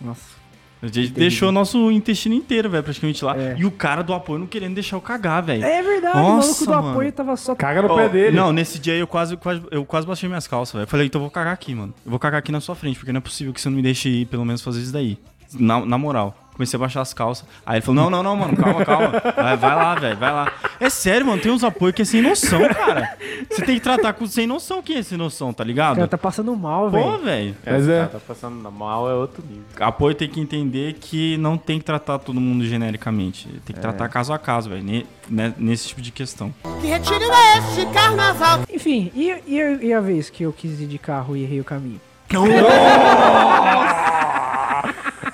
[0.01, 0.37] Nossa.
[0.83, 3.35] A gente deixou nosso intestino inteiro, velho, praticamente lá.
[3.37, 3.57] É.
[3.59, 5.65] E o cara do apoio não querendo deixar eu cagar, velho.
[5.65, 6.91] É verdade, Nossa, o maluco do mano.
[6.91, 7.55] apoio tava só...
[7.55, 8.37] Caga no Ó, pé dele.
[8.37, 10.87] Não, nesse dia aí eu quase, quase, eu quase baixei minhas calças, velho.
[10.87, 11.95] Falei, então eu vou cagar aqui, mano.
[12.05, 13.83] Eu vou cagar aqui na sua frente, porque não é possível que você não me
[13.83, 15.19] deixe ir, pelo menos fazer isso daí.
[15.55, 16.37] Na, na moral.
[16.57, 17.47] Comecei a baixar as calças.
[17.67, 19.11] Aí ele falou: Não, não, não, mano, calma, calma.
[19.37, 20.51] Vai, vai lá, velho, vai lá.
[20.81, 23.15] É sério, mano, tem uns apoios que é sem noção, cara.
[23.51, 25.97] Você tem que tratar com sem noção quem é sem noção, tá ligado?
[25.97, 27.23] cara tá passando mal, Pô, velho.
[27.23, 27.57] velho.
[27.65, 28.07] Mas é.
[28.07, 29.65] Tá passando mal, é outro nível.
[29.81, 33.49] Apoio tem que entender que não tem que tratar todo mundo genericamente.
[33.65, 33.83] Tem que É.
[33.83, 34.83] tratar caso a caso, velho.
[34.83, 36.55] né, Nesse tipo de questão.
[36.81, 38.61] Que retiro é este carnaval?
[38.73, 41.65] Enfim, e, e, e a vez que eu quis ir de carro e errei o
[41.65, 42.01] caminho?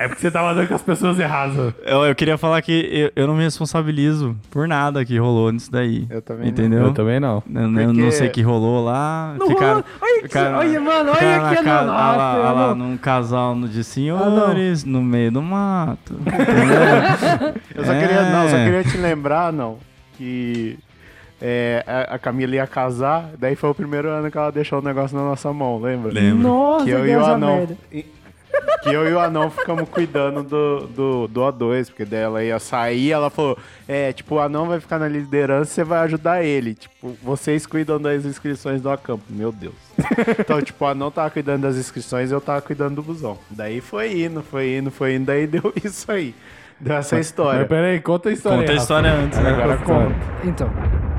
[0.03, 1.75] É porque você tava andando com as pessoas erradas.
[1.85, 5.71] Eu, eu queria falar que eu, eu não me responsabilizo por nada que rolou nisso
[5.71, 6.07] daí.
[6.11, 6.51] Eu também não.
[6.51, 6.83] Entendeu?
[6.85, 7.43] Eu também não.
[7.55, 9.35] Eu, eu não sei o que rolou lá.
[9.39, 9.85] Não ficaram, rolou?
[10.01, 12.89] Olha que- olha, mano, olha ficaram aqui, na não, olha lá, nossa, olha lá, não.
[12.89, 16.15] num casal no de senhores, no meio do mato.
[17.75, 18.01] Eu só É.
[18.01, 19.79] queria, não, só queria te lembrar, não,
[20.17, 20.79] que
[21.41, 24.83] é, a, a Camila ia casar, daí foi o primeiro ano que ela deixou o
[24.83, 26.13] negócio na nossa mão, lembra?
[26.13, 26.43] Lembro.
[26.43, 27.57] Nossa, Que eu e deu o anão.
[27.57, 27.77] merda.
[27.93, 28.07] e-
[28.83, 32.59] Que eu e o anão ficamos cuidando do, do, do A2, porque daí ela ia
[32.59, 33.57] sair, ela falou:
[33.87, 36.75] É, tipo, o anão vai ficar na liderança e você vai ajudar ele.
[36.75, 39.25] Tipo, vocês cuidam das inscrições do acampo.
[39.29, 39.75] Meu Deus.
[40.39, 43.39] Então, tipo, o anão tava cuidando das inscrições e eu tava cuidando do busão.
[43.51, 46.35] Daí foi indo, foi indo, foi indo, daí deu isso aí.
[46.81, 47.61] Deu essa história.
[47.61, 48.59] Mas peraí, conta a história.
[48.59, 49.51] Conta a história antes, né?
[49.51, 50.17] Agora conta.
[50.45, 51.12] Então.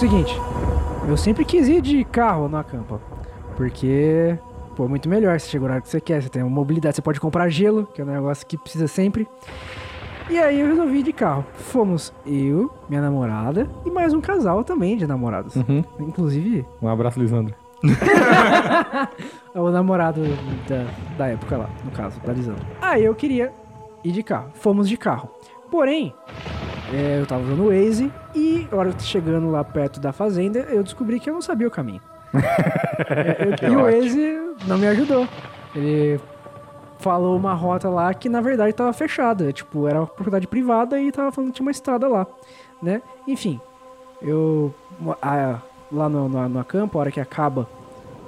[0.00, 0.34] Seguinte,
[1.06, 2.98] eu sempre quis ir de carro na campa.
[3.54, 4.34] Porque,
[4.74, 5.38] pô, é muito melhor.
[5.38, 7.86] Você chega o horário que você quer, você tem uma mobilidade, você pode comprar gelo,
[7.86, 9.28] que é um negócio que precisa sempre.
[10.30, 11.44] E aí eu resolvi ir de carro.
[11.52, 15.54] Fomos eu, minha namorada e mais um casal também de namorados.
[15.54, 15.84] Uhum.
[15.98, 17.54] Inclusive, Um abraço, Lisandro.
[19.54, 20.22] é o namorado
[20.66, 20.86] da,
[21.18, 22.64] da época lá, no caso, da Lisandra.
[22.80, 23.52] Aí eu queria
[24.02, 24.48] ir de carro.
[24.54, 25.28] Fomos de carro.
[25.70, 26.12] Porém,
[26.92, 30.60] é, eu tava usando o Waze e, a hora que chegando lá perto da fazenda,
[30.70, 32.00] eu descobri que eu não sabia o caminho.
[33.00, 35.26] É, eu- e o Waze não me ajudou.
[35.74, 36.20] Ele
[36.98, 39.50] falou uma rota lá que na verdade tava fechada.
[39.52, 42.26] Tipo, era uma propriedade privada e tava falando que tinha uma estrada lá,
[42.82, 43.00] né?
[43.26, 43.58] Enfim,
[44.20, 44.72] eu
[45.22, 45.58] a-
[45.90, 47.66] lá no, no, no campo, a hora que acaba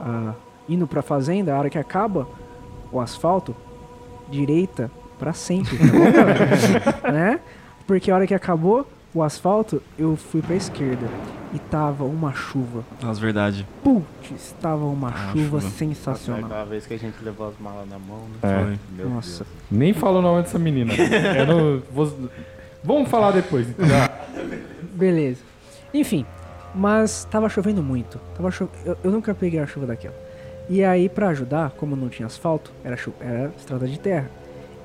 [0.00, 0.32] a-
[0.68, 2.26] indo pra fazenda, a hora que acaba
[2.90, 3.54] o asfalto,
[4.30, 4.90] direita
[5.22, 7.38] pra sempre, tá bom, né?
[7.86, 11.06] Porque a hora que acabou o asfalto, eu fui pra esquerda
[11.54, 12.82] e tava uma chuva.
[13.00, 13.66] Nossa, verdade.
[13.84, 15.70] Putz, tava uma Ah, chuva, chuva.
[15.70, 16.44] sensacional.
[16.46, 18.74] Aquela vez que a gente levou as malas na mão, né?
[18.74, 18.78] É.
[18.96, 19.46] Meu Nossa.
[19.70, 20.92] Nem fala o nome dessa menina.
[21.36, 22.30] Eu não vou...
[22.82, 23.68] Vamos falar depois.
[23.68, 23.86] então.
[24.94, 25.40] Beleza.
[25.94, 26.24] Enfim,
[26.74, 28.18] Mas tava chovendo muito.
[28.34, 28.68] Tava cho...
[28.84, 30.14] eu, eu nunca peguei a chuva daquela.
[30.70, 33.12] E aí, pra ajudar, como não tinha asfalto, era, chu...
[33.20, 34.30] era estrada de terra.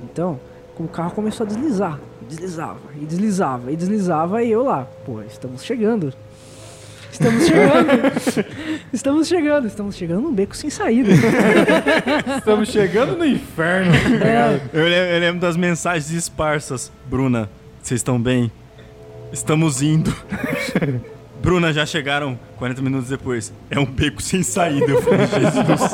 [0.03, 0.40] Então,
[0.78, 1.99] o carro começou a deslizar.
[2.28, 4.86] Deslizava, e deslizava, e deslizava, e eu lá.
[5.06, 6.14] Pô, estamos chegando.
[7.11, 7.88] Estamos chegando.
[8.94, 11.10] estamos chegando, estamos chegando num beco sem saída.
[12.38, 13.91] Estamos chegando no inferno.
[14.22, 14.60] É.
[14.74, 16.91] Eu, lem- eu lembro das mensagens esparsas.
[17.06, 17.49] Bruna,
[17.82, 18.52] vocês estão bem?
[19.32, 20.14] Estamos indo.
[21.41, 23.52] Bruna, já chegaram 40 minutos depois.
[23.69, 24.91] É um beco sem saída.
[24.91, 25.91] Eu falei, Jesus.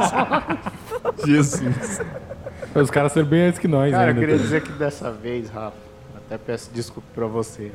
[1.62, 2.02] Jesus.
[2.76, 4.20] Os caras são bem antes que nós Cara, eu ainda.
[4.20, 4.42] queria tá?
[4.42, 5.78] dizer que dessa vez, Rafa,
[6.16, 7.72] até peço desculpa pra você.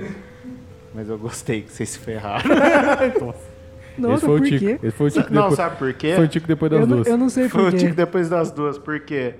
[0.94, 2.44] Mas eu gostei que vocês se ferraram.
[3.98, 4.58] Nossa, Esse foi o por Tico.
[4.64, 4.78] quê?
[4.82, 6.12] Esse foi o Tico Não, depois- sabe por quê?
[6.14, 7.08] Foi o Tico depois das Eu não- duas.
[7.08, 7.78] eu não sei Foi por o quê.
[7.78, 9.34] Tico depois das duas, porque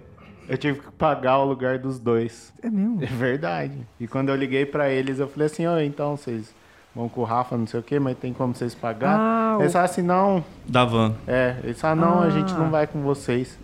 [0.49, 2.53] eu tive que pagar o lugar dos dois.
[2.63, 2.99] É mesmo?
[3.03, 3.79] É verdade.
[4.01, 6.53] E quando eu liguei pra eles, eu falei assim, ó, então vocês
[6.95, 9.17] vão com o Rafa, não sei o quê, mas tem como vocês pagar?
[9.19, 10.45] Ah, eles o- falaram assim, não.
[10.67, 11.15] Da van.
[11.27, 12.31] É, eles falaram, não, a Ah.
[12.31, 13.57] gente não vai com vocês.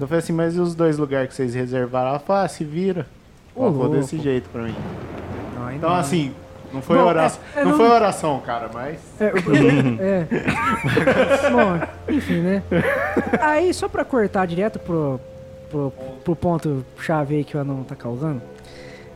[0.00, 2.10] Eu falei assim, mas e os dois lugares que vocês reservaram?
[2.10, 3.06] Ela falou, ah, se vira.
[3.56, 4.74] Ela falou desse jeito pra mim.
[5.60, 5.96] Ai, Então, não.
[5.96, 6.32] assim,
[6.72, 7.40] não foi Bom, oração.
[7.56, 8.98] é- é, não, não- foi oração, cara, mas.
[9.20, 10.26] É, o problema- é.
[11.50, 12.62] Bom, enfim, né?
[13.40, 15.18] Aí, só pra cortar direto pro,
[15.70, 15.92] pro,
[16.24, 18.40] pro ponto chave aí que o anão tá causando.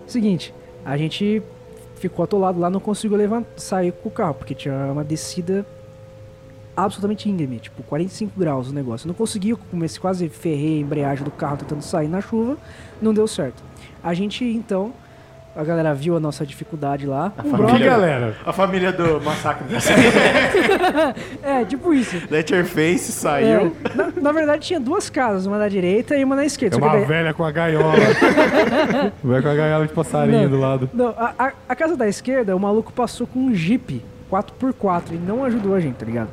[0.07, 0.53] Seguinte,
[0.85, 1.41] a gente
[1.97, 5.65] ficou atolado lá, não conseguiu levantar, sair com o carro, porque tinha uma descida
[6.77, 9.07] absolutamente íngreme, tipo 45 graus o negócio.
[9.07, 12.57] Eu não consegui, comecei, quase ferrei a embreagem do carro tentando sair na chuva,
[13.01, 13.62] não deu certo.
[14.03, 14.93] A gente, então,
[15.55, 17.31] a galera viu a nossa dificuldade lá.
[17.36, 18.36] A um família, brother- galera?
[18.47, 19.66] A família do massacre
[21.43, 22.16] é, tipo isso.
[22.31, 23.47] Letterface saiu.
[23.85, 26.77] É, na, na verdade, tinha duas casas, uma na direita e uma na esquerda.
[26.77, 27.93] É uma daí- velha com a gaiola.
[29.23, 30.51] Vai com a gaiola de passarinho Não.
[30.51, 30.90] do lado.
[30.93, 35.15] Não, a, a- a casa da esquerda, o maluco passou com um Jeep 4x4 e
[35.16, 36.28] não ajudou a gente, tá ligado?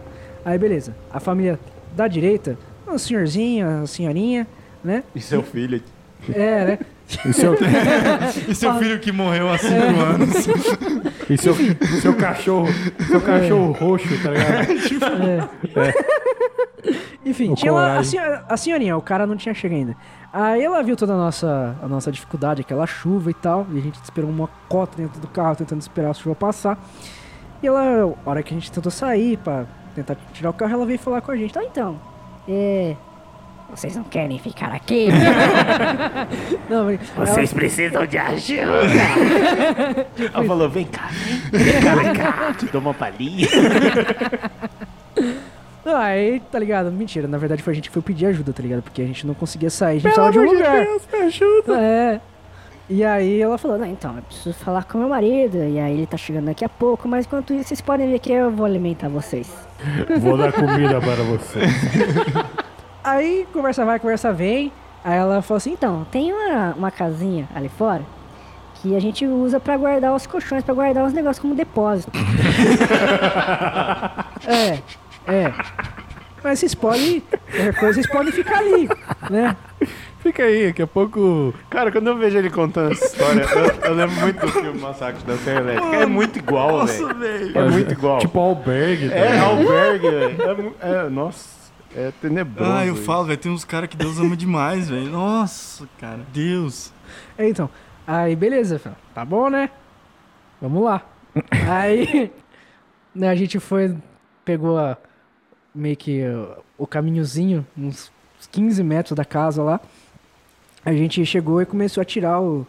[0.45, 0.95] Aí, beleza.
[1.11, 1.59] A família
[1.95, 2.57] da direita,
[2.87, 4.47] um senhorzinho, a senhorinha,
[4.83, 5.03] né?
[5.15, 5.81] E seu filho.
[6.33, 6.79] É, né?
[7.25, 7.55] E seu,
[8.47, 9.77] E seu filho que morreu há 5 É.
[9.79, 10.47] anos.
[11.29, 11.55] e seu,
[12.01, 12.67] seu cachorro.
[13.07, 15.49] Seu cachorro roxo, tá ligado?
[15.75, 16.99] É.
[17.25, 19.95] Enfim, O tinha lá a, senhora- a senhorinha, o cara não tinha chegado ainda.
[20.31, 23.81] Aí ela viu toda a nossa, a nossa dificuldade, aquela chuva e tal, e a
[23.81, 26.77] gente esperou uma cota dentro do carro, tentando esperar a chuva passar.
[27.61, 29.65] E ela, a hora que a gente tentou sair pra
[30.03, 31.51] tentar tirar o carro, ela veio falar com a gente.
[31.51, 31.99] Então, então,
[32.47, 32.95] é...
[33.71, 35.09] Vocês não querem ficar aqui?
[36.67, 38.65] Não, mas Vocês ela- precisam de ajuda.
[40.33, 41.07] Ela falou, vem cá,
[41.51, 43.47] vem cá, vem cá, te dou uma palhinha.
[45.85, 46.91] Não, aí, tá ligado?
[46.91, 48.81] Mentira, na verdade foi a gente que foi pedir ajuda, tá ligado?
[48.81, 50.85] Porque a gente não conseguia sair, a gente Pelo precisava de um lugar.
[50.85, 51.79] Deus, me ajuda.
[51.81, 52.21] É.
[52.89, 55.93] E aí ela falou, Falou, não, então, eu preciso falar com meu marido, e aí
[55.93, 58.65] ele tá chegando daqui a pouco, mas enquanto isso, vocês podem ver que eu vou
[58.65, 59.68] alimentar vocês.
[60.19, 61.59] Vou dar comida para você.
[63.03, 64.71] Aí, conversa vai, conversa vem.
[65.03, 68.03] Aí ela falou assim, Então, tem uma, uma casinha ali fora
[68.81, 72.11] que a gente usa pra guardar os colchões, pra guardar os negócios como depósito.
[74.47, 74.79] É,
[75.27, 75.53] é.
[76.41, 77.21] Mas vocês podem.
[77.21, 78.87] Qualquer coisa, vocês podem ficar ali,
[79.29, 79.55] né?
[80.29, 81.51] Fica aí, daqui a pouco.
[81.71, 85.23] Cara, quando eu vejo ele contando essa história, eu, eu lembro muito do filme Massacre
[85.23, 85.95] da Serra Elétrica.
[85.95, 87.15] É muito igual, velho.
[87.17, 87.57] velho.
[87.57, 88.19] É muito igual.
[88.19, 89.09] Tipo albergue.
[89.09, 90.75] tá É, albergue, velho.
[90.79, 92.71] É, é, nossa, é tenebroso.
[92.71, 93.01] Ah, eu isso.
[93.01, 95.09] falo, velho, tem uns caras que Deus ama demais, velho.
[95.09, 96.93] Nossa, cara, Deus.
[97.35, 97.67] É, então.
[98.05, 98.79] Aí, beleza,
[99.15, 99.71] tá bom, né?
[100.61, 101.01] Vamos lá.
[101.67, 102.31] Aí,
[103.15, 103.95] né, a gente foi,
[104.45, 104.95] pegou a-
[105.73, 106.21] meio que
[106.77, 108.11] o caminhozinho, uns
[108.51, 109.79] 15 metros da casa lá.
[110.85, 112.65] A gente chegou e começou a tirar o-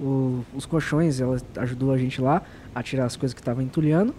[0.00, 2.42] o- os colchões, ela ajudou a gente lá
[2.74, 4.14] a tirar as coisas que estavam entulhando.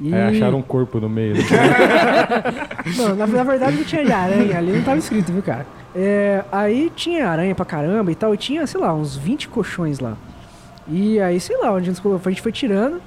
[0.00, 0.12] E...
[0.12, 1.34] Aí acharam um corpo no meio.
[1.34, 1.40] né?
[2.96, 5.66] Não, na, na verdade não tinha aranha ali, não tava escrito, viu, cara?
[5.94, 10.00] É, aí tinha aranha pra caramba e tal, e tinha, sei lá, uns 20 colchões
[10.00, 10.16] lá.
[10.88, 13.00] E aí, sei lá, onde a gente, a gente foi tirando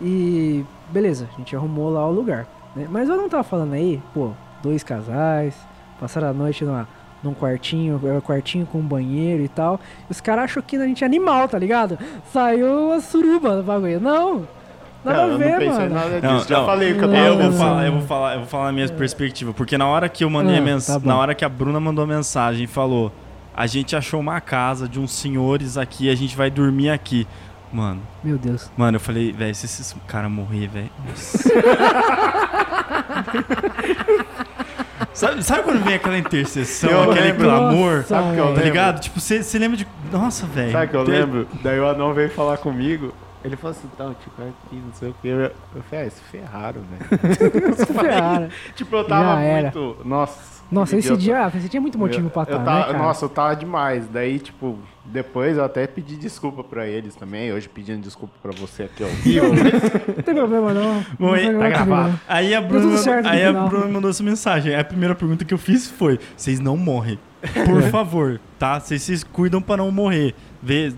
[0.00, 2.46] e beleza, a gente arrumou lá o lugar.
[2.76, 2.86] né?
[2.90, 4.30] Mas eu não tava falando aí, pô,
[4.62, 5.54] dois casais,
[5.98, 6.86] passaram a noite numa,
[7.26, 9.78] num quartinho, é, quartinho com um banheiro e tal.
[10.08, 11.98] Os caras acham que a gente é animal, tá ligado?
[12.32, 14.00] Saiu a suruba do bagulho.
[14.00, 14.46] Não!
[15.04, 15.94] Nada Não, a eu ver, não pensei mano.
[15.94, 16.32] nada disso.
[16.32, 16.66] Não, Já não.
[16.66, 17.58] falei o que eu Não, tava Eu vou não.
[17.58, 20.30] falar, eu vou falar, eu vou falar a minha perspectiva, porque na hora que eu
[20.30, 23.12] mandei Ah, a mensagem, tá na hora que a Bruna mandou a mensagem e falou:
[23.56, 27.24] "A gente achou uma casa de uns senhores aqui, a gente vai dormir aqui".
[27.72, 28.68] Mano, Meu Deus.
[28.76, 30.90] mano, eu falei, velho, se esses cara morrer, velho.
[35.16, 37.44] sabe, sabe quando vem aquela intercessão, Eu aquele lembro.
[37.48, 37.96] clamor?
[37.96, 38.64] Nossa, Sabe o que eu Tá lembro?
[38.64, 39.00] ligado?
[39.00, 39.86] Tipo, você lembra de.
[40.12, 40.72] Nossa, velho.
[40.72, 41.48] Sabe o que eu lembro?
[41.62, 43.12] Daí o anão veio falar comigo.
[43.44, 45.28] Ele falou assim, então, tipo, aqui, não sei o que.
[45.28, 45.52] Eu, eu
[45.88, 47.76] falei, ah, se ferraram, velho.
[47.76, 48.48] Se ferraram.
[48.74, 49.96] tipo, eu tava muito.
[50.04, 50.56] Nossa.
[50.70, 52.98] Nossa, esse dia, esse dia é muito motivo pra eu estar, tava- né, cara?
[52.98, 54.08] Nossa, eu tava demais.
[54.08, 54.76] Daí, tipo,
[55.12, 57.52] depois eu até pedi desculpa pra eles também.
[57.52, 59.46] Hoje pedindo desculpa pra você aqui ao vivo.
[59.54, 61.04] Não tem problema, não.
[61.18, 62.20] Bom, aí- tem tá problema gravado.
[62.28, 63.52] Aí a Deu Bruna, aí a.
[63.52, 64.74] Bruna mandou essa mensagem.
[64.74, 67.18] A primeira pergunta que eu fiz foi: vocês não morrem.
[67.64, 68.80] Por favor, tá?
[68.80, 70.34] Vocês se cuidam pra não morrer.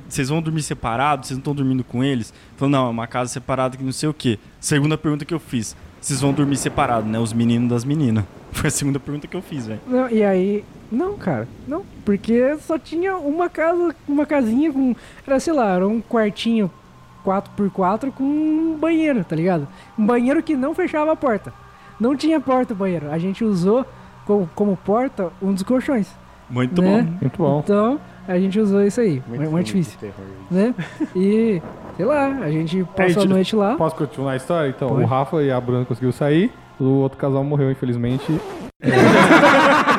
[0.08, 1.28] Vocês vão dormir separados?
[1.28, 2.32] Vocês não estão dormindo com eles?
[2.56, 4.38] Falou, não, é uma casa separada que não sei o quê.
[4.58, 7.18] Segunda pergunta que eu fiz: vocês vão dormir separados, né?
[7.18, 8.24] Os meninos das meninas.
[8.52, 9.80] Foi a segunda pergunta que eu fiz, velho.
[10.10, 14.94] E aí, não, cara, não, porque só tinha uma casa, uma casinha com,
[15.26, 16.70] era, sei lá, era um quartinho
[17.24, 19.68] 4x4 com um banheiro, tá ligado?
[19.98, 21.52] Um banheiro que não fechava a porta.
[22.00, 23.10] Não tinha porta o banheiro.
[23.10, 23.84] A gente usou
[24.24, 26.10] como, como porta um dos colchões.
[26.48, 27.02] Muito né?
[27.02, 27.18] bom.
[27.20, 27.60] Muito bom.
[27.62, 29.22] Então, a gente usou isso aí.
[29.26, 29.98] Muito Muito, difícil.
[29.98, 30.24] terror.
[30.50, 30.74] Né?
[31.14, 31.60] E,
[31.96, 33.74] sei lá, a gente passou a Aí, noite lá.
[33.74, 34.68] Posso continuar a história?
[34.68, 35.02] Então, Pode.
[35.02, 38.40] o Rafa e a Bruna conseguiu sair, o outro casal morreu, infelizmente.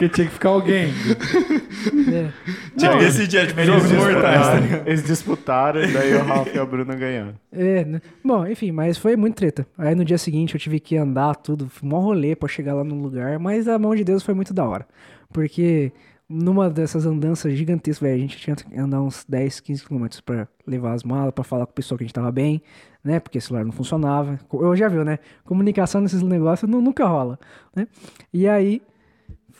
[0.00, 0.88] Porque tinha que ficar alguém.
[2.12, 2.30] É.
[2.76, 4.86] Tinha que decidir, é tipo jogos mortais, tá ligado?
[4.88, 7.34] Eles disputaram e daí o Ralph e a Bruna ganharam.
[7.50, 8.02] É, né?
[8.22, 9.66] Bom, enfim, mas foi muito treta.
[9.78, 12.84] Aí no dia seguinte eu tive que andar tudo, foi mó rolê pra chegar lá
[12.84, 14.86] no lugar, mas a mão de Deus foi muito da hora.
[15.32, 15.90] Porque
[16.28, 20.46] numa dessas andanças gigantescas, velho, a gente tinha que andar uns 10, 15 quilômetros pra
[20.66, 22.62] levar as malas, pra falar com o pessoal que a gente tava bem,
[23.02, 23.20] né?
[23.20, 24.38] Porque o celular não funcionava.
[24.52, 25.18] Eu já viu, né?
[25.44, 27.38] Comunicação nesses negócios nu- nunca rola,
[27.74, 27.86] né?
[28.34, 28.82] E aí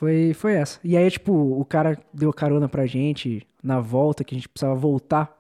[0.01, 0.81] foi, foi essa.
[0.83, 4.75] E aí, tipo, o cara deu carona pra gente na volta, que a gente precisava
[4.75, 5.31] voltar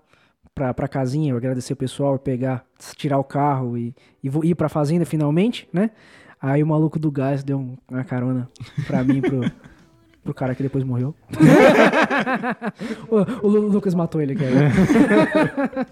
[0.54, 2.62] pra, pra casinha, eu agradecer o pessoal, pegar,
[2.94, 5.90] tirar o carro e, e ir pra fazenda finalmente, né?
[6.42, 8.48] Aí o maluco do gás deu um- uma carona
[8.86, 9.40] pra mim e pro,
[10.22, 11.14] pro cara que depois morreu.
[13.08, 14.70] o, o Lu- Lucas matou ele, cara.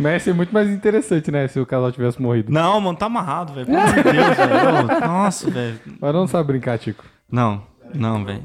[0.00, 1.46] Mas ia ser muito mais interessante, né?
[1.48, 2.52] Se o casal tivesse morrido.
[2.52, 3.66] Não, mano, tá amarrado, velho.
[3.66, 5.00] Pelo amor de Deus, velho.
[5.00, 5.78] Nossa, velho.
[6.00, 7.04] Mas não sabe brincar, Tico.
[7.30, 7.62] Não,
[7.94, 8.44] não, velho.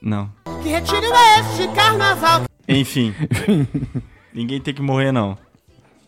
[0.00, 0.30] Não.
[0.62, 2.44] Que retiro é este carnaval?
[2.68, 3.14] Enfim.
[4.34, 5.36] Ninguém tem que morrer, não.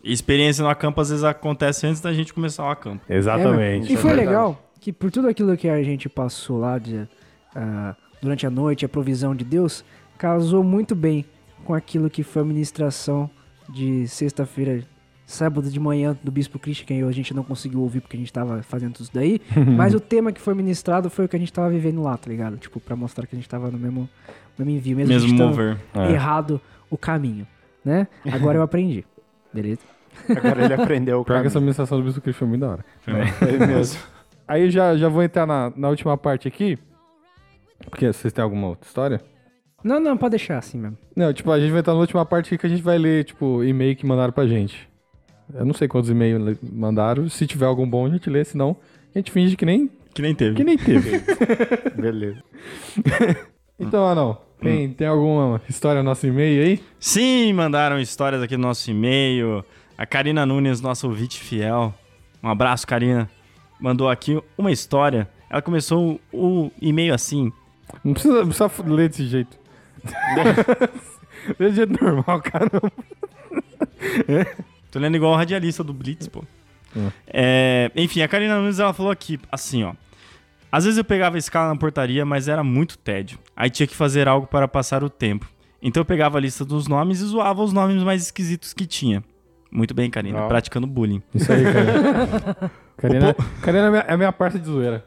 [0.02, 3.04] Experiência no acampo às vezes acontece antes da gente começar o acampo.
[3.08, 3.86] É, mano.
[3.88, 7.06] e foi legal que por tudo aquilo que a gente passou lá de,
[7.54, 9.84] ah, durante a noite, a provisão de Deus,
[10.16, 11.24] casou muito bem
[11.64, 13.30] com aquilo que foi a ministração
[13.68, 14.84] de sexta-feira,
[15.30, 18.32] sábado de manhã do Bispo Christian, que a gente não conseguiu ouvir porque a gente
[18.32, 19.40] tava fazendo tudo isso daí.
[19.76, 22.28] mas o tema que foi ministrado foi o que a gente tava vivendo lá, tá
[22.28, 22.56] ligado?
[22.56, 24.08] Tipo, pra mostrar que a gente tava no mesmo,
[24.58, 25.76] mesmo envio, mesmo, Mesmo mover.
[25.94, 26.12] É.
[26.12, 27.46] errado o caminho,
[27.84, 28.08] né?
[28.30, 29.04] Agora eu aprendi.
[29.52, 29.80] Beleza?
[30.28, 31.46] Agora ele aprendeu o Pior que caminho.
[31.48, 32.84] essa ministração do Bispo Cristo foi muito da hora.
[33.00, 33.32] Foi mesmo.
[33.32, 34.00] Foi mesmo.
[34.46, 36.76] Aí eu já, já vou entrar na, na última parte aqui.
[37.88, 39.20] Porque vocês têm alguma outra história?
[39.82, 40.98] Não, não, pode deixar assim mesmo.
[41.16, 43.24] Não, tipo, a gente vai entrar na última parte aqui que a gente vai ler,
[43.24, 44.89] tipo, e-mail que mandaram pra gente.
[45.54, 47.28] Eu não sei quantos e-mails mandaram.
[47.28, 48.44] Se tiver algum bom, a gente lê.
[48.44, 48.76] Se não,
[49.14, 50.56] a gente finge que nem, Que nem teve.
[50.56, 51.20] que nem teve.
[52.00, 52.42] Beleza.
[53.78, 56.80] então, Anão, tem, tem alguma história no nosso e-mail aí?
[56.98, 59.64] Sim, mandaram histórias aqui no nosso e-mail.
[59.96, 61.94] A Karina Nunes, nossa ouvinte fiel.
[62.42, 63.28] Um abraço, Karina.
[63.78, 65.28] Mandou aqui uma história.
[65.48, 67.52] Ela começou o, e-mail assim.
[68.04, 69.58] Não precisa, não precisa ler desse jeito.
[71.58, 72.92] Lê de jeito normal, caramba.
[74.90, 76.44] Tô lendo igual o radialista do Blitz, pô.
[77.26, 79.94] É, enfim, a Karina Nunes ela falou aqui, assim, ó.
[80.72, 83.38] Às vezes eu pegava a escala na portaria, mas era muito tédio.
[83.56, 85.48] Aí tinha que fazer algo para passar o tempo.
[85.82, 89.22] Então eu pegava a lista dos nomes e zoava os nomes mais esquisitos que tinha.
[89.70, 91.22] Muito bem, Karina, praticando bullying.
[91.34, 92.70] Isso aí, cara.
[93.00, 95.04] Karina, Karina é a minha, é a minha parte de zoeira.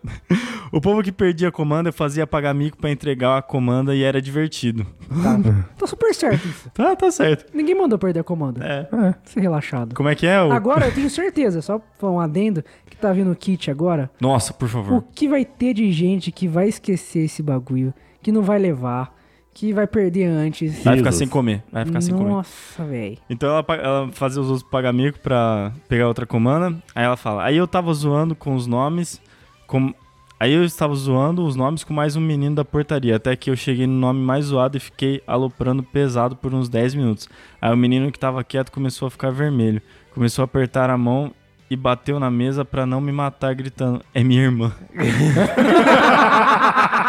[0.72, 4.22] O povo que perdia a comanda fazia pagar mico pra entregar a comanda e era
[4.22, 4.86] divertido.
[5.78, 6.70] Tá super certo isso.
[6.74, 7.46] Tá, tá certo.
[7.54, 8.64] Ninguém mandou perder a comanda.
[8.66, 8.88] É.
[9.26, 9.94] Ser relaxado.
[9.94, 10.42] Como é que é?
[10.42, 10.52] O...
[10.52, 14.10] Agora eu tenho certeza, só pra um adendo, que tá vindo o kit agora.
[14.20, 15.04] Nossa, por O favor.
[15.14, 19.14] que vai ter de gente que vai esquecer esse bagulho, que não vai levar,
[19.54, 20.84] que vai perder antes.
[20.84, 21.64] Vai ficar sem comer.
[21.72, 22.30] Vai ficar sem comer.
[22.30, 23.18] Nossa, velho.
[23.30, 26.76] Então ela, ela fazia os outros pagar mico pra pegar outra comanda.
[26.96, 29.22] Aí ela fala: Aí eu tava zoando com os nomes.
[29.68, 29.94] Com...
[30.40, 33.16] Aí eu estava zoando os nomes com mais um menino da portaria.
[33.16, 36.96] Até que eu cheguei no nome mais zoado e fiquei aloprando pesado por uns 10
[36.96, 37.30] minutos.
[37.62, 39.82] Aí o menino que tava quieto começou a ficar vermelho.
[40.14, 41.32] Começou a apertar a mão
[41.70, 44.74] e bateu na mesa pra não me matar, gritando: É minha irmã.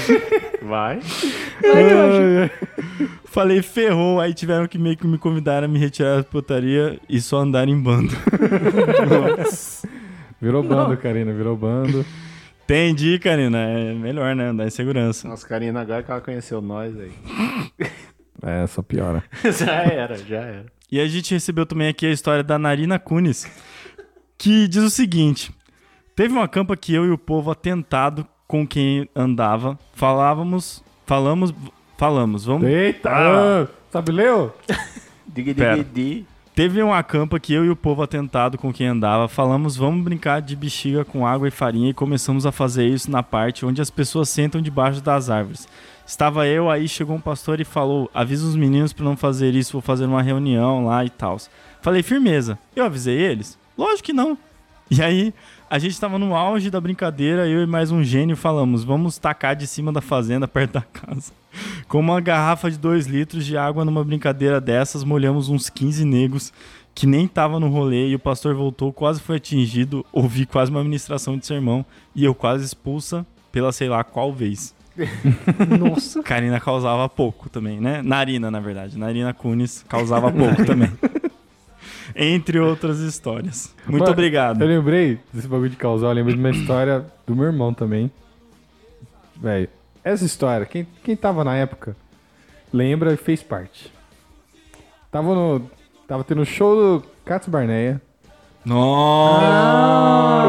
[0.62, 1.00] Vai.
[3.24, 4.20] Falei, ferrou.
[4.20, 7.68] Aí tiveram que meio que me convidar a me retirar da putaria e só andar
[7.68, 8.14] em bando.
[10.40, 12.04] Virou bando, Karina, virou bando.
[12.64, 13.58] Entendi, Karina.
[13.58, 14.48] É melhor, né?
[14.48, 15.28] Andar em segurança.
[15.28, 17.12] Nossa, Karina, agora que ela conheceu nós aí.
[18.44, 19.22] É, só piora.
[19.56, 20.66] já era, já era.
[20.90, 23.46] E a gente recebeu também aqui a história da Narina Kunis,
[24.36, 25.54] que diz o seguinte:
[26.16, 31.54] Teve uma campa que eu e o povo atentado com quem andava, falávamos, falamos,
[31.96, 32.68] falamos, vamos.
[32.68, 33.08] Eita!
[33.10, 34.52] ah, sabe, Leo?
[35.26, 35.76] Dig, Pera.
[35.76, 36.26] dig, dig.
[36.54, 40.42] Teve uma campa que eu e o povo atentado com quem andava, falamos, vamos brincar
[40.42, 43.88] de bexiga com água e farinha e começamos a fazer isso na parte onde as
[43.88, 45.66] pessoas sentam debaixo das árvores.
[46.06, 49.72] Estava eu, aí chegou um pastor e falou: avisa os meninos para não fazer isso,
[49.72, 51.38] vou fazer uma reunião lá e tal.
[51.80, 52.58] Falei, firmeza.
[52.76, 53.58] Eu avisei eles?
[53.78, 54.36] Lógico que não.
[54.90, 55.32] E aí,
[55.72, 59.56] a gente tava no auge da brincadeira, eu e mais um gênio falamos: vamos tacar
[59.56, 61.32] de cima da fazenda, perto da casa.
[61.88, 66.52] Com uma garrafa de 2 litros de água numa brincadeira dessas, molhamos uns 15 negros
[66.94, 70.84] que nem tava no rolê e o pastor voltou, quase foi atingido, ouvi quase uma
[70.84, 74.74] ministração de sermão e eu quase expulsa pela sei lá qual vez.
[75.80, 76.22] Nossa.
[76.22, 78.02] Karina causava pouco também, né?
[78.02, 78.98] Narina, na verdade.
[78.98, 80.92] Narina Kunis causava pouco também.
[82.14, 83.74] Entre outras histórias.
[83.86, 84.60] Muito Mano, obrigado.
[84.62, 88.10] Eu lembrei desse bagulho de causar, eu lembrei de uma história do meu irmão também.
[89.36, 89.68] Velho,
[90.04, 91.96] essa história, quem, quem tava na época,
[92.72, 93.92] lembra e fez parte.
[95.10, 95.62] Tava no.
[96.06, 98.00] Tava tendo show do Cats Barneia.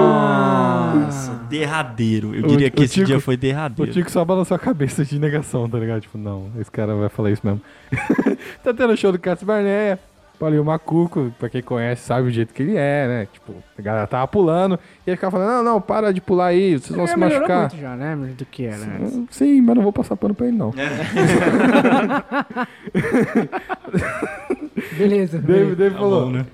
[0.03, 2.35] Nossa, derradeiro.
[2.35, 3.91] Eu O- diria que o esse Tico- dia foi O derradeiro.
[3.91, 6.01] Tico só balançou a cabeça de negação, tá ligado?
[6.01, 7.61] Tipo, não, esse cara vai falar isso mesmo.
[8.63, 9.99] tá tendo show do Cats Barneia.
[10.43, 13.27] Paulinho Macuco, pra quem conhece, sabe o jeito que ele é, né?
[13.31, 16.77] Tipo, a galera tava pulando e ele ficava falando: não, não, para de pular aí,
[16.77, 17.59] vocês vão É, se machucar.
[17.61, 18.13] muito já, né?
[18.37, 19.21] Do que era antes.
[19.31, 20.73] Sim, mas não vou passar pano pra ele, não.
[24.97, 25.39] Beleza.
[25.39, 26.25] Dave, Dave Tá falou.
[26.25, 26.45] bom, né?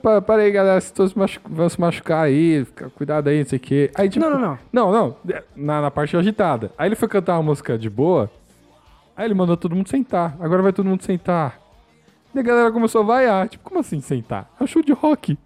[0.00, 3.38] "Pa- Para aí, galera, vocês todos se machu- vão se machucar aí, fica- cuidado aí,
[3.40, 3.90] não sei o quê.
[3.96, 4.58] Aí, tipo, Não, não, não.
[4.72, 5.16] Não, não,
[5.56, 6.70] na, na parte agitada.
[6.78, 8.30] Aí ele foi cantar uma música de boa,
[9.16, 10.36] aí ele mandou todo mundo sentar.
[10.38, 11.58] Agora vai todo mundo sentar.
[12.36, 13.48] E a galera começou a vaiar.
[13.48, 14.50] Tipo, como assim sentar?
[14.60, 15.38] É um show de rock.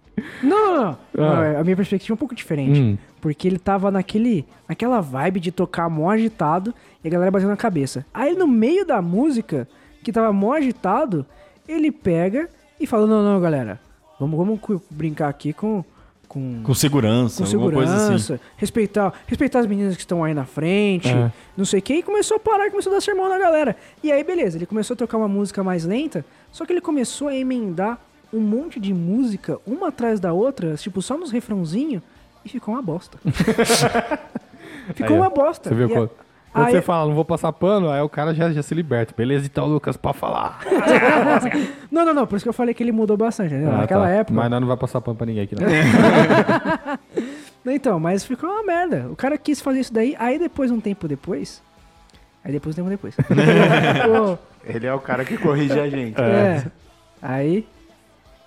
[0.43, 0.97] Não, não, não.
[1.17, 1.53] Ah.
[1.53, 2.79] Não, A minha perspectiva é um pouco diferente.
[2.81, 2.97] Hum.
[3.21, 6.73] Porque ele tava naquele, naquela vibe de tocar mó agitado
[7.03, 8.05] e a galera batendo na cabeça.
[8.13, 9.67] Aí no meio da música,
[10.03, 11.25] que tava mó agitado,
[11.67, 12.49] ele pega
[12.79, 13.79] e fala: Não, não, galera,
[14.19, 14.59] vamos, vamos
[14.89, 15.83] brincar aqui com.
[16.27, 18.03] Com, Com segurança, com alguma coisa assim.
[18.17, 21.29] segurança, respeitar, respeitar as meninas que estão aí na frente, É.
[21.57, 23.75] não sei o que, e começou a parar, começou a dar sermão na galera.
[24.01, 27.27] E aí, beleza, ele começou a tocar uma música mais lenta, só que ele começou
[27.27, 27.99] a emendar
[28.33, 32.01] um monte de música, uma atrás da outra, tipo, só nos refrãozinhos,
[32.45, 33.17] e ficou uma bosta.
[34.95, 35.69] ficou Aí, uma bosta.
[35.69, 36.09] Você viu E a- quando,
[36.53, 39.13] quando aí- você fala, não vou passar pano, aí o cara já, já se liberta.
[39.15, 40.59] Beleza, então, Lucas, pode falar.
[41.91, 43.73] Não, não, não, por isso que eu falei que ele mudou bastante, entendeu?
[43.73, 44.09] Ah, Naquela tá.
[44.11, 44.33] época.
[44.33, 45.67] Mas nós não vai passar pano pra ninguém aqui, não.
[47.73, 49.07] Então, mas ficou uma merda.
[49.11, 51.61] O cara quis fazer isso daí, aí depois, um tempo depois.
[52.43, 53.15] Aí depois, um tempo depois.
[53.19, 56.19] o, Ele é o cara que corrige a gente.
[56.21, 56.65] É.
[57.21, 57.67] Aí,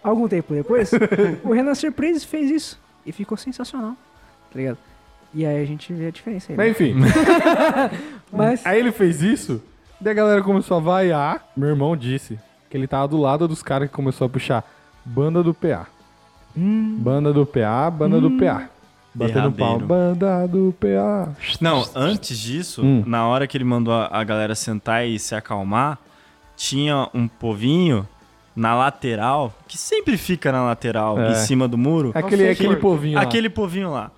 [0.02, 0.90] algum tempo depois,
[1.44, 2.80] o Renan Surprise fez isso.
[3.06, 3.92] E ficou sensacional.
[4.50, 4.78] Tá ligado?
[5.34, 6.56] E aí a gente vê a diferença aí.
[6.56, 6.64] né?
[6.64, 6.94] Mas enfim.
[8.32, 9.62] Mas- Aí ele fez isso,
[10.00, 11.46] daí a galera começou a vaiar.
[11.56, 12.38] Meu irmão disse
[12.70, 14.64] que ele tava do lado dos caras que começou a puxar
[15.04, 15.86] banda do PA.
[16.56, 16.96] Hum.
[17.00, 18.68] Banda do PA, banda do PA.
[19.14, 19.78] Batendo pau.
[19.78, 21.32] Banda do PA.
[21.60, 23.04] Não, antes disso, Hum.
[23.06, 25.98] na hora que ele mandou a, a galera sentar e se acalmar,
[26.56, 28.06] tinha um povinho
[28.56, 31.32] na lateral, que sempre fica na lateral, É.
[31.32, 32.12] em cima do muro.
[32.14, 33.22] Aquele, aquele povinho lá.
[33.22, 34.10] Aquele povinho lá.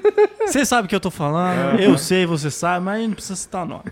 [0.46, 3.64] Você sabe o que eu tô falando, eu sei, você sabe, mas não precisa citar
[3.66, 3.84] nome.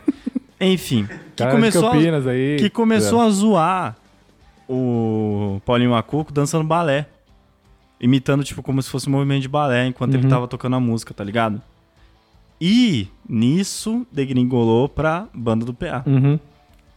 [0.61, 1.95] Enfim, que Cara começou, a,
[2.31, 2.57] aí.
[2.59, 3.27] que começou É.
[3.27, 3.97] a zoar
[4.69, 7.07] o Paulinho Macuco dançando balé.
[8.03, 10.29] Imitando, tipo, como se fosse um movimento de balé enquanto ele Uhum.
[10.31, 11.63] tava tocando a música, tá ligado?
[12.61, 16.03] E nisso degringolou pra banda do PA.
[16.07, 16.39] Uhum.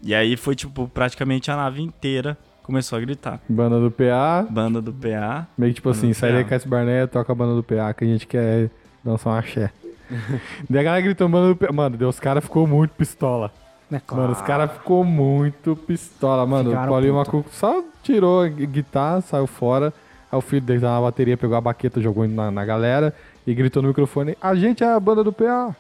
[0.02, 3.40] E aí foi, tipo, praticamente a nave inteira começou a gritar.
[3.48, 4.46] Banda do PA.
[4.50, 5.48] Banda do PA.
[5.58, 6.50] Meio que tipo Banda assim, do sai daí PA.
[6.50, 8.70] com esse Barneia, toca a banda do PA, que a gente quer
[9.04, 9.72] dançar um axé.
[10.70, 11.72] daí a galera gritou banda do PA.
[11.72, 13.52] Mano, Deus, os caras ficou muito pistola.
[13.92, 16.70] É Mano, os caras ficou muito pistola, mano.
[16.72, 17.14] Ficaram o Paulinho.
[17.16, 19.94] Macuco só tirou a gui- guitarra, saiu fora.
[20.36, 23.14] Aí o filho dele tava na bateria, pegou a baqueta, jogou na, na galera
[23.48, 25.76] e gritou no microfone: A gente é a banda do PA.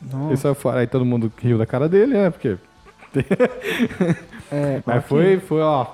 [0.00, 0.34] Nossa.
[0.34, 0.80] E saiu fora.
[0.80, 2.30] Aí todo mundo riu da cara dele, né?
[2.30, 2.56] Porque.
[4.50, 5.86] É, Mas foi, foi, ó.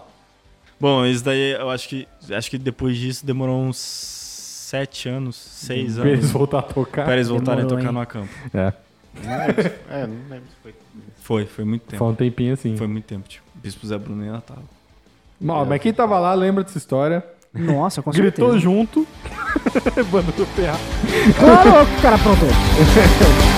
[0.79, 5.95] Bom, isso daí eu acho que acho que depois disso demorou uns sete anos, seis
[5.95, 6.13] Pra anos.
[6.19, 7.05] eles voltar a tocar.
[7.05, 7.95] Pra eles voltarem Demorou, a tocar hein?
[7.95, 8.35] no acampo.
[8.53, 8.73] É.
[9.23, 9.73] Não lembro.
[9.91, 10.75] É, não lembro se foi.
[11.23, 11.97] Foi, foi muito tempo.
[11.97, 12.77] Foi um tempinho assim.
[12.77, 13.45] Foi muito tempo, tipo.
[13.55, 14.63] Bispo Zé Bruno ainda tava.
[15.47, 17.25] Ó, mas quem tava lá lembra dessa história.
[17.55, 18.59] Nossa, com Gritou certeza.
[18.59, 19.07] junto.
[20.11, 20.77] banda do PA.
[21.39, 22.45] Claro, o cara pronto.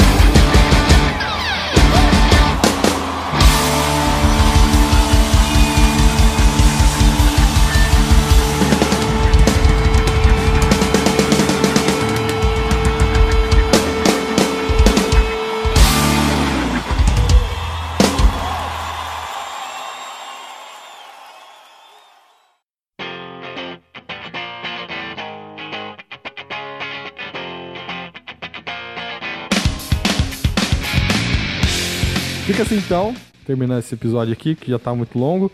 [32.76, 33.14] então,
[33.46, 35.50] terminando esse episódio aqui, que já tá muito longo.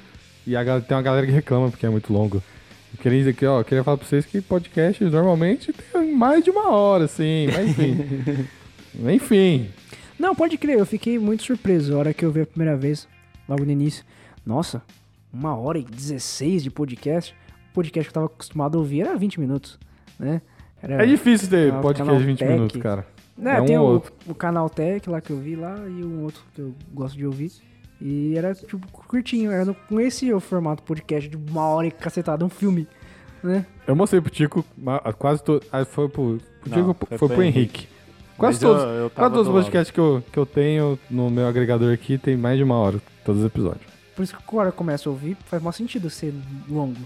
[0.46, 2.42] E a, tem uma galera que reclama porque é muito longo.
[2.92, 6.44] Eu queria dizer que, ó, eu queria falar pra vocês que podcast normalmente tem mais
[6.44, 8.46] de uma hora, assim, mas enfim.
[9.14, 9.68] enfim.
[10.18, 13.08] Não, pode crer, eu fiquei muito surpreso a hora que eu vi a primeira vez,
[13.48, 14.04] logo no início.
[14.44, 14.82] Nossa,
[15.32, 17.34] uma hora e 16 de podcast.
[17.70, 19.78] O podcast que eu tava acostumado a ouvir era 20 minutos,
[20.18, 20.42] né?
[20.82, 22.52] Era- É difícil ter podcast de 20 Tech.
[22.52, 23.06] minutos, cara.
[23.40, 26.42] É um tem o, o canal Tech lá que eu vi lá e um outro
[26.54, 27.50] que eu gosto de ouvir.
[28.00, 29.50] E era, tipo, curtinho.
[29.50, 32.86] Era no, com esse o formato podcast de uma hora e cacetada, um filme,
[33.42, 33.64] né?
[33.86, 34.64] Eu mostrei pro Tico
[35.18, 35.64] quase todo.
[35.86, 37.88] Foi pro, pro Não, Tico, foi foi, pro pro Henrique.
[38.36, 40.98] Quase Mas eu- todos, eu tava quase todos os podcasts que eu, que eu tenho
[41.08, 43.86] no meu agregador aqui tem mais de uma hora, todos os episódios.
[44.16, 46.34] Por isso que agora eu começo a ouvir, faz mais sentido ser
[46.68, 47.00] longo.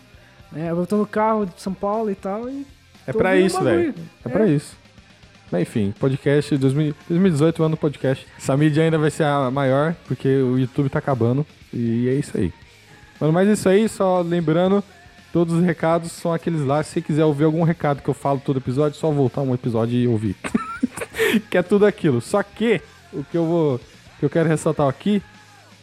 [0.51, 0.71] Né?
[0.71, 2.67] Eu tô no carro de São Paulo e tal e...
[3.07, 3.95] É pra isso, velho.
[4.25, 4.77] É pra isso.
[5.51, 8.27] Mas enfim, podcast 2000 2018, ano do podcast.
[8.37, 11.47] Essa mídia ainda vai ser a maior, porque o YouTube tá acabando.
[11.73, 12.53] E é isso aí.
[13.21, 14.83] Mano, mas é isso aí, só lembrando,
[15.33, 16.83] todos os recados são aqueles lá.
[16.83, 19.55] Se você quiser ouvir algum recado que eu falo todo episódio, é só voltar um
[19.55, 20.37] episódio e ouvir.
[21.51, 22.21] que é tudo aquilo.
[22.21, 22.81] Só que
[23.13, 23.81] o que eu vou.
[24.19, 25.23] que eu quero ressaltar aqui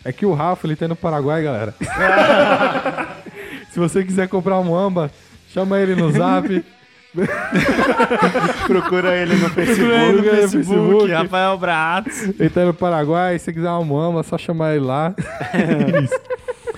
[0.03, 1.73] é que o Rafa ele tá no Paraguai, galera.
[3.71, 5.09] Se você quiser comprar um amba,
[5.49, 6.47] chama ele no zap.
[8.67, 9.89] Procura ele no Facebook.
[9.89, 12.23] Procura ele no ele Facebook, Rafael Bratz.
[12.39, 15.13] Ele tá no Paraguai, se você quiser uma mama, é só chamar ele lá.
[16.03, 16.19] Isso.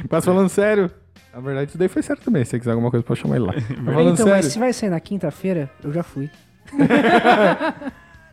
[0.10, 0.92] Mas falando sério,
[1.34, 2.44] na verdade isso daí foi sério também.
[2.44, 3.54] Se você quiser alguma coisa, pode chamar ele lá.
[3.82, 6.30] Mas falando então, mas sério, se vai sair na quinta-feira, eu já fui.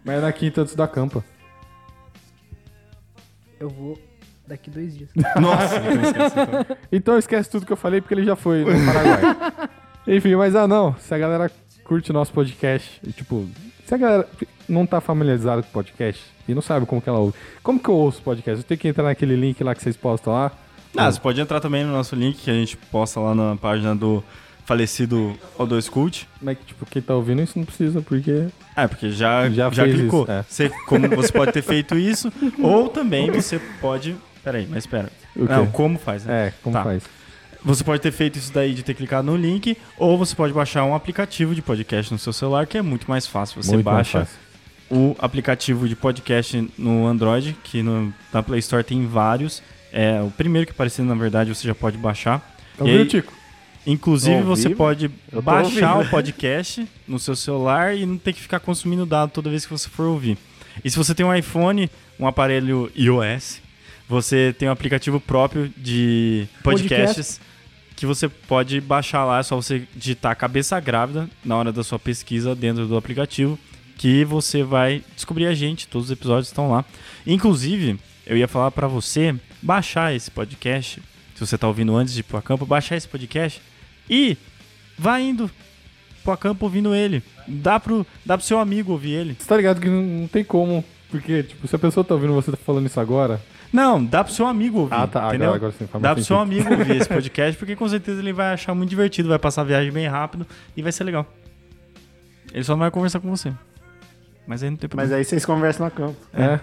[0.05, 1.25] mas é na quinta antes da campa.
[3.61, 3.99] Eu vou
[4.47, 5.11] daqui dois dias.
[5.41, 6.77] Nossa, então esquece, então.
[6.91, 9.71] Então esquece tudo que eu falei, porque ele já foi no Paraguai.
[10.07, 11.51] Enfim, mas ah não, se a galera
[11.93, 13.47] curte o nosso podcast, e, tipo,
[13.85, 14.27] se a galera
[14.67, 17.87] não tá familiarizada com o podcast e não sabe como que ela ouve, como que
[17.91, 18.63] eu ouço o podcast?
[18.63, 20.51] Eu tenho que entrar naquele link lá que vocês postam lá?
[20.97, 23.95] Ah, você pode entrar também no nosso link que a gente posta lá na página
[23.95, 24.25] do
[24.65, 26.27] falecido O2 Cult.
[26.41, 28.47] Mas, tipo, quem tá ouvindo isso não precisa, porque...
[28.75, 30.23] É, porque já, Já já, clicou.
[30.23, 30.45] isso, é.
[30.49, 34.17] Você, como você pode ter feito isso, ou também você pode.
[34.43, 35.11] Peraí, mas espera.
[35.37, 36.47] Não, como faz, né?
[36.49, 36.85] É, como Tá.
[36.85, 37.03] faz?
[37.65, 40.85] Você pode ter feito isso daí de ter clicado no link, ou você pode baixar
[40.85, 43.63] um aplicativo de podcast no seu celular, que é muito mais fácil.
[43.63, 44.37] Você Muito baixa fácil.
[44.91, 49.63] o aplicativo de podcast no Android, que no, na Play Store tem vários.
[49.93, 52.41] É o primeiro que aparecer, na verdade, você já pode baixar.
[52.77, 53.33] Tá ouvindo, aí, Tico?
[53.87, 55.11] Inclusive, você pode
[55.43, 56.09] baixar ouvindo.
[56.09, 59.73] o podcast no seu celular e não ter que ficar consumindo dado toda vez que
[59.73, 60.37] você for ouvir.
[60.85, 63.61] E se você tem um iPhone, um aparelho iOS,
[64.09, 67.41] você tem um aplicativo próprio de podcasts
[68.03, 69.39] que você pode baixar lá.
[69.39, 73.57] É só você digitar cabeça grávida na hora da sua pesquisa dentro do aplicativo
[73.97, 75.87] que você vai descobrir a gente.
[75.87, 76.85] Todos os episódios estão lá.
[77.25, 77.97] Inclusive,
[78.27, 81.01] eu ia falar pra você baixar esse podcast.
[81.37, 83.63] Se você tá ouvindo antes de ir pro campo, baixar esse podcast
[84.11, 84.37] e
[84.99, 85.49] vai indo
[86.25, 87.23] pro campo ouvindo ele.
[87.47, 89.37] Dá pro, dá pro seu amigo ouvir ele.
[89.39, 92.51] Você tá ligado que não tem como, porque, tipo, se a pessoa tá ouvindo você
[92.51, 93.41] tá falando isso agora...
[93.73, 94.95] Não, dá pro seu amigo ouvir.
[94.95, 95.49] Ah, tá, entendeu?
[95.49, 98.33] agora- agora sim, faz Dá pro seu amigo ouvir esse podcast, porque com certeza ele
[98.33, 100.47] vai achar muito divertido, vai passar a viagem bem rápido
[100.77, 101.27] e vai ser legal.
[102.53, 103.53] Ele só não vai conversar com você.
[104.47, 105.09] Mas aí não tem problema.
[105.09, 106.17] Mas aí vocês conversam na campo.
[106.35, 106.61] É.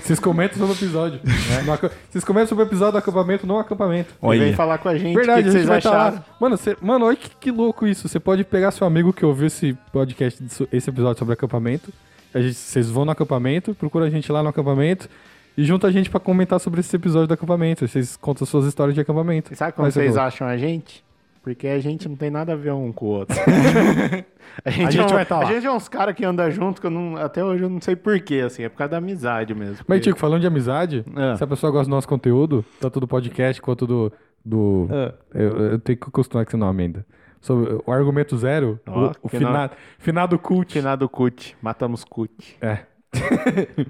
[0.00, 1.20] Vocês comentam sobre o episódio.
[1.66, 4.14] No aca- Vocês comentam sobre o episódio do acampamento, não acampamento.
[4.22, 6.24] E vem falar com a gente Verdade, que, que a gente vocês vai tá acharam.
[6.40, 8.06] Mano, você- mano, olha que, que louco isso.
[8.08, 11.92] Você pode pegar seu amigo que ouviu esse podcast, esse episódio sobre acampamento.
[12.32, 15.08] A gente, vocês vão no acampamento, procura a gente lá no acampamento
[15.56, 17.86] e junta a gente pra comentar sobre esse episódio do acampamento.
[17.86, 19.52] Vocês contam suas histórias de acampamento.
[19.52, 21.04] E sabe como ser vocês acham a gente?
[21.42, 23.36] Porque a gente não tem nada a ver um com o outro.
[24.64, 25.48] a gente, A gente é um- vai tá lá.
[25.48, 27.80] A gente é uns caras que andam junto que eu não, até hoje eu não
[27.80, 28.64] sei porquê, assim.
[28.64, 29.76] É por causa da amizade mesmo.
[29.76, 31.36] Mas, porque- Tico, falando de amizade, É.
[31.36, 34.12] se a pessoa gosta do nosso conteúdo, tanto do podcast quanto do.
[34.44, 35.14] do É.
[35.34, 37.06] eu, eu tenho que acostumar com esse nome ainda.
[37.40, 39.70] Sobre o argumento zero, Ó, o, o que fina- nome-
[40.00, 40.72] finado cult.
[40.72, 41.56] Finado Cut.
[41.62, 42.56] Matamos Cut.
[42.60, 42.78] É.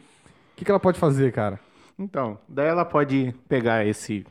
[0.56, 1.60] O que, que ela pode fazer, cara?
[1.98, 4.24] Então, daí ela pode pegar esse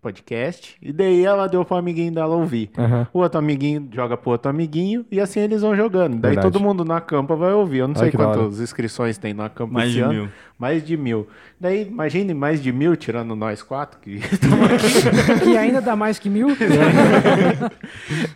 [0.00, 2.70] podcast e daí ela deu pro amiguinho dela ouvir.
[2.78, 3.08] Aham.
[3.12, 6.20] O outro amiguinho joga pro outro amiguinho e assim eles vão jogando.
[6.20, 6.52] Daí Verdade.
[6.52, 7.78] todo mundo na campa vai ouvir.
[7.78, 10.12] Eu não Olha sei quantas inscrições tem na campa Mais de ano.
[10.12, 10.28] mil.
[10.56, 11.26] Mais de mil.
[11.60, 14.20] Daí, imagine mais de mil, tirando nós quatro, que
[15.42, 16.46] que ainda dá mais que mil.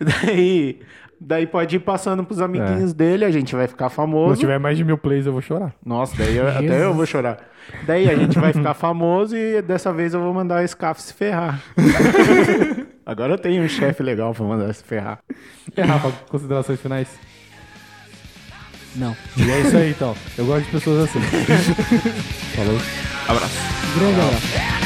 [0.01, 0.81] daí,
[1.20, 4.38] daí pode ir passando pros amiguinhos dele, a gente vai ficar Se famoso.
[4.40, 5.74] tiver mais de mil plays, eu vou chorar.
[5.84, 7.38] Nossa, daí eu- até eu vou chorar.
[7.86, 11.12] Daí a gente vai ficar famoso e dessa vez eu vou mandar o Scaf se
[11.14, 11.60] ferrar.
[13.05, 15.18] Agora eu tenho um chefe legal pra mandar se ferrar.
[15.76, 17.09] E Rafa, considerações finais?
[18.97, 19.14] Não.
[19.36, 20.14] E é isso aí, então.
[20.38, 21.20] Eu gosto de pessoas assim.
[22.56, 22.78] Falou.
[23.28, 23.59] Abraço.
[23.98, 24.85] Grande abraço.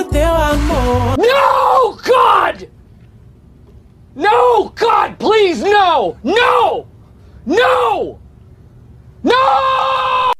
[0.00, 1.16] O teu amor.
[1.18, 2.68] No, God!
[4.14, 6.16] No, God, please, no!
[6.24, 6.86] No!
[7.46, 8.18] No!
[9.22, 10.32] No!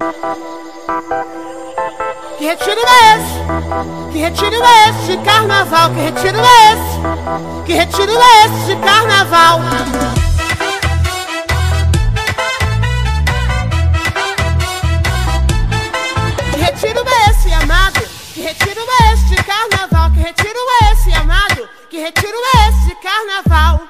[2.38, 4.12] Que retiro é esse?
[4.12, 5.90] Que retiro é esse de carnaval?
[5.90, 7.64] Que retiro é esse?
[7.66, 9.60] Que retiro é esse de carnaval?
[21.90, 22.38] Que retiro
[22.68, 23.80] esse carnaval?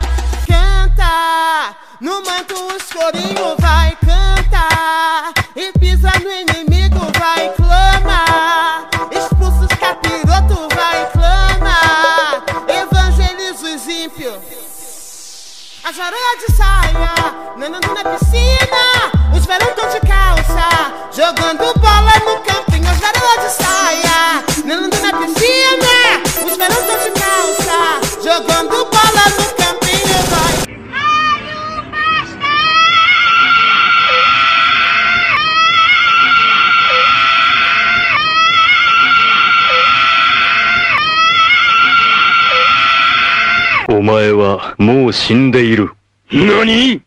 [0.47, 9.79] Canta, no manto o escurinho vai cantar E pisa no inimigo, vai clamar Expulsa os
[9.79, 14.61] capirotos, vai clamar Evangeliza os ímpios
[15.83, 19.11] a jarola de saia, nanando na piscina.
[19.35, 21.80] Os verão de calça, jogando
[44.10, 45.92] 前はもう死んでいる。
[46.32, 47.02] 何「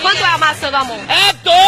[0.00, 0.96] Quanto é a maçã do amor?
[1.08, 1.58] É dois!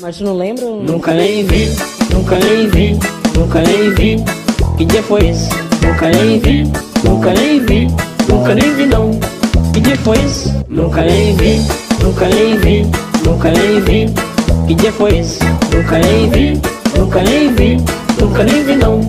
[0.00, 0.64] Mas tu não lembra?
[0.64, 1.68] Nunca nem vi,
[2.10, 2.98] nunca nem vi,
[3.34, 4.16] nunca nem vi.
[4.78, 5.63] Que dia foi esse?
[5.85, 6.71] Nunca nem vi,
[7.03, 7.87] nunca nem vi,
[8.27, 9.11] nunca nem vi não.
[10.03, 10.53] Foi esse?
[10.67, 11.61] Nunca nem vi,
[12.01, 12.85] nunca nem vi,
[13.23, 14.13] nunca nem vi.
[14.91, 15.39] Foi esse?
[15.71, 16.61] Nunca nem vi,
[16.97, 17.77] nunca nem vi,
[18.19, 19.01] nunca nem vi não.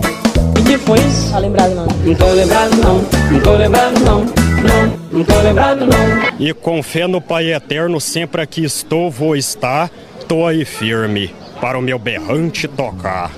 [0.85, 1.31] Foi esse?
[1.31, 1.85] Tá lembrado não?
[1.85, 6.39] Não tô lembrado não, não tô lembrado não, não, não tô lembrado não.
[6.39, 9.89] E com fé no Pai Eterno, sempre aqui estou, vou estar,
[10.27, 13.31] tô aí firme, para o meu berrante tocar.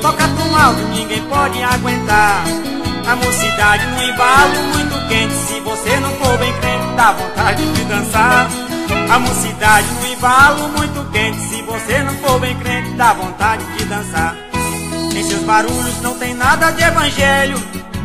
[0.00, 2.44] Toca tão alto, ninguém pode aguentar.
[3.06, 5.34] A mocidade no embalo muito quente.
[5.34, 8.48] Se você não for bem crente, dá vontade de dançar.
[9.10, 11.40] A mocidade no embalo muito quente.
[11.48, 14.36] Se você não for bem crente, dá vontade de dançar.
[15.16, 17.56] Em seus barulhos não tem nada de evangelho.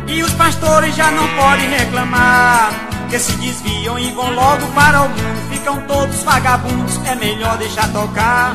[0.06, 2.72] E os pastores já não podem reclamar.
[3.08, 5.50] Que se desviam e vão logo para o mundo.
[5.50, 8.54] Ficam todos vagabundos, é melhor deixar tocar.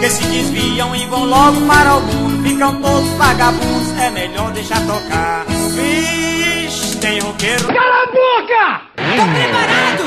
[0.00, 2.42] Que se desviam e vão logo para o mundo.
[2.42, 5.44] Ficam todos vagabundos, é melhor deixar tocar.
[5.74, 7.66] Vixe, tem roqueiro.
[7.68, 8.82] Cala a boca!
[8.98, 10.06] Estão preparados?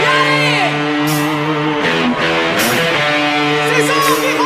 [0.00, 0.72] E aí?
[3.68, 4.41] Vocês vão ouvir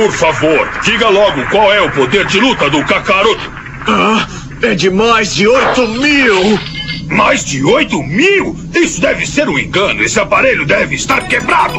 [0.00, 3.52] Por favor, diga logo qual é o poder de luta do Kakaroto.
[3.86, 4.26] Ah,
[4.62, 6.58] é de mais de 8 mil!
[7.06, 8.56] Mais de 8 mil?
[8.74, 10.02] Isso deve ser um engano.
[10.02, 11.78] Esse aparelho deve estar quebrado.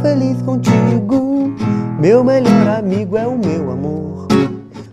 [0.00, 1.52] feliz contigo.
[2.00, 4.28] Meu melhor amigo é o meu amor.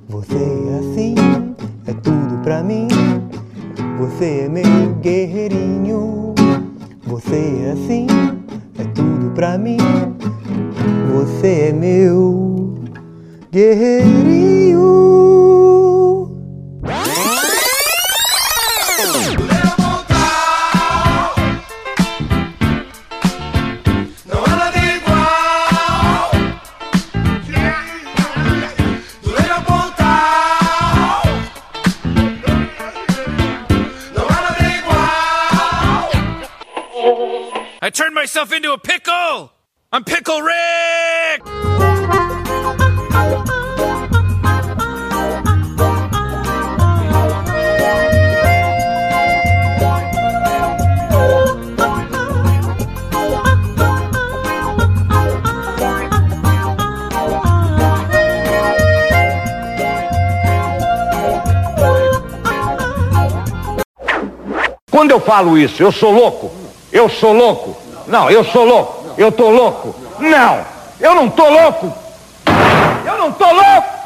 [0.10, 1.16] Você é assim,
[1.88, 2.88] é tudo pra mim.
[4.00, 6.34] Você é meu guerreirinho.
[7.06, 8.08] Você é assim,
[8.78, 9.78] é tudo pra mim.
[11.14, 12.76] Você é meu
[13.52, 15.27] guerreirinho.
[39.98, 41.41] I'm Pickle Rick!
[64.91, 66.52] Quando eu falo isso, eu sou louco?
[66.91, 67.76] Eu sou louco?
[68.06, 68.97] Não, eu sou louco.
[69.18, 69.95] Eu tô louco?
[70.19, 70.65] Não!
[70.99, 71.91] Eu não tô louco!
[73.06, 73.97] Eu não tô louco!